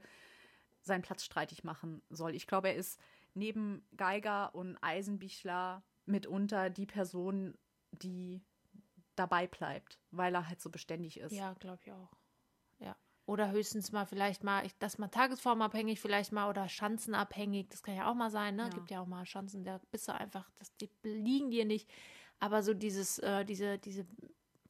seinen 0.82 1.02
Platz 1.02 1.24
streitig 1.24 1.64
machen 1.64 2.02
soll. 2.10 2.34
Ich 2.34 2.46
glaube, 2.46 2.68
er 2.68 2.76
ist 2.76 3.00
neben 3.34 3.86
Geiger 3.96 4.54
und 4.54 4.76
Eisenbichler 4.82 5.82
mitunter 6.04 6.68
die 6.68 6.86
Person, 6.86 7.56
die 7.92 8.42
dabei 9.14 9.46
bleibt, 9.46 9.98
weil 10.10 10.34
er 10.34 10.48
halt 10.48 10.60
so 10.60 10.68
beständig 10.68 11.18
ist. 11.18 11.32
Ja, 11.32 11.54
glaube 11.54 11.78
ich 11.82 11.92
auch. 11.92 12.10
Oder 13.24 13.52
höchstens 13.52 13.92
mal 13.92 14.04
vielleicht 14.04 14.42
mal, 14.42 14.66
dass 14.80 14.98
man 14.98 15.10
tagesformabhängig 15.10 16.00
vielleicht 16.00 16.32
mal 16.32 16.50
oder 16.50 16.68
schanzenabhängig, 16.68 17.68
das 17.68 17.82
kann 17.82 17.94
ja 17.94 18.10
auch 18.10 18.14
mal 18.14 18.30
sein, 18.30 18.56
ne? 18.56 18.64
Ja. 18.64 18.68
Gibt 18.70 18.90
ja 18.90 19.00
auch 19.00 19.06
mal 19.06 19.24
Chancen, 19.24 19.64
da 19.64 19.80
bist 19.92 20.08
du 20.08 20.14
einfach, 20.14 20.50
das, 20.58 20.74
die 20.76 20.90
liegen 21.02 21.50
dir 21.50 21.64
nicht. 21.64 21.88
Aber 22.40 22.64
so 22.64 22.74
dieses, 22.74 23.20
äh, 23.20 23.44
diese, 23.44 23.78
diese 23.78 24.04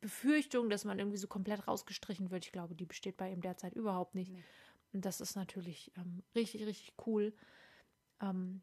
Befürchtung, 0.02 0.68
dass 0.68 0.84
man 0.84 0.98
irgendwie 0.98 1.16
so 1.16 1.28
komplett 1.28 1.66
rausgestrichen 1.66 2.30
wird, 2.30 2.44
ich 2.44 2.52
glaube, 2.52 2.74
die 2.74 2.84
besteht 2.84 3.16
bei 3.16 3.32
ihm 3.32 3.40
derzeit 3.40 3.74
überhaupt 3.74 4.14
nicht. 4.14 4.30
Nee. 4.30 4.44
Und 4.92 5.06
das 5.06 5.22
ist 5.22 5.36
natürlich 5.36 5.90
ähm, 5.96 6.22
richtig, 6.34 6.66
richtig 6.66 6.92
cool. 7.06 7.32
Ähm, 8.20 8.60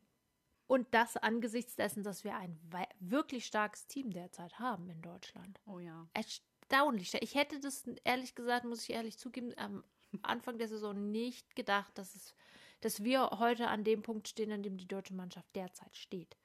und 0.67 0.87
das 0.91 1.17
angesichts 1.17 1.75
dessen, 1.75 2.03
dass 2.03 2.23
wir 2.23 2.35
ein 2.35 2.59
wirklich 2.99 3.47
starkes 3.47 3.87
Team 3.87 4.11
derzeit 4.11 4.59
haben 4.59 4.87
in 4.89 5.01
Deutschland. 5.01 5.59
Oh 5.65 5.79
ja. 5.79 6.07
Erstaunlich. 6.69 7.13
Ich 7.21 7.35
hätte 7.35 7.59
das, 7.59 7.85
ehrlich 8.03 8.35
gesagt, 8.35 8.65
muss 8.65 8.83
ich 8.83 8.91
ehrlich 8.91 9.17
zugeben, 9.17 9.53
am 9.57 9.83
Anfang 10.21 10.57
der 10.57 10.67
Saison 10.67 11.11
nicht 11.11 11.55
gedacht, 11.55 11.97
dass, 11.97 12.15
es, 12.15 12.35
dass 12.81 13.03
wir 13.03 13.29
heute 13.39 13.67
an 13.67 13.83
dem 13.83 14.03
Punkt 14.03 14.27
stehen, 14.27 14.51
an 14.51 14.63
dem 14.63 14.77
die 14.77 14.87
deutsche 14.87 15.15
Mannschaft 15.15 15.55
derzeit 15.55 15.95
steht. 15.95 16.37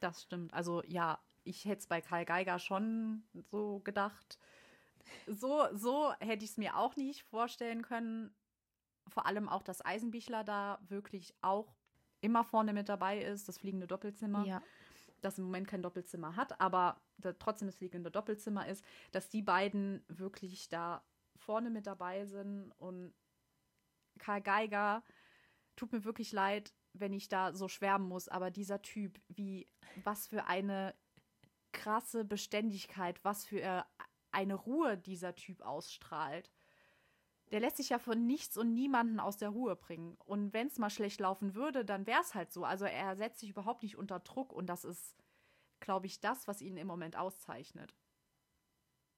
Das 0.00 0.22
stimmt. 0.22 0.54
Also 0.54 0.82
ja, 0.86 1.20
ich 1.44 1.64
hätte 1.64 1.80
es 1.80 1.86
bei 1.86 2.00
Karl 2.00 2.24
Geiger 2.24 2.58
schon 2.58 3.24
so 3.50 3.80
gedacht. 3.80 4.38
So, 5.26 5.66
so 5.72 6.12
hätte 6.20 6.44
ich 6.44 6.52
es 6.52 6.56
mir 6.56 6.76
auch 6.76 6.94
nicht 6.96 7.24
vorstellen 7.24 7.82
können. 7.82 8.34
Vor 9.08 9.26
allem 9.26 9.48
auch, 9.48 9.62
dass 9.62 9.84
Eisenbichler 9.84 10.44
da 10.44 10.78
wirklich 10.88 11.34
auch 11.42 11.74
immer 12.20 12.44
vorne 12.44 12.72
mit 12.72 12.88
dabei 12.88 13.20
ist, 13.20 13.48
das 13.48 13.58
fliegende 13.58 13.88
Doppelzimmer. 13.88 14.46
Ja. 14.46 14.62
Das 15.22 15.38
im 15.38 15.44
Moment 15.44 15.68
kein 15.68 15.82
Doppelzimmer 15.82 16.36
hat, 16.36 16.60
aber 16.60 17.00
da 17.16 17.32
trotzdem 17.32 17.68
das 17.68 17.76
fliegende 17.76 18.10
Doppelzimmer 18.10 18.66
ist, 18.66 18.84
dass 19.12 19.30
die 19.30 19.42
beiden 19.42 20.04
wirklich 20.08 20.68
da 20.68 21.02
vorne 21.36 21.70
mit 21.70 21.86
dabei 21.86 22.26
sind. 22.26 22.72
Und 22.72 23.14
Karl 24.18 24.42
Geiger 24.42 25.02
tut 25.76 25.92
mir 25.92 26.04
wirklich 26.04 26.32
leid, 26.32 26.74
wenn 26.92 27.12
ich 27.12 27.28
da 27.28 27.54
so 27.54 27.68
schwärmen 27.68 28.08
muss, 28.08 28.28
aber 28.28 28.50
dieser 28.50 28.82
Typ, 28.82 29.18
wie, 29.28 29.68
was 30.04 30.26
für 30.26 30.44
eine 30.46 30.94
krasse 31.72 32.24
Beständigkeit, 32.24 33.24
was 33.24 33.46
für 33.46 33.86
eine 34.30 34.54
Ruhe 34.54 34.98
dieser 34.98 35.34
Typ 35.34 35.62
ausstrahlt 35.62 36.50
der 37.52 37.60
lässt 37.60 37.76
sich 37.76 37.90
ja 37.90 37.98
von 37.98 38.26
nichts 38.26 38.56
und 38.56 38.74
niemanden 38.74 39.20
aus 39.20 39.36
der 39.36 39.50
Ruhe 39.50 39.76
bringen. 39.76 40.16
Und 40.24 40.52
wenn 40.52 40.66
es 40.66 40.78
mal 40.78 40.90
schlecht 40.90 41.20
laufen 41.20 41.54
würde, 41.54 41.84
dann 41.84 42.06
wäre 42.06 42.22
es 42.22 42.34
halt 42.34 42.52
so. 42.52 42.64
Also 42.64 42.84
er 42.86 43.14
setzt 43.16 43.40
sich 43.40 43.50
überhaupt 43.50 43.82
nicht 43.82 43.96
unter 43.96 44.18
Druck 44.18 44.52
und 44.52 44.66
das 44.66 44.84
ist 44.84 45.22
glaube 45.82 46.06
ich, 46.06 46.20
das, 46.20 46.48
was 46.48 46.62
ihn 46.62 46.78
im 46.78 46.86
Moment 46.86 47.16
auszeichnet. 47.16 47.94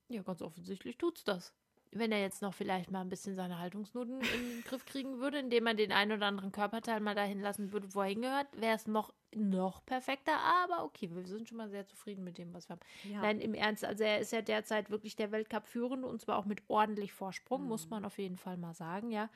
Ja, 0.09 0.23
ganz 0.23 0.43
offensichtlich 0.43 0.99
tut's 0.99 1.23
das. 1.23 1.55
Wenn 1.93 2.11
er 2.11 2.21
jetzt 2.21 2.43
noch 2.43 2.55
vielleicht 2.55 2.91
mal 2.91 3.03
ein 3.03 3.09
bisschen 3.09 3.37
seine 3.37 3.61
Haltungsnoten 3.61 4.21
in 4.21 4.51
den 4.51 4.65
Griff 4.65 4.85
kriegen 4.85 5.21
würde, 5.21 5.39
indem 5.39 5.69
er 5.69 5.75
den 5.75 5.93
einen 5.93 6.13
oder 6.13 6.27
anderen 6.27 6.51
Körperteil 6.51 6.99
mal 6.99 7.15
dahin 7.15 7.41
lassen 7.41 7.73
würde, 7.73 7.95
wo 7.95 8.01
er 8.01 8.09
hingehört, 8.09 8.49
wäre 8.61 8.75
es 8.75 8.89
noch, 8.89 9.15
noch 9.37 9.85
perfekter. 9.85 10.39
Aber 10.39 10.85
okay, 10.85 11.11
wir 11.13 11.27
sind 11.27 11.49
schon 11.49 11.59
mal 11.59 11.69
sehr 11.69 11.87
zufrieden 11.87 12.25
mit 12.25 12.39
dem, 12.39 12.53
was 12.55 12.69
wir 12.69 12.75
haben. 12.77 12.81
Ja. 13.11 13.21
Nein, 13.21 13.41
im 13.41 13.55
Ernst, 13.55 13.85
also 13.85 14.05
er 14.05 14.19
ist 14.21 14.33
ja 14.33 14.43
derzeit 14.43 14.91
wirklich 14.91 15.17
der 15.17 15.33
Weltcup-Führende 15.33 16.07
und 16.09 16.21
zwar 16.21 16.39
auch 16.39 16.45
mit 16.45 16.63
ordentlich 16.69 17.13
Vorsprung, 17.13 17.63
Mhm. 17.63 17.69
muss 17.69 17.89
man 17.91 18.05
auf 18.05 18.19
jeden 18.19 18.37
Fall 18.37 18.57
mal 18.57 18.75
sagen, 18.75 19.11
ja. 19.11 19.29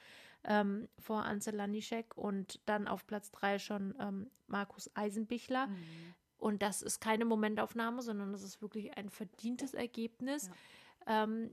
Ähm, 0.45 0.89
vor 1.01 1.25
Ansel 1.25 1.57
Lanischek 1.57 2.17
und 2.17 2.61
dann 2.67 2.87
auf 2.87 3.07
Platz 3.07 3.31
3 3.33 3.59
schon 3.59 3.95
ähm, 4.01 4.31
Markus 4.47 4.91
Eisenbichler. 4.95 5.67
Mhm. 5.67 6.15
Und 6.39 6.63
das 6.63 6.83
ist 6.83 7.01
keine 7.01 7.25
Momentaufnahme, 7.25 8.01
sondern 8.03 8.31
das 8.31 8.45
ist 8.45 8.63
wirklich 8.63 8.97
ein 8.97 9.11
verdientes 9.11 9.75
Ergebnis. 9.75 10.49
Ähm, 11.09 11.51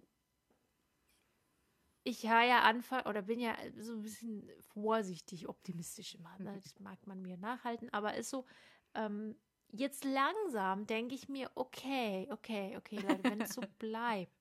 ich 2.05 2.23
war 2.23 2.45
ja 2.45 2.61
Anfang 2.61 3.01
oder 3.07 3.23
bin 3.23 3.39
ja 3.39 3.57
so 3.79 3.93
ein 3.93 4.03
bisschen 4.03 4.47
vorsichtig 4.73 5.49
optimistisch 5.49 6.15
immer. 6.15 6.37
Ne? 6.37 6.61
Das 6.63 6.79
mag 6.79 7.05
man 7.07 7.21
mir 7.21 7.35
nachhalten, 7.35 7.91
aber 7.91 8.13
ist 8.13 8.29
so, 8.29 8.45
ähm, 8.93 9.35
jetzt 9.71 10.05
langsam 10.05 10.85
denke 10.85 11.15
ich 11.15 11.27
mir, 11.27 11.49
okay, 11.55 12.27
okay, 12.31 12.77
okay, 12.77 12.97
Leute, 12.97 13.23
wenn 13.23 13.41
es 13.41 13.55
so 13.55 13.61
bleibt, 13.79 14.31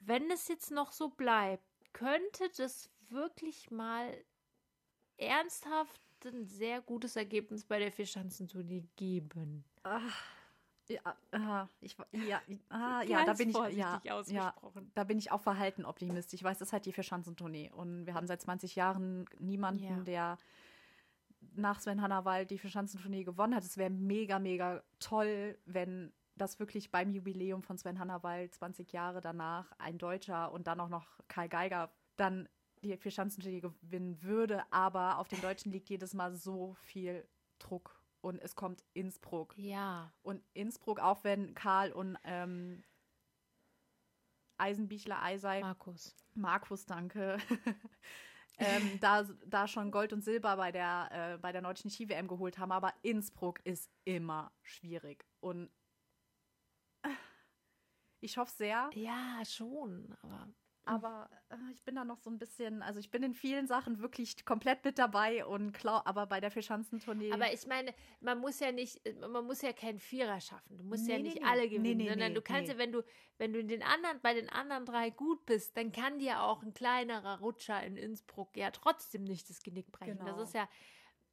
wenn 0.00 0.30
es 0.30 0.48
jetzt 0.48 0.70
noch 0.70 0.90
so 0.92 1.10
bleibt, 1.10 1.62
könnte 1.92 2.50
das 2.56 2.90
wirklich 3.10 3.70
mal 3.70 4.16
ernsthaft 5.18 6.00
ein 6.24 6.46
sehr 6.46 6.80
gutes 6.80 7.16
Ergebnis 7.16 7.64
bei 7.64 7.78
der 7.78 7.92
Vierschanzentournee 7.92 8.84
geben. 8.96 9.64
Ja, 11.32 11.68
ich, 11.80 11.96
ja, 12.12 12.40
ah, 12.68 13.02
ja, 13.06 13.24
da 13.24 13.32
bin 13.34 13.50
ich, 13.50 13.56
ja, 13.76 14.00
da 14.94 15.04
bin 15.04 15.18
ich 15.18 15.30
auch 15.32 15.40
verhalten 15.40 15.84
Optimist. 15.84 16.34
Ich 16.34 16.42
weiß, 16.42 16.58
das 16.58 16.68
ist 16.68 16.72
halt 16.72 16.86
die 16.86 16.92
Vierschanzentournee 16.92 17.70
und 17.70 18.06
wir 18.06 18.14
haben 18.14 18.26
seit 18.26 18.42
20 18.42 18.76
Jahren 18.76 19.26
niemanden, 19.38 19.82
Ja. 19.84 20.02
der 20.04 20.38
nach 21.54 21.80
Sven 21.80 22.00
Hannawald 22.00 22.50
die 22.50 22.58
Vierschanzentournee 22.58 23.24
gewonnen 23.24 23.54
hat. 23.54 23.64
Es 23.64 23.76
wäre 23.76 23.90
mega, 23.90 24.38
mega 24.38 24.82
toll, 25.00 25.58
wenn 25.66 26.12
das 26.36 26.58
wirklich 26.58 26.90
beim 26.90 27.10
Jubiläum 27.10 27.62
von 27.62 27.76
Sven 27.78 27.98
Hannawald 27.98 28.54
20 28.54 28.92
Jahre 28.92 29.20
danach 29.20 29.70
ein 29.78 29.98
Deutscher 29.98 30.50
und 30.52 30.66
dann 30.66 30.80
auch 30.80 30.88
noch 30.88 31.06
Karl 31.28 31.48
Geiger 31.48 31.90
dann 32.16 32.48
die 32.82 32.96
Vierschanzentournee 32.96 33.60
gewinnen 33.60 34.22
würde. 34.22 34.62
Aber 34.70 35.18
auf 35.18 35.28
den 35.28 35.40
Deutschen 35.40 35.72
liegt 35.72 35.88
jedes 35.90 36.14
Mal 36.14 36.34
so 36.34 36.74
viel 36.80 37.26
Druck 37.58 38.01
und 38.22 38.40
es 38.40 38.54
kommt 38.54 38.82
Innsbruck. 38.94 39.54
Ja, 39.58 40.12
Und 40.22 40.42
Innsbruck, 40.54 41.00
auch 41.00 41.24
wenn 41.24 41.54
Karl 41.54 41.92
und 41.92 42.16
ähm, 42.24 42.82
Eisenbichler, 44.56 45.20
Eisei, 45.22 45.60
Markus. 45.60 46.16
Markus, 46.34 46.86
danke, 46.86 47.36
ähm, 48.58 48.98
da, 49.00 49.24
da 49.46 49.66
schon 49.66 49.90
Gold 49.90 50.12
und 50.12 50.22
Silber 50.22 50.56
bei 50.56 50.70
der, 50.70 51.08
äh, 51.34 51.38
bei 51.38 51.52
der 51.52 51.62
deutschen 51.62 51.90
Ski-WM 51.90 52.28
geholt 52.28 52.58
haben. 52.58 52.72
Aber 52.72 52.94
Innsbruck 53.02 53.60
ist 53.66 53.90
immer 54.04 54.52
schwierig. 54.62 55.26
Und 55.40 55.70
ich 58.20 58.38
hoffe 58.38 58.52
sehr, 58.52 58.88
Ja, 58.94 59.42
schon, 59.44 60.16
aber 60.22 60.48
aber 60.84 61.30
äh, 61.50 61.56
ich 61.72 61.82
bin 61.84 61.94
da 61.94 62.04
noch 62.04 62.18
so 62.18 62.28
ein 62.28 62.38
bisschen, 62.38 62.82
also 62.82 62.98
ich 62.98 63.10
bin 63.10 63.22
in 63.22 63.34
vielen 63.34 63.66
Sachen 63.66 64.00
wirklich 64.00 64.44
komplett 64.44 64.84
mit 64.84 64.98
dabei 64.98 65.46
und 65.46 65.72
klar, 65.72 66.06
aber 66.06 66.26
bei 66.26 66.40
der 66.40 66.50
Vierschanzentournee. 66.50 67.32
Aber 67.32 67.52
ich 67.52 67.66
meine, 67.66 67.94
man 68.20 68.38
muss 68.38 68.58
ja 68.58 68.72
nicht, 68.72 69.00
man 69.28 69.46
muss 69.46 69.62
ja 69.62 69.72
keinen 69.72 70.00
Vierer 70.00 70.40
schaffen. 70.40 70.78
Du 70.78 70.84
musst 70.84 71.06
ja 71.06 71.16
Nee, 71.16 71.22
nicht 71.22 71.40
nee, 71.40 71.46
alle 71.46 71.62
Nee, 71.62 71.68
gewinnen, 71.68 71.98
nee, 71.98 72.08
sondern 72.08 72.28
nee, 72.30 72.34
du 72.34 72.42
kannst 72.42 72.72
ja, 72.72 72.78
wenn 72.78 72.90
du, 72.90 73.02
wenn 73.38 73.52
du 73.52 73.60
in 73.60 73.68
den 73.68 73.82
anderen, 73.82 74.20
bei 74.20 74.34
den 74.34 74.48
anderen 74.48 74.84
drei 74.84 75.10
gut 75.10 75.46
bist, 75.46 75.76
dann 75.76 75.92
kann 75.92 76.18
dir 76.18 76.42
auch 76.42 76.62
ein 76.62 76.74
kleinerer 76.74 77.38
Rutscher 77.38 77.82
in 77.84 77.96
Innsbruck 77.96 78.56
ja 78.56 78.70
trotzdem 78.72 79.22
nicht 79.24 79.48
das 79.50 79.62
Genick 79.62 79.92
brechen. 79.92 80.18
Genau. 80.18 80.36
Das 80.36 80.48
ist 80.48 80.54
ja, 80.54 80.68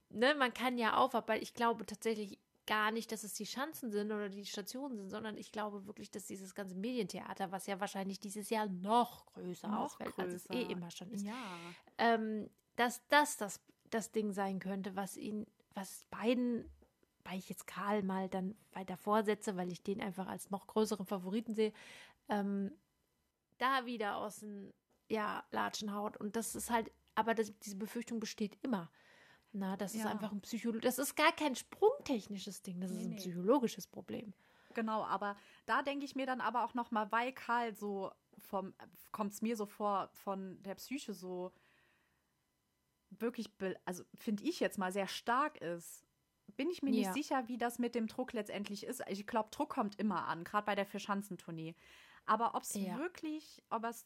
ne, 0.10 0.36
man 0.36 0.54
kann 0.54 0.78
ja 0.78 0.98
auf, 0.98 1.16
aber 1.16 1.42
ich 1.42 1.56
glaube 1.56 1.86
tatsächlich 1.86 2.40
gar 2.70 2.92
nicht, 2.92 3.12
dass 3.12 3.24
es 3.24 3.34
die 3.34 3.48
Schanzen 3.48 3.90
sind 3.90 4.12
oder 4.12 4.30
die 4.30 4.46
Stationen 4.46 4.96
sind, 4.96 5.10
sondern 5.10 5.38
ich 5.38 5.52
glaube 5.52 5.88
wirklich, 5.88 6.12
dass 6.12 6.28
dieses 6.28 6.54
ganze 6.54 6.76
Medientheater, 6.76 7.52
was 7.52 7.66
ja 7.66 7.80
wahrscheinlich 7.80 8.20
dieses 8.20 8.52
Jahr 8.52 8.68
noch 8.68 9.26
größer 9.34 9.68
Noch 9.68 9.86
ausfällt, 9.86 10.18
als 10.20 10.34
es 10.34 10.46
eh 10.52 10.54
größer. 10.54 10.70
immer 10.70 10.92
schon 10.92 11.10
ist, 11.10 11.26
ja. 11.26 11.34
ähm, 11.98 12.48
dass 12.76 13.02
das, 13.08 13.38
das 13.38 13.60
das 13.90 14.12
Ding 14.12 14.34
sein 14.34 14.60
könnte, 14.60 14.96
was 14.96 15.18
ihn, 15.18 15.48
was 15.74 16.06
beiden, 16.12 16.70
weil 17.24 17.40
ich 17.40 17.50
jetzt 17.50 17.66
Karl 17.66 18.04
mal 18.04 18.30
dann 18.30 18.56
weiter 18.74 18.98
vorsetze, 18.98 19.58
weil 19.58 19.72
ich 19.72 19.82
den 19.82 20.00
einfach 20.00 20.28
als 20.28 20.52
noch 20.52 20.68
größeren 20.68 21.08
Favoriten 21.08 21.56
sehe, 21.56 21.74
ähm, 22.30 22.72
da 23.58 23.88
wieder 23.88 24.18
aus 24.18 24.42
dem 24.42 24.72
ja, 25.10 25.44
Latschen 25.50 25.92
haut. 25.92 26.18
Und 26.18 26.36
das 26.36 26.54
ist 26.54 26.70
halt, 26.70 26.92
aber 27.16 27.34
das, 27.34 27.52
diese 27.60 27.78
Befürchtung 27.78 28.20
besteht 28.20 28.60
immer. 28.62 28.92
Na, 29.54 29.76
das 29.78 29.96
ist 29.96 30.02
Ja. 30.02 30.10
einfach 30.10 30.32
ein 30.32 30.42
Psycholo 30.42 30.80
das 30.80 31.00
ist 31.00 31.16
gar 31.16 31.32
kein 31.32 31.56
sprungtechnisches 31.56 32.62
Ding, 32.62 32.80
das 32.82 32.92
ist 32.92 32.98
Nee, 32.98 33.08
ein 33.08 33.16
nee. 33.16 33.16
psychologisches 33.16 33.88
Problem. 33.88 34.34
Genau, 34.76 35.04
aber 35.04 35.36
da 35.66 35.82
denke 35.82 36.06
ich 36.06 36.16
mir 36.16 36.26
dann 36.26 36.42
aber 36.42 36.64
auch 36.64 36.74
noch 36.76 36.92
mal, 36.92 37.12
weil 37.12 37.34
Karl 37.34 37.74
so 37.76 38.12
vom 38.38 38.74
kommt 39.12 39.34
es 39.34 39.42
mir 39.42 39.56
so 39.58 39.66
vor 39.66 40.10
von 40.14 40.62
der 40.64 40.76
Psyche 40.76 41.14
so 41.14 41.52
wirklich, 43.10 43.50
also 43.86 44.04
finde 44.18 44.44
ich 44.44 44.60
jetzt 44.60 44.78
mal 44.78 44.92
sehr 44.92 45.08
stark 45.08 45.58
ist, 45.62 46.06
bin 46.58 46.70
ich 46.70 46.84
mir 46.84 46.92
Ja. 46.92 46.94
nicht 46.94 47.14
sicher, 47.14 47.48
wie 47.48 47.58
das 47.58 47.80
mit 47.80 47.96
dem 47.96 48.08
Druck 48.08 48.34
letztendlich 48.34 48.86
ist. 48.86 49.02
Ich 49.08 49.26
glaube, 49.28 49.50
Druck 49.52 49.70
kommt 49.70 50.00
immer 50.00 50.28
an, 50.28 50.44
gerade 50.44 50.66
bei 50.66 50.76
der 50.76 50.86
Vierschanzentournee. 50.86 51.76
Aber 52.26 52.56
ob 52.56 52.64
es 52.64 52.76
Ja. 52.76 52.96
wirklich, 52.96 53.64
ob 53.70 53.84
es, 53.86 54.06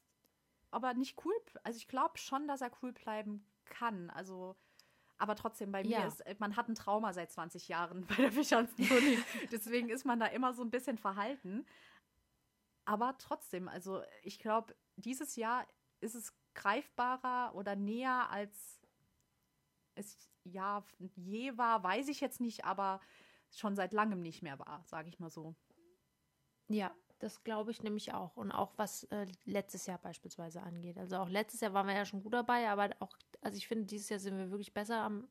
ob 0.72 0.84
er 0.84 0.94
nicht 0.94 1.24
cool, 1.26 1.34
also 1.64 1.78
ich 1.78 1.88
glaube 1.88 2.18
schon, 2.18 2.48
dass 2.48 2.62
er 2.62 2.72
cool 2.82 2.94
bleiben 2.94 3.46
kann. 3.66 4.10
Also 4.10 4.56
aber 5.24 5.36
trotzdem, 5.38 5.72
bei 5.72 5.84
mir 5.84 5.90
Ja. 5.90 6.06
ist, 6.06 6.22
man 6.40 6.58
hat 6.58 6.68
ein 6.68 6.76
Trauma 6.76 7.14
seit 7.14 7.32
20 7.32 7.70
Jahren 7.70 8.06
bei 8.08 8.16
der 8.16 8.32
Vierschanzentournee. 8.34 9.18
Deswegen 9.52 9.88
ist 9.90 10.06
man 10.06 10.20
da 10.20 10.26
immer 10.26 10.54
so 10.54 10.62
ein 10.64 10.70
bisschen 10.70 10.98
verhalten. 10.98 11.66
Aber 12.84 13.18
trotzdem, 13.18 13.70
also 13.70 14.04
ich 14.24 14.38
glaube, 14.38 14.76
dieses 14.98 15.38
Jahr 15.38 15.66
ist 16.02 16.16
es 16.16 16.34
greifbarer 16.56 17.56
oder 17.56 17.78
näher 17.78 18.30
als 18.30 18.82
es 19.96 20.30
ja 20.44 20.84
je 21.16 21.58
war, 21.58 21.82
weiß 21.84 22.10
ich 22.10 22.20
jetzt 22.20 22.42
nicht, 22.42 22.66
aber 22.66 23.00
schon 23.50 23.76
seit 23.78 23.94
langem 23.94 24.22
nicht 24.22 24.42
mehr 24.42 24.60
war, 24.60 24.84
sage 24.86 25.08
ich 25.08 25.20
mal 25.20 25.30
so. 25.30 25.56
Ja, 26.68 26.94
das 27.24 27.44
glaube 27.44 27.72
ich 27.72 27.82
nämlich 27.82 28.14
auch. 28.14 28.36
Und 28.36 28.52
auch 28.52 28.74
was 28.76 29.06
äh, 29.06 29.26
letztes 29.46 29.86
Jahr 29.86 29.98
beispielsweise 29.98 30.62
angeht. 30.62 30.98
Also 30.98 31.18
auch 31.18 31.30
letztes 31.30 31.62
Jahr 31.62 31.74
waren 31.74 31.88
wir 31.88 31.96
ja 31.96 32.06
schon 32.06 32.22
gut 32.22 32.34
dabei, 32.34 32.70
aber 32.70 32.90
auch, 33.00 33.16
also 33.42 33.58
ich 33.58 33.68
finde, 33.68 33.86
dieses 33.86 34.10
Jahr 34.10 34.20
sind 34.20 34.38
wir 34.38 34.52
wirklich 34.52 34.74
besser 34.74 35.02
am 35.02 35.28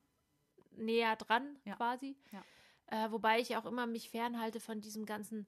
näher 0.71 1.17
dran 1.17 1.57
Ja. 1.65 1.77
quasi. 1.77 2.17
Ja. 2.33 2.43
Äh, 2.87 3.13
wobei 3.13 3.41
ich 3.41 3.57
auch 3.57 3.67
immer 3.67 3.87
mich 3.87 4.09
fernhalte 4.09 4.59
von 4.59 4.81
diesem 4.81 5.05
ganzen, 5.05 5.47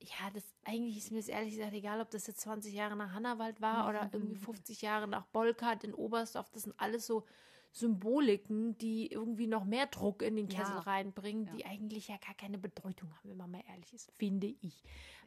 ja, 0.00 0.30
das 0.32 0.44
eigentlich 0.64 0.96
ist 0.96 1.10
mir 1.10 1.18
es 1.18 1.28
ehrlich 1.28 1.56
gesagt 1.56 1.74
egal, 1.74 2.00
ob 2.00 2.10
das 2.10 2.28
jetzt 2.28 2.40
20 2.40 2.72
Jahre 2.72 2.96
nach 2.96 3.12
Hannawald 3.12 3.60
war 3.60 3.88
oder 3.88 4.10
irgendwie 4.12 4.36
50 4.36 4.80
Jahre 4.80 5.08
nach 5.08 5.26
Bolkart 5.26 5.82
in 5.82 5.92
Oberstdorf. 5.92 6.50
Das 6.50 6.62
sind 6.62 6.74
alles 6.78 7.04
so 7.04 7.24
Symboliken, 7.72 8.76
die 8.78 9.10
irgendwie 9.10 9.46
noch 9.46 9.64
mehr 9.64 9.86
Druck 9.86 10.22
in 10.22 10.36
den 10.36 10.48
Ja. 10.48 10.58
Kessel 10.60 10.76
reinbringen, 10.78 11.46
Ja. 11.46 11.52
die 11.52 11.66
eigentlich 11.66 12.08
ja 12.08 12.16
gar 12.18 12.34
keine 12.34 12.58
Bedeutung 12.58 13.10
haben, 13.16 13.30
wenn 13.30 13.36
man 13.36 13.50
mal 13.50 13.62
ehrlich 13.68 13.92
ist, 13.92 14.10
finde 14.18 14.48
ich. 14.60 14.82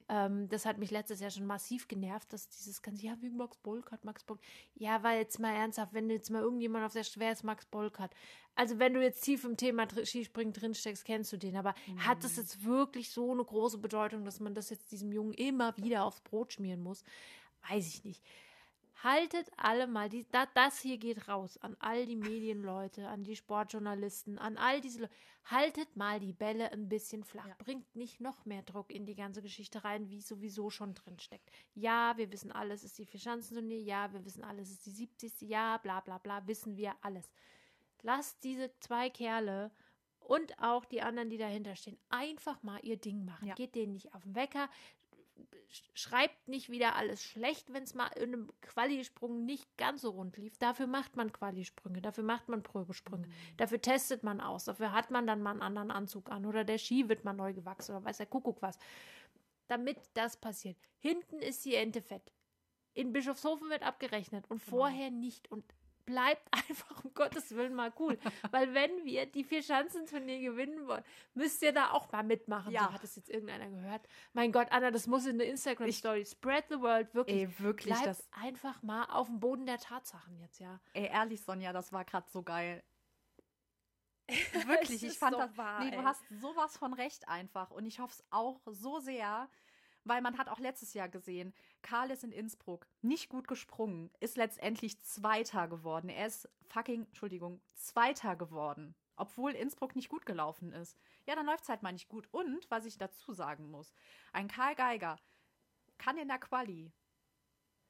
Ähm, 0.08 0.48
das 0.50 0.68
hat 0.68 0.78
mich 0.78 0.92
letztes 0.92 1.20
Jahr 1.20 1.32
schon 1.32 1.48
massiv 1.48 1.88
genervt, 1.88 2.32
dass 2.32 2.48
dieses 2.50 2.84
ganze, 2.84 3.08
ja, 3.08 3.18
wie 3.22 3.32
Max 3.32 3.58
Bolkart, 3.58 4.06
Max 4.06 4.24
Bolkart. 4.24 4.46
Ja, 4.76 5.02
weil 5.02 5.18
jetzt 5.20 5.40
mal 5.40 5.52
ernsthaft, 5.56 5.94
wenn 5.94 6.08
jetzt 6.12 6.30
mal 6.30 6.44
irgendjemand 6.44 6.86
auf 6.86 6.94
der 6.94 7.04
Schwer 7.04 7.32
ist, 7.32 7.44
Max 7.44 7.66
Bolkart. 7.66 8.14
Also 8.54 8.78
wenn 8.78 8.94
du 8.94 9.02
jetzt 9.02 9.24
tief 9.24 9.44
im 9.44 9.58
Thema 9.58 9.88
Skispringen 10.04 10.54
drinsteckst, 10.54 11.06
kennst 11.06 11.34
du 11.34 11.38
den. 11.38 11.56
Aber 11.56 11.74
hat 11.98 12.24
das 12.24 12.38
jetzt 12.38 12.64
wirklich 12.64 13.10
so 13.10 13.32
eine 13.32 13.44
große 13.44 13.80
Bedeutung, 13.80 14.24
dass 14.26 14.40
man 14.40 14.54
das 14.54 14.70
jetzt 14.70 14.92
diesem 14.92 15.12
Jungen 15.12 15.34
immer 15.34 15.76
wieder 15.78 16.04
aufs 16.06 16.22
Brot 16.22 16.54
schmieren 16.54 16.82
muss? 16.82 17.04
Weiß 17.68 17.88
ich 17.88 18.04
nicht. 18.04 18.24
Haltet 19.06 19.52
alle 19.56 19.86
mal, 19.86 20.10
die, 20.10 20.26
da, 20.32 20.48
das 20.56 20.80
hier 20.80 20.98
geht 20.98 21.28
raus 21.28 21.60
an 21.60 21.78
all 21.80 22.08
die 22.08 22.16
Medienleute, 22.16 23.08
an 23.08 23.24
die 23.24 23.36
Sportjournalisten, 23.36 24.40
an 24.40 24.58
all 24.58 24.82
diese 24.82 25.02
Leute. 25.02 25.14
Haltet 25.44 25.96
mal 25.96 26.20
die 26.20 26.34
Bälle 26.34 26.72
ein 26.72 26.90
bisschen 26.90 27.24
flach. 27.24 27.46
Ja. 27.46 27.56
Bringt 27.60 27.96
nicht 27.96 28.20
noch 28.20 28.46
mehr 28.46 28.64
Druck 28.64 28.92
in 28.92 29.06
die 29.06 29.14
ganze 29.14 29.44
Geschichte 29.44 29.84
rein, 29.84 30.10
wie 30.10 30.22
sowieso 30.22 30.72
schon 30.72 30.96
drin 30.96 31.20
steckt. 31.20 31.52
Ja, 31.76 32.18
wir 32.18 32.32
wissen 32.32 32.52
alles, 32.52 32.84
ist 32.84 32.98
die 32.98 33.06
Vierschanzentournee. 33.06 33.78
Ja, 33.82 34.12
wir 34.12 34.26
wissen 34.26 34.44
alles, 34.44 34.72
ist 34.72 34.88
die 34.88 34.92
70. 34.92 35.40
Ja, 35.42 35.78
bla 35.78 36.00
bla 36.00 36.18
bla, 36.18 36.48
wissen 36.48 36.76
wir 36.76 36.96
alles. 37.02 37.32
Lasst 38.02 38.44
diese 38.44 38.72
zwei 38.80 39.12
Kerle 39.12 39.72
und 40.28 40.58
auch 40.60 40.86
die 40.86 41.02
anderen, 41.04 41.30
die 41.30 41.38
dahinter 41.38 41.76
stehen, 41.76 42.00
einfach 42.10 42.64
mal 42.64 42.80
ihr 42.82 42.98
Ding 42.98 43.24
machen. 43.24 43.48
Ja. 43.48 43.54
Geht 43.54 43.76
denen 43.76 43.94
nicht 43.94 44.14
auf 44.16 44.24
den 44.24 44.34
Wecker. 44.34 44.70
Schreibt 45.94 46.48
nicht 46.48 46.70
wieder 46.70 46.96
alles 46.96 47.24
schlecht, 47.24 47.74
wenn 47.74 47.84
es 47.84 47.94
mal 47.94 48.08
in 48.16 48.34
einem 48.34 48.52
Qualisprung 48.62 49.46
nicht 49.46 49.78
ganz 49.78 50.02
so 50.02 50.12
rund 50.12 50.38
lief. 50.38 50.58
Dafür 50.58 50.88
macht 50.88 51.16
man 51.16 51.34
Qualisprünge, 51.34 52.02
dafür 52.02 52.24
macht 52.24 52.48
man 52.48 52.64
Probesprünge, 52.64 53.28
mhm. 53.28 53.34
dafür 53.58 53.82
testet 53.82 54.24
man 54.24 54.42
aus, 54.42 54.66
dafür 54.66 54.92
hat 54.92 55.12
man 55.12 55.28
dann 55.28 55.42
mal 55.42 55.52
einen 55.52 55.62
anderen 55.62 55.92
Anzug 55.92 56.32
an 56.32 56.46
oder 56.46 56.64
der 56.64 56.78
Ski 56.78 57.10
wird 57.10 57.26
mal 57.26 57.34
neu 57.34 57.54
gewachsen 57.54 57.96
oder 57.96 58.06
weiß 58.06 58.18
der 58.18 58.26
Kuckuck 58.26 58.62
was. 58.62 58.78
Damit 59.68 59.98
das 60.14 60.38
passiert. 60.38 60.78
Hinten 61.00 61.40
ist 61.40 61.66
die 61.66 61.76
Ente 61.76 62.02
fett. 62.02 62.32
In 62.94 63.12
Bischofshofen 63.12 63.70
wird 63.70 63.84
abgerechnet 63.84 64.50
und 64.50 64.64
genau. 64.64 64.78
vorher 64.78 65.12
nicht. 65.12 65.52
Und 65.52 65.66
bleibt 66.06 66.48
einfach 66.70 67.04
um 67.04 67.14
Gottes 67.14 67.56
Willen 67.56 67.74
mal 67.74 67.92
cool. 68.00 68.18
Weil 68.52 68.74
wenn 68.74 69.06
wir 69.06 69.26
die 69.26 69.44
vier 69.44 69.64
Schanzenturnier 69.64 70.40
gewinnen 70.40 70.88
wollen, 70.88 71.04
müsst 71.34 71.62
ihr 71.62 71.72
da 71.72 71.92
auch 71.92 72.12
mal 72.12 72.24
mitmachen. 72.24 72.72
Ja. 72.72 72.86
So 72.86 72.94
hat 72.94 73.04
es 73.04 73.16
jetzt 73.16 73.30
irgendeiner 73.30 73.70
gehört. 73.70 74.08
Mein 74.34 74.52
Gott, 74.52 74.68
Anna, 74.72 74.92
das 74.92 75.08
muss 75.08 75.26
in 75.26 75.38
der 75.38 75.48
Instagram-Story. 75.48 76.26
Spread 76.26 76.66
the 76.70 76.80
world, 76.80 77.14
wirklich. 77.14 77.42
Ey, 77.42 77.60
wirklich. 77.60 77.94
Bleibt 77.94 78.08
das 78.08 78.28
einfach 78.32 78.82
mal 78.84 79.06
auf 79.06 79.28
dem 79.28 79.40
Boden 79.40 79.66
der 79.66 79.78
Tatsachen 79.78 80.38
jetzt, 80.40 80.60
ja. 80.60 80.80
Ey, 80.94 81.08
ehrlich, 81.08 81.44
Sonja, 81.44 81.74
das 81.74 81.92
war 81.92 82.06
gerade 82.06 82.30
so 82.30 82.44
geil. 82.44 82.84
Wirklich, 84.66 85.04
ich 85.04 85.20
fand 85.20 85.36
so 85.36 85.42
das. 85.42 85.56
Wahr, 85.56 85.84
nee, 85.84 85.92
du 85.92 86.04
hast 86.04 86.24
sowas 86.42 86.76
von 86.78 86.94
recht 86.94 87.28
einfach. 87.28 87.70
Und 87.70 87.86
ich 87.86 88.00
hoffe 88.00 88.14
es 88.14 88.26
auch 88.32 88.60
so 88.66 89.00
sehr, 89.00 89.48
weil 90.06 90.22
man 90.22 90.38
hat 90.38 90.48
auch 90.48 90.60
letztes 90.60 90.94
Jahr 90.94 91.10
gesehen, 91.10 91.54
Karl 91.82 92.12
ist 92.12 92.24
in 92.24 92.32
Innsbruck 92.32 92.88
nicht 93.02 93.28
gut 93.28 93.48
gesprungen, 93.48 94.12
ist 94.20 94.38
letztendlich 94.38 95.02
Zweiter 95.02 95.68
geworden. 95.68 96.10
Er 96.10 96.28
ist 96.28 96.48
fucking, 96.68 97.06
Entschuldigung, 97.08 97.60
Zweiter 97.74 98.36
geworden, 98.36 98.96
obwohl 99.18 99.52
Innsbruck 99.52 99.96
nicht 99.96 100.10
gut 100.10 100.26
gelaufen 100.26 100.72
ist. 100.72 100.98
Ja, 101.26 101.36
dann 101.36 101.48
läuft 101.48 101.64
es 101.64 101.70
halt 101.70 101.84
mal 101.84 101.92
nicht 101.92 102.08
gut. 102.08 102.28
Und, 102.32 102.70
was 102.70 102.86
ich 102.86 102.98
dazu 102.98 103.34
sagen 103.34 103.70
muss, 103.70 103.94
ein 104.32 104.48
Karl 104.48 104.76
Geiger 104.76 105.18
kann 105.98 106.18
in 106.18 106.28
der 106.28 106.40
Quali 106.40 106.94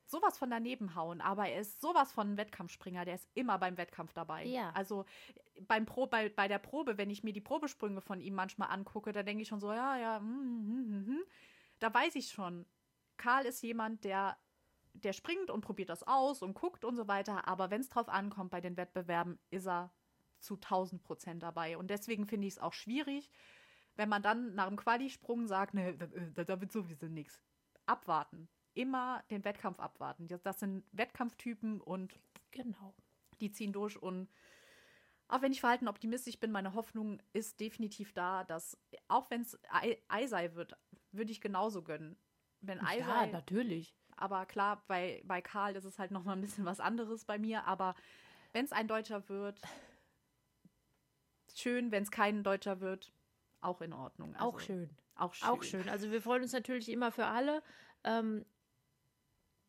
sowas 0.08 0.38
von 0.38 0.52
daneben 0.52 0.96
hauen, 0.96 1.20
aber 1.20 1.48
er 1.48 1.62
ist 1.62 1.82
sowas 1.82 2.12
von 2.12 2.34
ein 2.34 2.38
Wettkampfspringer, 2.38 3.06
der 3.06 3.16
ist 3.16 3.28
immer 3.34 3.58
beim 3.58 3.76
Wettkampf 3.78 4.14
dabei. 4.14 4.46
Ja. 4.46 4.70
Also 4.72 5.04
beim 5.62 5.86
Pro, 5.86 6.06
bei, 6.06 6.30
bei 6.30 6.48
der 6.48 6.60
Probe, 6.60 6.98
wenn 6.98 7.10
ich 7.10 7.24
mir 7.24 7.34
die 7.34 7.42
Probesprünge 7.42 8.02
von 8.02 8.22
ihm 8.22 8.36
manchmal 8.36 8.70
angucke, 8.70 9.12
da 9.12 9.24
denke 9.24 9.42
ich 9.42 9.48
schon 9.48 9.60
so, 9.60 9.74
ja, 9.74 9.98
ja, 9.98 10.20
hm, 10.20 10.28
hm. 10.28 11.06
hm 11.08 11.24
da 11.80 11.94
weiß 11.94 12.16
ich 12.16 12.30
schon, 12.30 12.66
Karl 13.18 13.46
ist 13.46 13.62
jemand, 13.62 14.04
der, 14.04 14.38
der 14.94 15.14
springt 15.14 15.50
und 15.50 15.62
probiert 15.62 15.90
das 15.90 16.04
aus 16.04 16.42
und 16.42 16.54
guckt 16.54 16.86
und 16.86 16.96
so 16.96 17.08
weiter. 17.08 17.48
Aber 17.48 17.72
wenn 17.72 17.82
es 17.82 17.90
drauf 17.90 18.10
ankommt 18.10 18.52
bei 18.52 18.62
den 18.62 18.78
Wettbewerben, 18.78 19.40
ist 19.50 19.68
er 19.68 19.92
zu 20.40 20.56
1000 20.56 21.04
Prozent 21.04 21.44
dabei. 21.44 21.78
Und 21.78 21.90
deswegen 21.90 22.28
finde 22.28 22.48
ich 22.48 22.54
es 22.54 22.60
auch 22.60 22.74
schwierig, 22.74 23.32
wenn 23.96 24.10
man 24.10 24.22
dann 24.22 24.56
nach 24.56 24.68
dem 24.68 24.78
Qualisprung 24.78 25.48
sagt, 25.48 25.74
ne, 25.74 25.98
da, 26.34 26.44
da 26.44 26.62
wird 26.62 26.72
sowieso 26.72 27.08
nichts. 27.08 27.42
Abwarten. 27.86 28.50
Immer 28.74 29.24
den 29.30 29.46
Wettkampf 29.46 29.80
abwarten. 29.80 30.28
Das 30.28 30.60
sind 30.60 30.84
Wettkampftypen 30.92 31.80
und 31.82 32.20
genau. 32.52 32.94
die 33.40 33.52
ziehen 33.52 33.72
durch 33.72 34.02
und 34.02 34.30
auch 35.28 35.42
wenn 35.42 35.52
ich 35.52 35.60
verhalten 35.60 35.88
optimistisch 35.88 36.40
bin, 36.40 36.52
meine 36.52 36.76
Hoffnung 36.76 37.20
ist 37.34 37.60
definitiv 37.60 38.14
da, 38.14 38.44
dass 38.44 38.78
auch 39.08 39.30
wenn 39.32 39.42
es 39.42 39.60
Eisei 40.08 40.54
wird, 40.54 40.78
würde 41.18 41.32
ich 41.32 41.42
genauso 41.42 41.82
gönnen. 41.82 42.18
Wenn 42.62 42.80
Eisei, 42.80 43.26
ja, 43.26 43.28
natürlich. 43.28 43.96
Aber 44.18 44.46
klar, 44.46 44.84
bei, 44.88 45.22
bei 45.26 45.42
Karl 45.42 45.76
ist 45.76 45.86
es 45.86 46.00
halt 46.00 46.12
noch 46.12 46.24
mal 46.24 46.34
ein 46.34 46.42
bisschen 46.42 46.66
was 46.66 46.80
anderes 46.80 47.26
bei 47.26 47.38
mir. 47.38 47.66
Aber 47.66 47.96
wenn 48.54 48.66
es 48.66 48.72
ein 48.72 48.88
Deutscher 48.88 49.28
wird, 49.30 49.60
schön. 51.54 51.92
Wenn 51.92 52.04
es 52.04 52.12
kein 52.12 52.44
Deutscher 52.44 52.80
wird, 52.80 53.12
auch 53.62 53.82
in 53.82 53.94
Ordnung. 53.94 54.34
Also, 54.36 54.46
auch 54.48 54.60
schön. 54.60 54.90
Auch 55.16 55.34
schön. 55.34 55.50
Auch 55.50 55.64
schön. 55.64 55.90
Also 55.90 56.12
wir 56.12 56.22
freuen 56.22 56.44
uns 56.44 56.54
natürlich 56.54 56.90
immer 56.90 57.12
für 57.12 57.26
alle. 57.26 57.62
Ähm, 58.04 58.46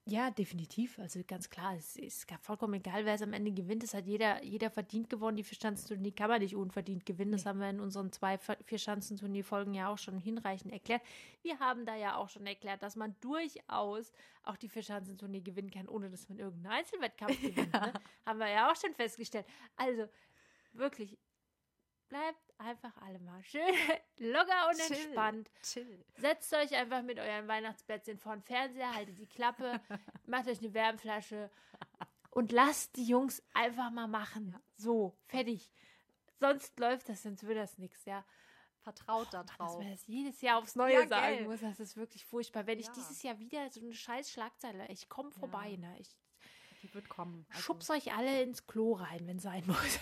ja, 0.08 0.30
definitiv. 0.30 1.00
Also 1.00 1.20
ganz 1.26 1.50
klar, 1.50 1.74
es 1.74 1.96
ist 1.96 2.30
vollkommen 2.40 2.74
egal, 2.74 3.04
wer 3.04 3.14
es 3.14 3.22
am 3.22 3.32
Ende 3.32 3.50
gewinnt. 3.50 3.82
Es 3.82 3.92
hat 3.92 4.06
jeder, 4.06 4.40
jeder 4.44 4.70
verdient 4.70 5.10
gewonnen. 5.10 5.36
Die 5.36 5.42
Vierschanzenturnier 5.42 6.14
kann 6.14 6.30
man 6.30 6.40
nicht 6.40 6.54
unverdient 6.54 7.04
gewinnen. 7.04 7.32
Das 7.32 7.44
haben 7.44 7.58
wir 7.58 7.68
in 7.68 7.80
unseren 7.80 8.12
zwei 8.12 8.38
Vierschanzenturnier-Folgen 8.38 9.74
ja 9.74 9.88
auch 9.88 9.98
schon 9.98 10.18
hinreichend 10.18 10.72
erklärt. 10.72 11.02
Wir 11.42 11.58
haben 11.58 11.84
da 11.84 11.96
ja 11.96 12.14
auch 12.14 12.28
schon 12.28 12.46
erklärt, 12.46 12.84
dass 12.84 12.94
man 12.94 13.16
durchaus 13.20 14.12
auch 14.44 14.56
die 14.56 14.68
Vierschanzenturnier 14.68 15.40
gewinnen 15.40 15.72
kann, 15.72 15.88
ohne 15.88 16.08
dass 16.08 16.28
man 16.28 16.38
irgendeinen 16.38 16.78
Einzelwettkampf 16.78 17.40
gewinnt. 17.42 17.72
Ne? 17.72 17.92
Haben 18.24 18.38
wir 18.38 18.48
ja 18.48 18.70
auch 18.70 18.76
schon 18.76 18.94
festgestellt. 18.94 19.46
Also 19.74 20.08
wirklich, 20.72 21.18
bleibt 22.08 22.54
einfach 22.58 22.96
alle 23.02 23.18
mal 23.20 23.42
schön 23.42 23.62
locker 24.18 24.68
und 24.70 24.76
chill, 24.76 24.96
entspannt. 24.96 25.50
Chill. 25.62 26.04
Setzt 26.16 26.52
euch 26.54 26.74
einfach 26.74 27.02
mit 27.02 27.18
euren 27.18 27.48
Weihnachtsplätzchen 27.48 28.18
vor 28.18 28.34
den 28.36 28.42
Fernseher, 28.42 28.94
haltet 28.94 29.18
die 29.18 29.26
Klappe, 29.26 29.80
macht 30.26 30.48
euch 30.48 30.58
eine 30.60 30.74
Wärmflasche 30.74 31.50
und 32.30 32.52
lasst 32.52 32.96
die 32.96 33.06
Jungs 33.06 33.42
einfach 33.54 33.90
mal 33.90 34.08
machen. 34.08 34.56
So, 34.76 35.16
fertig. 35.26 35.70
Sonst 36.38 36.78
läuft 36.78 37.08
das, 37.08 37.22
sonst 37.22 37.46
wird 37.46 37.58
das 37.58 37.78
nichts, 37.78 38.04
ja. 38.04 38.24
Vertraut 38.80 39.32
da 39.32 39.42
drauf. 39.42 39.78
Dass 39.78 39.78
man 39.78 39.90
das 39.90 40.06
jedes 40.06 40.40
Jahr 40.42 40.58
aufs 40.58 40.76
Neue 40.76 41.00
ja, 41.00 41.08
sagen 41.08 41.44
muss, 41.46 41.60
das 41.60 41.80
ist 41.80 41.96
wirklich 41.96 42.24
furchtbar. 42.24 42.66
Wenn 42.66 42.78
ja. 42.78 42.84
ich 42.84 42.90
dieses 42.92 43.22
Jahr 43.22 43.38
wieder 43.40 43.68
so 43.70 43.80
eine 43.80 43.92
scheiß 43.92 44.30
Schlagzeile, 44.30 44.86
ich 44.88 45.08
komme 45.08 45.32
vorbei, 45.32 45.70
ja. 45.70 45.78
ne? 45.78 45.98
Ich 45.98 46.14
die 46.86 46.94
wird 46.94 47.08
kommen. 47.08 47.46
Also 47.50 47.62
Schubs 47.62 47.90
euch 47.90 48.12
alle 48.12 48.42
ins 48.42 48.66
Klo 48.66 48.94
rein, 48.94 49.26
wenn 49.26 49.38
sein 49.38 49.64
muss. 49.66 50.00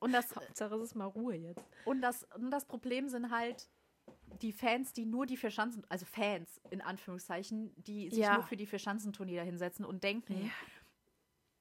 und 0.00 0.12
das, 0.12 0.34
Hauptsache 0.34 0.74
es 0.76 0.90
ist 0.90 0.94
mal 0.94 1.06
Ruhe 1.06 1.36
jetzt. 1.36 1.64
Und 1.84 2.02
das, 2.02 2.24
und 2.34 2.50
das 2.50 2.64
Problem 2.64 3.08
sind 3.08 3.30
halt 3.30 3.68
die 4.42 4.52
Fans, 4.52 4.92
die 4.92 5.06
nur 5.06 5.26
die 5.26 5.36
Verschanzen, 5.36 5.84
also 5.88 6.06
Fans 6.06 6.60
in 6.70 6.80
Anführungszeichen, 6.80 7.72
die 7.76 8.10
sich 8.10 8.20
ja. 8.20 8.34
nur 8.34 8.42
für 8.44 8.56
die 8.56 8.66
Verschanzenturnier 8.66 9.42
hinsetzen 9.42 9.84
und 9.84 10.02
denken, 10.02 10.46
ja. 10.46 10.50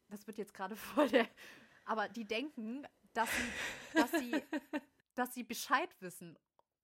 das 0.10 0.26
wird 0.28 0.38
jetzt 0.38 0.54
gerade 0.54 0.76
voll 0.76 1.10
der, 1.10 1.28
aber 1.86 2.10
die 2.10 2.26
denken, 2.26 2.88
dass 3.14 3.30
sie, 3.30 3.98
dass 3.98 4.12
sie, 4.12 4.32
dass 5.16 5.34
sie 5.34 5.44
Bescheid 5.44 5.90
wissen 6.00 6.38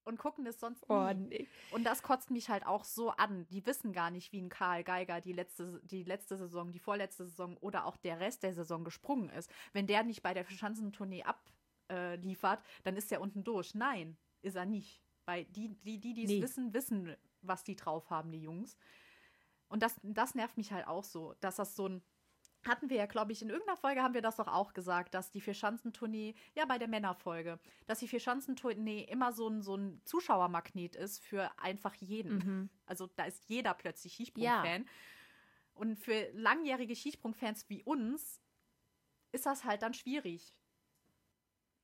und 0.05 0.17
gucken 0.17 0.45
das 0.45 0.59
sonst 0.59 0.85
oh, 0.87 0.93
nie. 0.93 0.99
Oh, 0.99 1.13
nee. 1.13 1.47
Und 1.71 1.83
das 1.83 2.03
kotzt 2.03 2.31
mich 2.31 2.49
halt 2.49 2.65
auch 2.65 2.83
so 2.83 3.09
an. 3.11 3.45
Die 3.47 3.65
wissen 3.65 3.91
gar 3.91 4.11
nicht, 4.11 4.31
wie 4.31 4.41
ein 4.41 4.49
Karl 4.49 4.83
Geiger 4.83 5.19
die 5.19 5.33
letzte, 5.33 5.81
die 5.83 6.03
letzte 6.03 6.37
Saison, 6.37 6.71
die 6.71 6.79
vorletzte 6.79 7.25
Saison 7.25 7.57
oder 7.57 7.85
auch 7.85 7.97
der 7.97 8.19
Rest 8.19 8.43
der 8.43 8.53
Saison 8.53 8.83
gesprungen 8.83 9.29
ist. 9.29 9.51
Wenn 9.73 9.87
der 9.87 10.03
nicht 10.03 10.21
bei 10.21 10.33
der 10.33 10.45
Schanzentournee 10.45 11.23
abliefert, 11.89 12.59
äh, 12.59 12.81
dann 12.83 12.95
ist 12.95 13.11
er 13.11 13.21
unten 13.21 13.43
durch. 13.43 13.75
Nein, 13.75 14.17
ist 14.41 14.55
er 14.55 14.65
nicht. 14.65 15.01
Weil 15.25 15.45
die, 15.45 15.75
die, 15.83 15.99
die 15.99 16.23
es 16.23 16.29
nee. 16.29 16.41
wissen, 16.41 16.73
wissen, 16.73 17.15
was 17.41 17.63
die 17.63 17.75
drauf 17.75 18.09
haben, 18.09 18.31
die 18.31 18.41
Jungs. 18.41 18.77
Und 19.67 19.81
das, 19.81 19.99
das 20.03 20.35
nervt 20.35 20.57
mich 20.57 20.71
halt 20.71 20.87
auch 20.87 21.03
so, 21.03 21.33
dass 21.39 21.55
das 21.55 21.75
so 21.75 21.87
ein 21.87 22.03
hatten 22.67 22.89
wir 22.89 22.97
ja, 22.97 23.05
glaube 23.05 23.31
ich, 23.31 23.41
in 23.41 23.49
irgendeiner 23.49 23.77
Folge 23.77 24.01
haben 24.01 24.13
wir 24.13 24.21
das 24.21 24.37
doch 24.37 24.47
auch 24.47 24.73
gesagt, 24.73 25.13
dass 25.13 25.31
die 25.31 25.41
Vierschanzentournee, 25.41 26.35
ja, 26.55 26.65
bei 26.65 26.77
der 26.77 26.87
Männerfolge, 26.87 27.59
dass 27.87 27.99
die 27.99 28.07
Vierschanzentournee 28.07 29.03
immer 29.03 29.33
so 29.33 29.47
ein, 29.47 29.61
so 29.61 29.75
ein 29.75 30.01
Zuschauermagnet 30.05 30.95
ist 30.95 31.23
für 31.23 31.51
einfach 31.59 31.93
jeden. 31.95 32.37
Mhm. 32.37 32.69
Also 32.85 33.07
da 33.15 33.25
ist 33.25 33.47
jeder 33.47 33.73
plötzlich 33.73 34.13
Skisprung-Fan. 34.13 34.81
Ja. 34.81 34.89
Und 35.75 35.97
für 35.97 36.29
langjährige 36.33 36.95
Skisprung-Fans 36.95 37.69
wie 37.69 37.83
uns 37.83 38.41
ist 39.31 39.45
das 39.45 39.63
halt 39.63 39.81
dann 39.81 39.93
schwierig. 39.93 40.55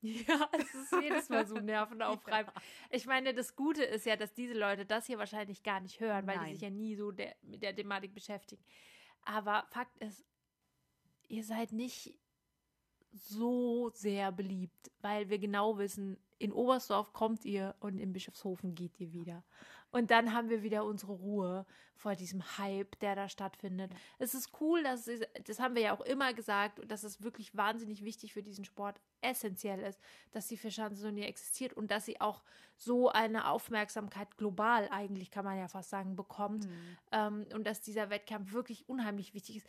Ja, 0.04 0.50
es 0.50 0.74
ist 0.74 0.92
jedes 1.00 1.28
Mal 1.28 1.46
so 1.46 1.54
nervenaufreibend. 1.54 2.52
Ja. 2.56 2.62
Ich 2.90 3.06
meine, 3.06 3.32
das 3.34 3.54
Gute 3.54 3.84
ist 3.84 4.04
ja, 4.04 4.16
dass 4.16 4.34
diese 4.34 4.54
Leute 4.54 4.84
das 4.84 5.06
hier 5.06 5.16
wahrscheinlich 5.16 5.62
gar 5.62 5.78
nicht 5.78 6.00
hören, 6.00 6.26
weil 6.26 6.38
Nein. 6.38 6.46
die 6.46 6.52
sich 6.54 6.62
ja 6.62 6.70
nie 6.70 6.96
so 6.96 7.12
der, 7.12 7.36
mit 7.42 7.62
der 7.62 7.72
Thematik 7.72 8.12
beschäftigen. 8.12 8.64
Aber 9.24 9.64
Fakt 9.70 9.96
ist, 9.98 10.24
ihr 11.28 11.44
seid 11.44 11.72
nicht 11.72 12.18
so 13.12 13.90
sehr 13.94 14.32
beliebt, 14.32 14.90
weil 15.00 15.28
wir 15.28 15.38
genau 15.38 15.78
wissen, 15.78 16.16
in 16.38 16.52
Oberstdorf 16.52 17.12
kommt 17.12 17.44
ihr 17.44 17.74
und 17.80 17.98
in 17.98 18.12
Bischofshofen 18.12 18.74
geht 18.74 18.98
ihr 18.98 19.12
wieder. 19.12 19.44
Und 19.92 20.10
dann 20.10 20.32
haben 20.32 20.48
wir 20.48 20.62
wieder 20.62 20.84
unsere 20.84 21.12
Ruhe 21.12 21.66
vor 21.94 22.16
diesem 22.16 22.42
Hype, 22.56 22.98
der 23.00 23.14
da 23.14 23.28
stattfindet. 23.28 23.92
Es 24.18 24.34
ist 24.34 24.50
cool, 24.60 24.82
dass 24.82 25.06
es, 25.06 25.20
das 25.44 25.60
haben 25.60 25.74
wir 25.74 25.82
ja 25.82 25.94
auch 25.94 26.00
immer 26.00 26.32
gesagt, 26.32 26.80
dass 26.90 27.04
es 27.04 27.22
wirklich 27.22 27.54
wahnsinnig 27.54 28.02
wichtig 28.02 28.32
für 28.32 28.42
diesen 28.42 28.64
Sport 28.64 28.98
essentiell 29.20 29.80
ist, 29.80 30.00
dass 30.32 30.48
die 30.48 30.56
Fischhansenturnier 30.56 31.28
existiert 31.28 31.74
und 31.74 31.90
dass 31.90 32.06
sie 32.06 32.20
auch 32.22 32.42
so 32.76 33.10
eine 33.10 33.48
Aufmerksamkeit 33.48 34.36
global 34.38 34.88
eigentlich, 34.90 35.30
kann 35.30 35.44
man 35.44 35.58
ja 35.58 35.68
fast 35.68 35.90
sagen, 35.90 36.16
bekommt. 36.16 36.66
Mhm. 36.66 36.96
Ähm, 37.12 37.46
und 37.54 37.66
dass 37.66 37.82
dieser 37.82 38.08
Wettkampf 38.08 38.52
wirklich 38.52 38.88
unheimlich 38.88 39.34
wichtig 39.34 39.58
ist. 39.58 39.66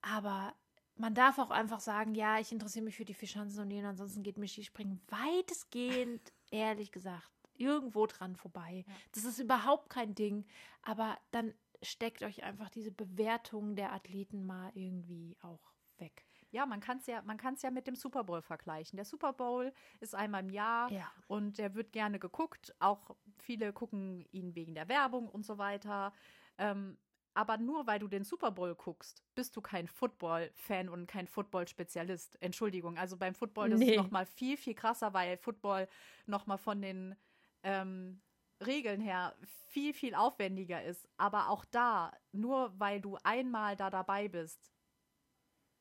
Aber 0.00 0.54
man 0.96 1.14
darf 1.14 1.38
auch 1.38 1.50
einfach 1.50 1.80
sagen, 1.80 2.14
ja, 2.14 2.38
ich 2.38 2.52
interessiere 2.52 2.84
mich 2.84 2.96
für 2.96 3.04
die 3.04 3.14
Fischhansen 3.14 3.70
und 3.70 3.84
ansonsten 3.84 4.22
geht 4.22 4.38
mir 4.38 4.48
Skispringen 4.48 5.00
weitestgehend, 5.08 6.32
ehrlich 6.50 6.92
gesagt, 6.92 7.30
irgendwo 7.54 8.06
dran 8.06 8.36
vorbei. 8.36 8.84
Ja. 8.86 8.94
Das 9.12 9.24
ist 9.24 9.38
überhaupt 9.38 9.90
kein 9.90 10.14
Ding, 10.14 10.44
aber 10.82 11.18
dann 11.30 11.54
steckt 11.82 12.22
euch 12.22 12.42
einfach 12.42 12.70
diese 12.70 12.90
Bewertung 12.90 13.76
der 13.76 13.92
Athleten 13.92 14.46
mal 14.46 14.70
irgendwie 14.74 15.36
auch 15.42 15.72
weg. 15.98 16.26
Ja, 16.50 16.64
man 16.64 16.80
kann 16.80 16.98
es 16.98 17.06
ja, 17.06 17.20
man 17.22 17.36
kann's 17.36 17.62
ja 17.62 17.70
mit 17.70 17.86
dem 17.86 17.96
Super 17.96 18.24
Bowl 18.24 18.40
vergleichen. 18.40 18.96
Der 18.96 19.04
Super 19.04 19.32
Bowl 19.32 19.72
ist 20.00 20.14
einmal 20.14 20.42
im 20.42 20.50
Jahr 20.50 20.90
Ja. 20.90 21.10
und 21.26 21.58
der 21.58 21.74
wird 21.74 21.92
gerne 21.92 22.18
geguckt. 22.18 22.74
Auch 22.78 23.10
viele 23.38 23.72
gucken 23.72 24.24
ihn 24.30 24.54
wegen 24.54 24.74
der 24.74 24.88
Werbung 24.88 25.28
und 25.28 25.44
so 25.44 25.58
weiter. 25.58 26.12
Ähm, 26.56 26.96
aber 27.36 27.58
nur 27.58 27.86
weil 27.86 27.98
du 27.98 28.08
den 28.08 28.24
Super 28.24 28.50
Bowl 28.50 28.74
guckst, 28.74 29.22
bist 29.34 29.54
du 29.56 29.60
kein 29.60 29.86
Football-Fan 29.86 30.88
und 30.88 31.06
kein 31.06 31.26
Football-Spezialist. 31.26 32.40
Entschuldigung. 32.40 32.96
Also 32.96 33.16
beim 33.16 33.34
Football 33.34 33.70
das 33.70 33.80
Nee. 33.80 33.90
ist 33.92 33.96
noch 33.98 34.10
mal 34.10 34.24
viel, 34.26 34.56
viel 34.56 34.74
krasser, 34.74 35.12
weil 35.12 35.36
Football 35.36 35.86
noch 36.26 36.46
mal 36.46 36.56
von 36.56 36.80
den 36.80 37.14
ähm, 37.62 38.22
Regeln 38.64 39.00
her 39.02 39.36
viel, 39.68 39.92
viel 39.92 40.14
aufwendiger 40.14 40.82
ist. 40.82 41.06
Aber 41.18 41.50
auch 41.50 41.64
da, 41.66 42.12
nur 42.32 42.72
weil 42.80 43.00
du 43.00 43.18
einmal 43.22 43.76
da 43.76 43.90
dabei 43.90 44.28
bist, 44.28 44.72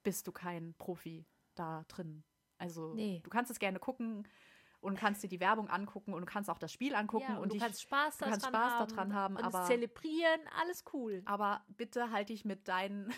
bist 0.03 0.27
du 0.27 0.31
kein 0.33 0.73
Profi 0.77 1.25
da 1.55 1.85
drin. 1.87 2.23
Also 2.57 2.93
Nee. 2.93 3.21
du 3.23 3.29
kannst 3.29 3.49
es 3.51 3.59
gerne 3.59 3.79
gucken 3.79 4.27
und 4.85 4.95
kannst 4.97 5.23
dir 5.23 5.27
die 5.27 5.39
Werbung 5.39 5.69
angucken 5.69 6.13
und 6.13 6.21
du 6.21 6.25
kannst 6.25 6.49
auch 6.49 6.57
das 6.59 6.71
Spiel 6.71 6.95
angucken 6.95 7.25
Ja, 7.29 7.37
und, 7.37 7.49
du 7.49 7.53
dich, 7.53 7.61
kannst 7.61 7.81
Spaß 7.81 8.17
du 8.17 8.25
daran 8.25 8.31
kannst 8.39 8.47
Spaß 8.47 8.71
haben, 8.73 8.89
daran 8.95 9.13
haben, 9.13 9.35
und 9.35 9.43
aber- 9.43 9.61
es 9.61 9.67
zelebrieren, 9.67 10.41
alles 10.61 10.83
cool. 10.93 11.21
aber 11.25 11.63
bitte 11.67 12.11
halte 12.11 12.33
dich 12.33 12.45
mit 12.45 12.67
deinen 12.67 13.13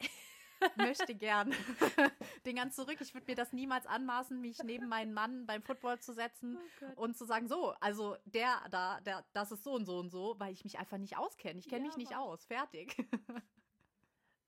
möchte 0.76 1.14
gern 1.14 1.52
Dingern 2.46 2.70
zurück. 2.72 2.96
Ich 3.00 3.12
würde 3.14 3.26
mir 3.30 3.34
das 3.36 3.52
niemals 3.52 3.86
anmaßen, 3.86 4.40
mich 4.40 4.58
neben 4.64 4.88
meinen 4.88 5.12
Mann 5.12 5.44
beim 5.46 5.62
Football 5.62 6.00
zu 6.00 6.14
setzen 6.14 6.58
und 6.96 7.16
zu 7.16 7.24
sagen, 7.26 7.46
so, 7.46 7.74
also 7.80 8.16
der 8.24 8.66
da, 8.70 9.00
der, 9.02 9.24
das 9.34 9.52
ist 9.52 9.62
so 9.64 9.72
und 9.74 9.84
so 9.84 9.98
und 9.98 10.10
so, 10.10 10.34
weil 10.38 10.52
ich 10.52 10.64
mich 10.64 10.78
einfach 10.78 10.96
nicht 10.98 11.16
auskenne. 11.18 11.58
Ich 11.58 11.68
kenne 11.68 11.84
Ja, 11.84 11.88
mich 11.88 11.96
nicht 11.98 12.16
aus. 12.16 12.44
Fertig. 12.46 12.96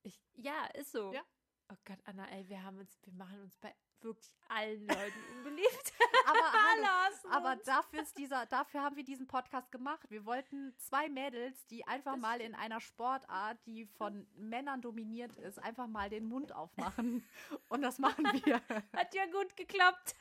Ich, 0.03 0.19
ja, 0.37 0.65
ist 0.75 0.93
so. 0.93 1.13
Ja. 1.13 1.21
Oh 1.71 1.77
Gott, 1.85 1.99
Anna, 2.05 2.27
ey, 2.31 2.49
wir 2.49 2.63
haben 2.63 2.79
uns, 2.79 2.99
wir 3.03 3.13
machen 3.13 3.43
uns 3.43 3.59
bei 3.59 3.75
wirklich 4.03 4.33
allen 4.49 4.87
Leuten 4.87 5.23
unbeliebt. 5.37 5.93
Aber, 6.27 6.39
hallo, 6.53 7.17
aber 7.31 7.57
dafür, 7.57 8.03
ist 8.03 8.17
dieser, 8.19 8.47
dafür 8.47 8.83
haben 8.83 8.97
wir 8.97 9.05
diesen 9.05 9.27
Podcast 9.27 9.71
gemacht. 9.73 10.11
Wir 10.11 10.25
wollten 10.27 10.75
zwei 10.79 11.09
Mädels, 11.09 11.67
die 11.67 11.87
einfach 11.87 12.13
Das 12.13 12.21
mal 12.21 12.41
in 12.41 12.55
einer 12.55 12.81
Sportart, 12.81 13.59
die 13.67 13.87
von 13.87 14.27
Männern 14.37 14.81
dominiert 14.83 15.33
ist, 15.39 15.59
einfach 15.59 15.87
mal 15.87 16.11
den 16.11 16.25
Mund 16.27 16.53
aufmachen. 16.53 17.25
Und 17.69 17.83
das 17.83 17.99
machen 17.99 18.25
wir. 18.45 18.61
Hat 18.95 19.15
ja 19.15 19.25
gut 19.27 19.57
geklappt. 19.57 20.15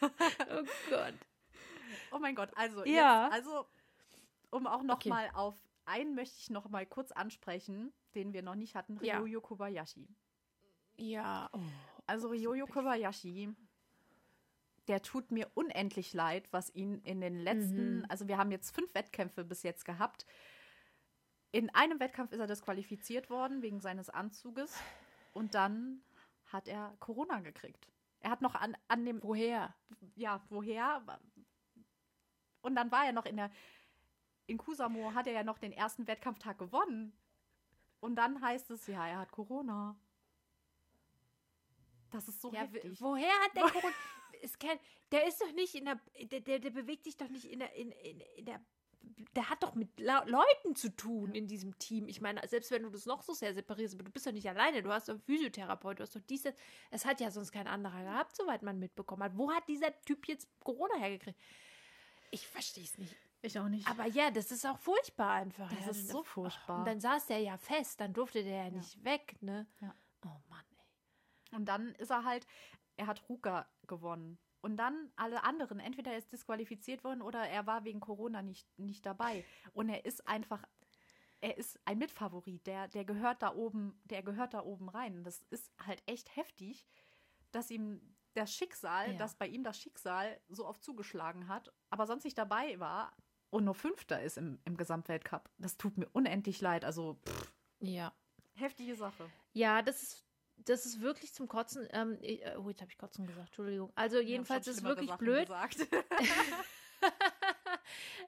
oh 0.00 0.62
Gott. 0.90 1.14
Oh 2.12 2.18
mein 2.18 2.34
Gott, 2.34 2.50
also 2.56 2.84
Ja. 2.84 3.24
jetzt, 3.24 3.34
also 3.34 3.66
um 4.50 4.66
auch 4.66 4.82
noch 4.82 4.96
Okay. 4.96 5.08
mal 5.08 5.30
auf 5.34 5.54
einen 5.86 6.14
möchte 6.14 6.36
ich 6.38 6.50
noch 6.50 6.68
mal 6.68 6.86
kurz 6.86 7.12
ansprechen, 7.12 7.92
den 8.14 8.32
wir 8.32 8.42
noch 8.42 8.54
nicht 8.54 8.74
hatten, 8.74 8.98
Ja. 9.02 9.18
Ryoyo 9.18 9.40
Kobayashi. 9.40 10.08
Ja. 10.96 11.48
Oh. 11.52 11.60
Also 12.06 12.28
Ryoyo 12.28 12.66
Kobayashi, 12.66 13.54
der 14.88 15.02
tut 15.02 15.30
mir 15.30 15.50
unendlich 15.54 16.12
leid, 16.12 16.46
was 16.52 16.74
ihn 16.74 17.00
in 17.04 17.20
den 17.20 17.38
letzten, 17.40 17.98
Mhm. 18.00 18.06
also 18.08 18.28
wir 18.28 18.36
haben 18.36 18.50
jetzt 18.52 18.74
fünf 18.74 18.94
Wettkämpfe 18.94 19.44
bis 19.44 19.62
jetzt 19.62 19.84
gehabt. 19.84 20.26
In 21.52 21.70
einem 21.74 22.00
Wettkampf 22.00 22.32
ist 22.32 22.40
er 22.40 22.46
disqualifiziert 22.46 23.30
worden 23.30 23.62
wegen 23.62 23.80
seines 23.80 24.10
Anzuges 24.10 24.74
und 25.32 25.54
dann 25.54 26.02
hat 26.46 26.68
er 26.68 26.94
Corona 27.00 27.40
gekriegt. 27.40 27.88
Er 28.20 28.30
hat 28.30 28.42
noch 28.42 28.54
an, 28.54 28.76
an 28.88 29.04
dem 29.04 29.22
Woher? 29.22 29.74
ja, 30.16 30.42
woher? 30.50 31.02
Und 32.60 32.74
dann 32.76 32.90
war 32.90 33.06
er 33.06 33.12
noch 33.12 33.24
in 33.26 33.36
der, 33.36 33.50
in 34.46 34.58
Kusamo 34.58 35.14
hat 35.14 35.26
er 35.26 35.32
ja 35.32 35.44
noch 35.44 35.58
den 35.58 35.72
ersten 35.72 36.06
Wettkampftag 36.06 36.58
gewonnen. 36.58 37.12
Und 38.00 38.16
dann 38.16 38.42
heißt 38.42 38.70
es, 38.70 38.86
ja, 38.86 39.06
er 39.06 39.18
hat 39.20 39.30
Corona. 39.32 39.96
Das 42.14 42.28
ist 42.28 42.40
so 42.40 42.52
Ja, 42.52 42.60
heftig. 42.60 43.00
woher 43.00 43.32
hat 43.42 43.56
der 43.56 43.62
Corona? 43.70 43.94
Ist 44.40 44.60
kein, 44.60 44.78
der 45.10 45.26
ist 45.26 45.40
doch 45.40 45.52
nicht 45.52 45.74
in 45.74 45.86
der, 45.86 46.00
der, 46.30 46.40
der, 46.40 46.58
der 46.60 46.70
bewegt 46.70 47.04
sich 47.04 47.16
doch 47.16 47.28
nicht 47.28 47.46
in 47.46 47.58
der, 47.58 47.74
in, 47.74 47.90
in, 47.90 48.20
in 48.36 48.44
der, 48.44 48.60
der 49.34 49.50
hat 49.50 49.62
doch 49.62 49.74
mit 49.74 49.98
Leuten 49.98 50.76
zu 50.76 50.94
tun 50.94 51.34
in 51.34 51.48
diesem 51.48 51.78
Team. 51.78 52.08
Ich 52.08 52.20
meine, 52.20 52.46
selbst 52.46 52.70
wenn 52.70 52.82
du 52.82 52.90
das 52.90 53.06
noch 53.06 53.22
so 53.22 53.32
sehr 53.32 53.52
separierst, 53.52 53.94
aber 53.94 54.04
du 54.04 54.10
bist 54.12 54.26
doch 54.26 54.32
nicht 54.32 54.48
alleine, 54.48 54.82
du 54.82 54.92
hast 54.92 55.08
doch 55.08 55.14
einen 55.14 55.22
Physiotherapeut, 55.22 55.98
du 55.98 56.02
hast 56.02 56.14
doch 56.14 56.20
dies, 56.20 56.42
das. 56.42 56.54
Es 56.90 57.04
hat 57.04 57.20
ja 57.20 57.30
sonst 57.30 57.52
kein 57.52 57.66
anderer 57.66 58.02
gehabt, 58.02 58.36
soweit 58.36 58.62
man 58.62 58.78
mitbekommen 58.78 59.22
hat. 59.24 59.36
Wo 59.36 59.50
hat 59.50 59.66
dieser 59.68 59.98
Typ 60.02 60.28
jetzt 60.28 60.48
Corona 60.60 60.96
hergekriegt? 60.96 61.38
Ich 62.30 62.46
verstehe 62.46 62.84
es 62.84 62.96
nicht. 62.98 63.16
Ich 63.42 63.58
auch 63.58 63.68
nicht. 63.68 63.86
Aber 63.88 64.06
ja, 64.06 64.30
das 64.30 64.50
ist 64.50 64.64
auch 64.66 64.78
furchtbar 64.78 65.32
einfach. 65.32 65.68
Das 65.70 65.84
ja. 65.84 65.90
ist 65.90 66.08
so 66.08 66.22
furchtbar. 66.22 66.78
Und 66.78 66.86
dann 66.86 67.00
saß 67.00 67.26
der 67.26 67.40
ja 67.40 67.56
fest, 67.58 68.00
dann 68.00 68.12
durfte 68.12 68.42
der 68.42 68.64
ja, 68.64 68.70
nicht 68.70 69.04
weg, 69.04 69.36
ne? 69.40 69.66
Ja. 69.80 69.94
Oh 70.24 70.40
Mann. 70.48 70.64
Und 71.54 71.66
dann 71.66 71.94
ist 71.96 72.10
er 72.10 72.24
halt, 72.24 72.46
er 72.96 73.06
hat 73.06 73.28
Ruka 73.28 73.66
gewonnen. 73.86 74.38
Und 74.60 74.76
dann 74.78 75.12
alle 75.16 75.44
anderen, 75.44 75.78
entweder 75.78 76.12
er 76.12 76.18
ist 76.18 76.32
disqualifiziert 76.32 77.04
worden 77.04 77.20
oder 77.22 77.46
er 77.46 77.66
war 77.66 77.84
wegen 77.84 78.00
Corona 78.00 78.40
nicht, 78.42 78.66
nicht 78.78 79.04
dabei. 79.04 79.44
Und 79.74 79.88
er 79.90 80.04
ist 80.06 80.26
einfach, 80.26 80.64
er 81.40 81.58
ist 81.58 81.78
ein 81.84 81.98
Mitfavorit, 81.98 82.66
der, 82.66 82.88
der 82.88 83.04
gehört 83.04 83.42
da 83.42 83.54
oben, 83.54 84.00
der 84.04 84.22
gehört 84.22 84.54
da 84.54 84.62
oben 84.62 84.88
rein. 84.88 85.22
Das 85.22 85.42
ist 85.50 85.70
halt 85.86 86.02
echt 86.06 86.34
heftig, 86.36 86.86
dass 87.52 87.70
ihm 87.70 88.00
das 88.32 88.52
Schicksal, 88.54 89.12
Ja. 89.12 89.18
dass 89.18 89.34
bei 89.34 89.46
ihm 89.46 89.62
das 89.64 89.78
Schicksal 89.78 90.40
so 90.48 90.66
oft 90.66 90.82
zugeschlagen 90.82 91.46
hat, 91.46 91.70
aber 91.90 92.06
sonst 92.06 92.24
nicht 92.24 92.38
dabei 92.38 92.80
war 92.80 93.14
und 93.50 93.64
nur 93.66 93.74
Fünfter 93.74 94.20
ist 94.22 94.38
im, 94.38 94.58
im 94.64 94.76
Gesamtweltcup. 94.76 95.48
Das 95.58 95.76
tut 95.76 95.96
mir 95.98 96.08
unendlich 96.08 96.60
leid. 96.62 96.84
Also 96.86 97.20
pff, 97.28 97.52
Ja. 97.80 98.12
heftige 98.54 98.96
Sache. 98.96 99.30
Ja, 99.52 99.82
das 99.82 100.02
ist, 100.02 100.23
das 100.56 100.86
ist 100.86 101.00
wirklich 101.00 101.32
zum 101.32 101.48
Kotzen. 101.48 101.86
Ähm, 101.92 102.18
äh, 102.22 102.56
oh, 102.56 102.68
jetzt 102.68 102.80
habe 102.80 102.90
ich 102.90 102.98
Kotzen 102.98 103.26
gesagt, 103.26 103.48
Entschuldigung. 103.48 103.92
Also 103.94 104.20
jedenfalls 104.20 104.66
ist 104.66 104.78
es 104.78 104.84
wirklich 104.84 105.12
blöd. 105.14 105.48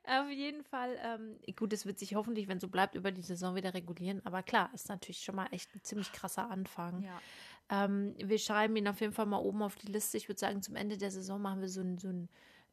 Auf 0.04 0.30
jeden 0.30 0.62
Fall, 0.64 0.98
ähm, 1.02 1.38
gut, 1.56 1.72
es 1.72 1.86
wird 1.86 1.98
sich 1.98 2.14
hoffentlich, 2.14 2.46
wenn 2.46 2.60
so 2.60 2.68
bleibt, 2.68 2.94
über 2.94 3.10
die 3.10 3.22
Saison 3.22 3.54
wieder 3.54 3.74
regulieren. 3.74 4.20
Aber 4.24 4.42
klar, 4.42 4.70
ist 4.74 4.88
natürlich 4.88 5.20
schon 5.20 5.34
mal 5.34 5.48
echt 5.50 5.74
ein 5.74 5.82
ziemlich 5.82 6.12
krasser 6.12 6.50
Anfang. 6.50 7.02
ja. 7.02 7.20
Ähm, 7.68 8.14
wir 8.18 8.38
schreiben 8.38 8.76
ihn 8.76 8.86
auf 8.86 9.00
jeden 9.00 9.12
Fall 9.12 9.26
mal 9.26 9.38
oben 9.38 9.62
auf 9.62 9.74
die 9.74 9.90
Liste. 9.90 10.16
Ich 10.16 10.28
würde 10.28 10.38
sagen, 10.38 10.62
zum 10.62 10.76
Ende 10.76 10.98
der 10.98 11.10
Saison 11.10 11.42
machen 11.42 11.60
wir 11.60 11.68
so 11.68 11.80
ein, 11.80 11.98
so 11.98 12.08
ein 12.08 12.28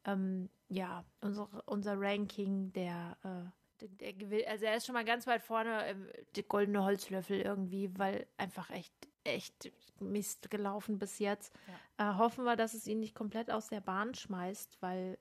ähm, 0.06 0.50
ja, 0.70 1.06
unsere, 1.22 1.62
unser 1.66 2.00
Ranking 2.00 2.72
der, 2.74 3.18
äh, 3.24 3.86
der, 3.86 4.14
der. 4.14 4.50
Also 4.52 4.66
er 4.66 4.76
ist 4.76 4.86
schon 4.86 4.94
mal 4.94 5.06
ganz 5.06 5.26
weit 5.28 5.42
vorne, 5.42 5.86
äh, 5.86 5.96
der 6.36 6.44
goldene 6.44 6.84
Holzlöffel 6.84 7.42
irgendwie, 7.42 7.98
weil 7.98 8.28
einfach 8.38 8.70
echt, 8.70 8.94
echt 9.24 9.72
Mist 10.00 10.50
gelaufen 10.50 11.00
bis 11.00 11.20
jetzt. 11.20 11.54
Äh, 11.98 12.16
hoffen 12.16 12.44
wir, 12.44 12.56
dass 12.56 12.74
es 12.74 12.88
ihn 12.88 13.00
nicht 13.00 13.16
komplett 13.16 13.52
aus 13.52 13.70
der 13.70 13.82
Bahn 13.82 14.14
schmeißt, 14.14 14.78
weil 14.82 15.18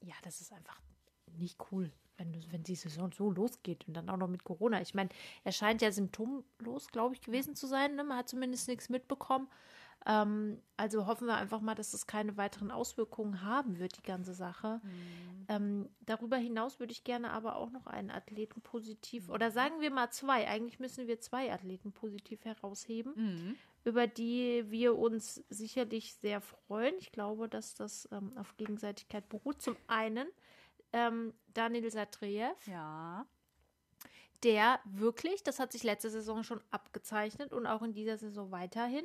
ja, 0.00 0.14
das 0.22 0.40
ist 0.40 0.52
einfach 0.52 0.80
nicht 1.36 1.58
cool, 1.70 1.90
wenn, 2.16 2.52
wenn 2.52 2.62
die 2.62 2.76
Saison 2.76 3.10
so 3.12 3.30
losgeht 3.30 3.86
und 3.88 3.94
dann 3.94 4.08
auch 4.08 4.16
noch 4.16 4.28
mit 4.28 4.44
Corona. 4.44 4.80
Ich 4.80 4.94
meine, 4.94 5.10
er 5.42 5.52
scheint 5.52 5.82
ja 5.82 5.90
symptomlos, 5.90 6.88
glaube 6.88 7.14
ich, 7.14 7.22
gewesen 7.22 7.54
zu 7.56 7.66
sein. 7.66 7.96
Ne? 7.96 8.04
Man 8.04 8.18
hat 8.18 8.28
zumindest 8.28 8.68
nichts 8.68 8.88
mitbekommen. 8.88 9.48
Ähm, 10.06 10.60
also 10.76 11.06
hoffen 11.06 11.26
wir 11.26 11.36
einfach 11.36 11.60
mal, 11.60 11.74
dass 11.74 11.94
es 11.94 12.06
keine 12.06 12.36
weiteren 12.36 12.70
Auswirkungen 12.70 13.42
haben 13.42 13.78
wird, 13.78 13.96
die 13.96 14.02
ganze 14.02 14.34
Sache. 14.34 14.80
Ähm, 15.48 15.88
darüber 16.00 16.36
hinaus 16.36 16.78
würde 16.80 16.92
ich 16.92 17.04
gerne 17.04 17.30
aber 17.30 17.56
auch 17.56 17.70
noch 17.70 17.86
einen 17.86 18.10
Athleten 18.10 18.60
positiv, 18.60 19.28
oder 19.30 19.50
sagen 19.50 19.80
wir 19.80 19.90
mal 19.90 20.10
zwei, 20.10 20.46
eigentlich 20.48 20.78
müssen 20.80 21.06
wir 21.06 21.20
zwei 21.20 21.52
Athleten 21.52 21.92
positiv 21.92 22.44
herausheben 22.44 23.12
Mhm. 23.16 23.56
über 23.84 24.06
die 24.06 24.64
wir 24.70 24.96
uns 24.96 25.44
sicherlich 25.50 26.14
sehr 26.14 26.40
freuen. 26.40 26.94
Ich 26.98 27.12
glaube, 27.12 27.48
dass 27.48 27.74
das 27.74 28.08
ähm, 28.12 28.32
auf 28.36 28.56
Gegenseitigkeit 28.56 29.28
beruht. 29.28 29.60
Zum 29.62 29.76
einen 29.86 30.26
ähm, 30.92 31.34
Daniel 31.52 31.90
Satriev, 31.90 32.54
Ja. 32.66 33.26
der 34.42 34.80
wirklich, 34.84 35.42
das 35.42 35.58
hat 35.58 35.72
sich 35.72 35.82
letzte 35.82 36.10
Saison 36.10 36.42
schon 36.42 36.60
abgezeichnet 36.70 37.52
und 37.52 37.66
auch 37.66 37.82
in 37.82 37.94
dieser 37.94 38.16
Saison 38.18 38.50
weiterhin, 38.50 39.04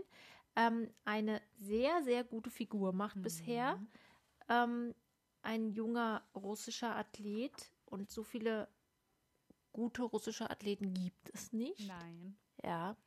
ähm, 0.55 0.89
eine 1.05 1.41
sehr, 1.57 2.01
sehr 2.03 2.23
gute 2.23 2.49
Figur 2.49 2.93
macht 2.93 3.21
bisher. 3.21 3.79
Ähm, 4.47 4.93
ein 5.41 5.69
junger 5.69 6.23
russischer 6.35 6.95
Athlet 6.95 7.71
und 7.85 8.11
so 8.11 8.23
viele 8.23 8.67
gute 9.71 10.03
russische 10.03 10.49
Athleten 10.49 10.93
gibt 10.93 11.29
es 11.33 11.53
nicht. 11.53 11.87
Nein. 11.87 12.37
Ja. 12.63 12.97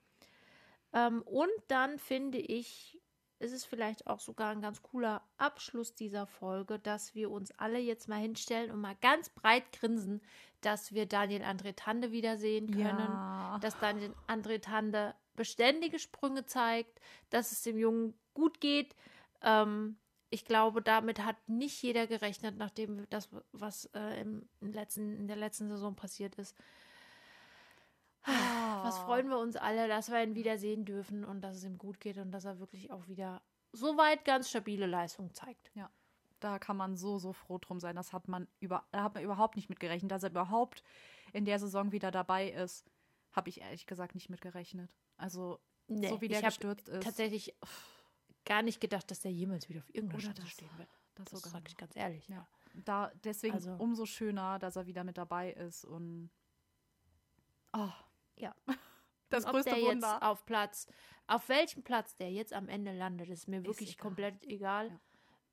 Ähm, 0.93 1.23
und 1.23 1.51
dann 1.69 1.99
finde 1.99 2.39
ich, 2.39 3.01
ist 3.39 3.53
es 3.53 3.65
vielleicht 3.65 4.07
auch 4.07 4.21
sogar 4.21 4.51
ein 4.51 4.61
ganz 4.63 4.83
cooler 4.83 5.23
Abschluss 5.37 5.95
dieser 5.95 6.27
Folge, 6.27 6.79
dass 6.79 7.15
wir 7.15 7.31
uns 7.31 7.51
alle 7.59 7.79
jetzt 7.79 8.09
mal 8.09 8.21
hinstellen 8.21 8.71
und 8.71 8.81
mal 8.81 8.97
ganz 9.01 9.29
breit 9.31 9.73
grinsen, 9.73 10.23
dass 10.61 10.93
wir 10.93 11.07
Daniel 11.07 11.43
André 11.43 11.75
Tande 11.75 12.13
wiedersehen 12.13 12.71
können, 12.71 12.99
Ja. 12.99 13.59
dass 13.61 13.79
Daniel 13.79 14.15
André 14.29 14.61
Tande 14.61 15.15
beständige 15.35 15.99
Sprünge 15.99 16.45
zeigt, 16.45 17.01
dass 17.31 17.53
es 17.53 17.63
dem 17.63 17.79
Jungen 17.79 18.15
gut 18.35 18.61
geht. 18.61 18.95
Ähm, 19.43 19.97
ich 20.31 20.45
glaube, 20.45 20.81
damit 20.81 21.25
hat 21.25 21.37
nicht 21.47 21.83
jeder 21.83 22.07
gerechnet, 22.07 22.57
nachdem 22.57 23.09
das, 23.11 23.29
was 23.53 23.87
äh, 23.95 24.21
im, 24.21 24.49
im 24.61 24.73
letzten, 24.73 25.17
in 25.19 25.29
der 25.29 25.37
letzten 25.37 25.69
Saison 25.69 25.95
passiert 25.95 26.37
ist. 26.37 26.57
Was 28.25 28.99
freuen 28.99 29.29
wir 29.29 29.39
uns 29.39 29.57
alle, 29.57 29.89
dass 29.89 30.11
wir 30.11 30.23
ihn 30.23 30.35
wieder 30.35 30.57
sehen 30.57 30.85
dürfen 30.85 31.25
und 31.25 31.41
dass 31.41 31.57
es 31.57 31.65
ihm 31.65 31.77
gut 31.77 32.01
geht 32.01 32.19
und 32.19 32.31
dass 32.31 32.45
er 32.45 32.61
wirklich 32.61 32.91
auch 32.93 33.09
wieder 33.09 33.43
soweit 33.73 34.25
ganz 34.25 34.49
stabile 34.51 34.87
Leistung 34.87 35.35
zeigt. 35.35 35.71
Ja, 35.75 35.91
da 36.41 36.59
kann 36.59 36.77
man 36.77 36.97
so, 36.97 37.19
so 37.19 37.33
froh 37.33 37.59
drum 37.59 37.81
sein. 37.81 37.97
Das 37.97 38.13
hat 38.13 38.29
man, 38.29 38.47
über, 38.61 38.85
da 38.93 39.03
hat 39.03 39.15
man 39.15 39.25
überhaupt 39.25 39.57
nicht 39.57 39.69
mit 39.69 39.81
gerechnet, 39.81 40.13
dass 40.13 40.23
er 40.23 40.31
überhaupt 40.31 40.83
in 41.33 41.45
der 41.45 41.59
Saison 41.59 41.93
wieder 41.93 42.11
dabei 42.11 42.51
ist. 42.51 42.91
Habe 43.33 43.49
ich 43.49 43.61
ehrlich 43.61 43.87
gesagt 43.87 44.15
nicht 44.15 44.29
mit 44.29 44.41
gerechnet. 44.41 44.91
Also, 45.23 45.61
Nee, 45.89 46.09
so 46.09 46.21
wie 46.21 46.29
der 46.29 46.43
gestürzt 46.43 46.89
ist. 46.89 47.03
Tatsächlich 47.03 47.55
gar 48.45 48.63
nicht 48.63 48.81
gedacht, 48.81 49.11
dass 49.11 49.21
der 49.21 49.31
jemals 49.33 49.69
wieder 49.69 49.81
auf 49.81 49.95
irgendeiner 49.95 50.35
das- 50.35 50.49
stehen 50.49 50.71
wird. 50.79 50.89
das 51.15 51.31
Das 51.31 51.43
sage 51.53 51.65
ich 51.69 51.77
ganz 51.77 51.95
ehrlich. 51.97 52.27
Ja. 52.29 52.47
Da, 52.85 53.13
deswegen 53.25 53.55
Also- 53.55 53.73
umso 53.75 54.07
schöner, 54.07 54.59
dass 54.59 54.77
er 54.77 54.87
wieder 54.87 55.05
mit 55.05 55.19
dabei 55.19 55.53
ist 55.53 55.85
und 55.85 56.31
oh, 57.73 57.91
Ja. 58.37 58.55
das 59.29 59.45
Und 59.45 59.51
ob 59.51 59.55
größte 59.57 59.71
der 59.75 59.83
Wunder. 59.83 60.13
jetzt 60.15 60.23
auf 60.23 60.45
Platz, 60.47 60.87
auf 61.27 61.49
welchem 61.49 61.83
Platz 61.83 62.17
der 62.17 62.33
jetzt 62.33 62.53
am 62.53 62.69
Ende 62.69 62.93
landet, 62.93 63.29
ist 63.29 63.47
mir 63.49 63.65
wirklich 63.65 63.93
egal. 63.93 64.03
komplett 64.03 64.45
egal. 64.47 64.99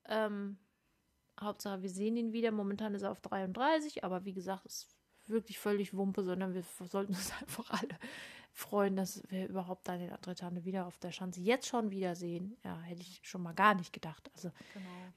Ähm, 0.06 0.58
Hauptsache, 1.40 1.82
wir 1.82 1.90
sehen 1.90 2.18
ihn 2.18 2.34
wieder. 2.34 2.52
Momentan 2.52 2.94
ist 2.96 3.04
er 3.04 3.12
auf 3.12 3.22
33, 3.22 4.04
aber 4.04 4.26
wie 4.26 4.34
gesagt, 4.34 4.66
ist 4.66 4.88
wirklich 5.28 5.60
völlig 5.60 5.94
Wumpe, 5.94 6.24
sondern 6.24 6.54
wir 6.54 6.64
sollten 6.88 7.14
uns 7.32 7.32
einfach 7.42 7.70
alle 7.70 8.00
freuen, 8.60 8.96
dass 8.96 9.24
wir 9.32 9.48
überhaupt 9.48 9.88
Daniel 9.88 10.14
Andretane 10.14 10.66
wieder 10.66 10.86
auf 10.86 10.98
der 10.98 11.12
Schanze 11.12 11.42
jetzt 11.42 11.68
schon 11.68 11.92
wiedersehen. 11.92 12.58
Ja, 12.64 12.80
hätte 12.82 13.02
ich 13.02 13.22
schon 13.24 13.42
mal 13.42 13.54
gar 13.54 13.74
nicht 13.76 13.94
gedacht. 13.94 14.30
Also 14.36 14.52
Genau. 14.74 15.14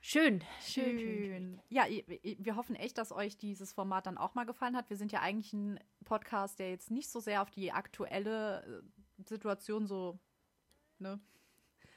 schön, 0.00 0.42
schön, 0.60 0.98
schön. 0.98 1.60
Ja, 1.68 1.84
wir 1.86 2.56
hoffen 2.56 2.76
echt, 2.76 2.98
dass 2.98 3.12
euch 3.12 3.36
dieses 3.36 3.72
Format 3.72 4.06
dann 4.06 4.18
auch 4.18 4.34
mal 4.34 4.44
gefallen 4.46 4.76
hat. 4.76 4.90
Wir 4.90 4.96
sind 4.96 5.12
ja 5.12 5.20
eigentlich 5.20 5.52
ein 5.52 5.80
Podcast, 6.04 6.58
der 6.58 6.70
jetzt 6.70 6.90
nicht 6.90 7.10
so 7.10 7.20
sehr 7.20 7.42
auf 7.42 7.50
die 7.50 7.72
aktuelle 7.72 8.62
äh, 9.18 9.22
Situation 9.28 9.86
so, 9.86 10.18
ne, 10.98 11.20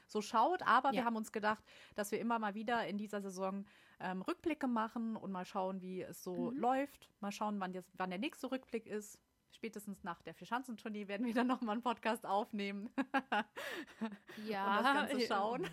so 0.08 0.20
schaut, 0.20 0.62
aber 0.62 0.90
wir 0.92 0.98
Ja. 0.98 1.04
haben 1.04 1.16
uns 1.16 1.32
gedacht, 1.32 1.64
dass 1.94 2.10
wir 2.12 2.20
immer 2.20 2.38
mal 2.38 2.54
wieder 2.54 2.86
in 2.86 2.98
dieser 2.98 3.22
Saison 3.22 3.64
ähm, 4.00 4.20
Rückblicke 4.22 4.66
machen 4.66 5.16
und 5.16 5.30
mal 5.32 5.44
schauen, 5.46 5.80
wie 5.80 6.02
es 6.02 6.22
so 6.22 6.50
läuft. 6.50 7.08
Mal 7.20 7.32
schauen, 7.32 7.60
wann, 7.60 7.72
jetzt, 7.72 7.90
wann 7.96 8.10
der 8.10 8.18
nächste 8.18 8.50
Rückblick 8.50 8.86
ist. 8.86 9.18
Spätestens 9.52 10.02
nach 10.02 10.22
der 10.22 10.34
Vierschanzentournee 10.34 11.08
werden 11.08 11.26
wir 11.26 11.34
dann 11.34 11.46
nochmal 11.46 11.74
einen 11.74 11.82
Podcast 11.82 12.26
aufnehmen 12.26 12.90
Ja, 14.46 14.78
und 14.78 14.84
das 14.84 14.94
Ganze 14.94 15.20
schauen. 15.26 15.66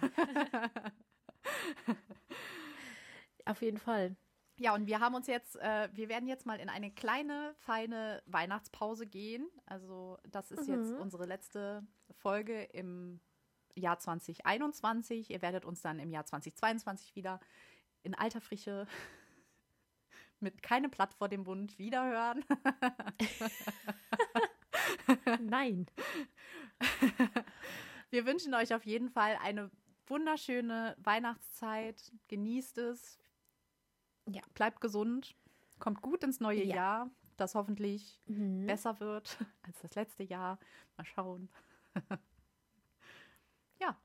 Auf 3.46 3.62
jeden 3.62 3.78
Fall. 3.78 4.16
Ja, 4.58 4.76
und 4.76 4.88
wir 4.88 5.00
haben 5.00 5.16
uns 5.16 5.28
jetzt, 5.28 5.56
äh, 5.56 5.90
wir 5.94 6.10
werden 6.10 6.28
jetzt 6.28 6.46
mal 6.46 6.60
in 6.60 6.68
eine 6.68 6.92
kleine, 6.92 7.56
feine 7.60 8.22
Weihnachtspause 8.26 9.08
gehen. 9.08 9.50
Also 9.66 10.18
das 10.28 10.52
ist 10.52 10.68
jetzt 10.68 10.92
unsere 10.94 11.26
letzte 11.26 11.88
Folge 12.12 12.64
im 12.64 13.22
Jahr 13.76 14.00
2021. 14.00 15.30
Ihr 15.30 15.42
werdet 15.42 15.64
uns 15.64 15.82
dann 15.82 15.98
im 16.00 16.12
Jahr 16.12 16.26
2022 16.26 17.16
wieder 17.16 17.40
in 18.04 18.16
alter 18.16 18.42
Frische 18.42 18.86
mit 20.42 20.62
keinem 20.64 20.90
Blatt 20.92 21.14
vor 21.14 21.28
dem 21.30 21.44
Mund 21.44 21.78
wiederhören. 21.78 22.44
Nein. 25.40 25.86
Wir 28.10 28.26
wünschen 28.26 28.54
euch 28.54 28.74
auf 28.74 28.86
jeden 28.86 29.10
Fall 29.10 29.38
eine 29.42 29.70
wunderschöne 30.08 30.96
Weihnachtszeit. 31.00 32.12
Genießt 32.28 32.78
es. 32.80 33.20
Ja. 34.28 34.42
Bleibt 34.54 34.82
gesund. 34.82 35.36
Kommt 35.80 36.02
gut 36.02 36.24
ins 36.24 36.40
neue 36.40 36.64
Ja. 36.64 36.76
Jahr, 36.76 37.10
das 37.38 37.56
hoffentlich 37.56 38.20
Mhm. 38.26 38.66
besser 38.66 39.00
wird 39.00 39.38
als 39.64 39.80
das 39.82 39.96
letzte 39.96 40.24
Jahr. 40.24 40.60
Mal 40.98 41.06
schauen. 41.06 41.50
ja, 43.80 43.98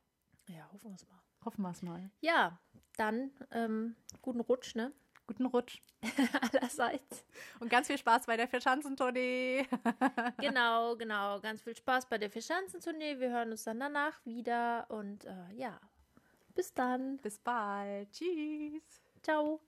Ja, 0.49 0.69
hoffen 0.73 0.91
wir 0.91 0.95
es 0.95 1.09
mal. 1.09 1.19
hoffen 1.45 1.63
wir 1.63 1.71
es 1.71 1.83
mal. 1.83 2.11
Ja, 2.21 2.59
dann 2.97 3.31
ähm, 3.51 3.97
guten 4.23 4.41
Rutsch, 4.41 4.75
ne? 4.77 4.93
Guten 5.27 5.47
Rutsch 5.47 5.81
Allerseits. 6.53 7.25
und 7.61 7.71
ganz 7.71 7.87
viel 7.87 7.97
Spaß 7.97 8.27
bei 8.27 8.37
der 8.37 8.47
Vierschanzentournee. 8.47 9.67
genau, 10.39 10.97
genau. 10.97 11.41
Ganz 11.41 11.63
viel 11.63 11.75
Spaß 11.75 12.07
bei 12.07 12.19
der 12.19 12.31
Vierschanzentournee. 12.31 13.19
Wir 13.19 13.31
hören 13.31 13.51
uns 13.51 13.65
dann 13.65 13.81
danach 13.81 14.25
wieder 14.27 14.87
und 14.91 15.25
äh, 15.25 15.53
ja, 15.55 15.81
bis 16.55 16.75
dann. 16.75 17.19
Bis 17.19 17.39
bald. 17.39 18.13
Tschüss. 18.13 18.83
Ciao. 19.23 19.65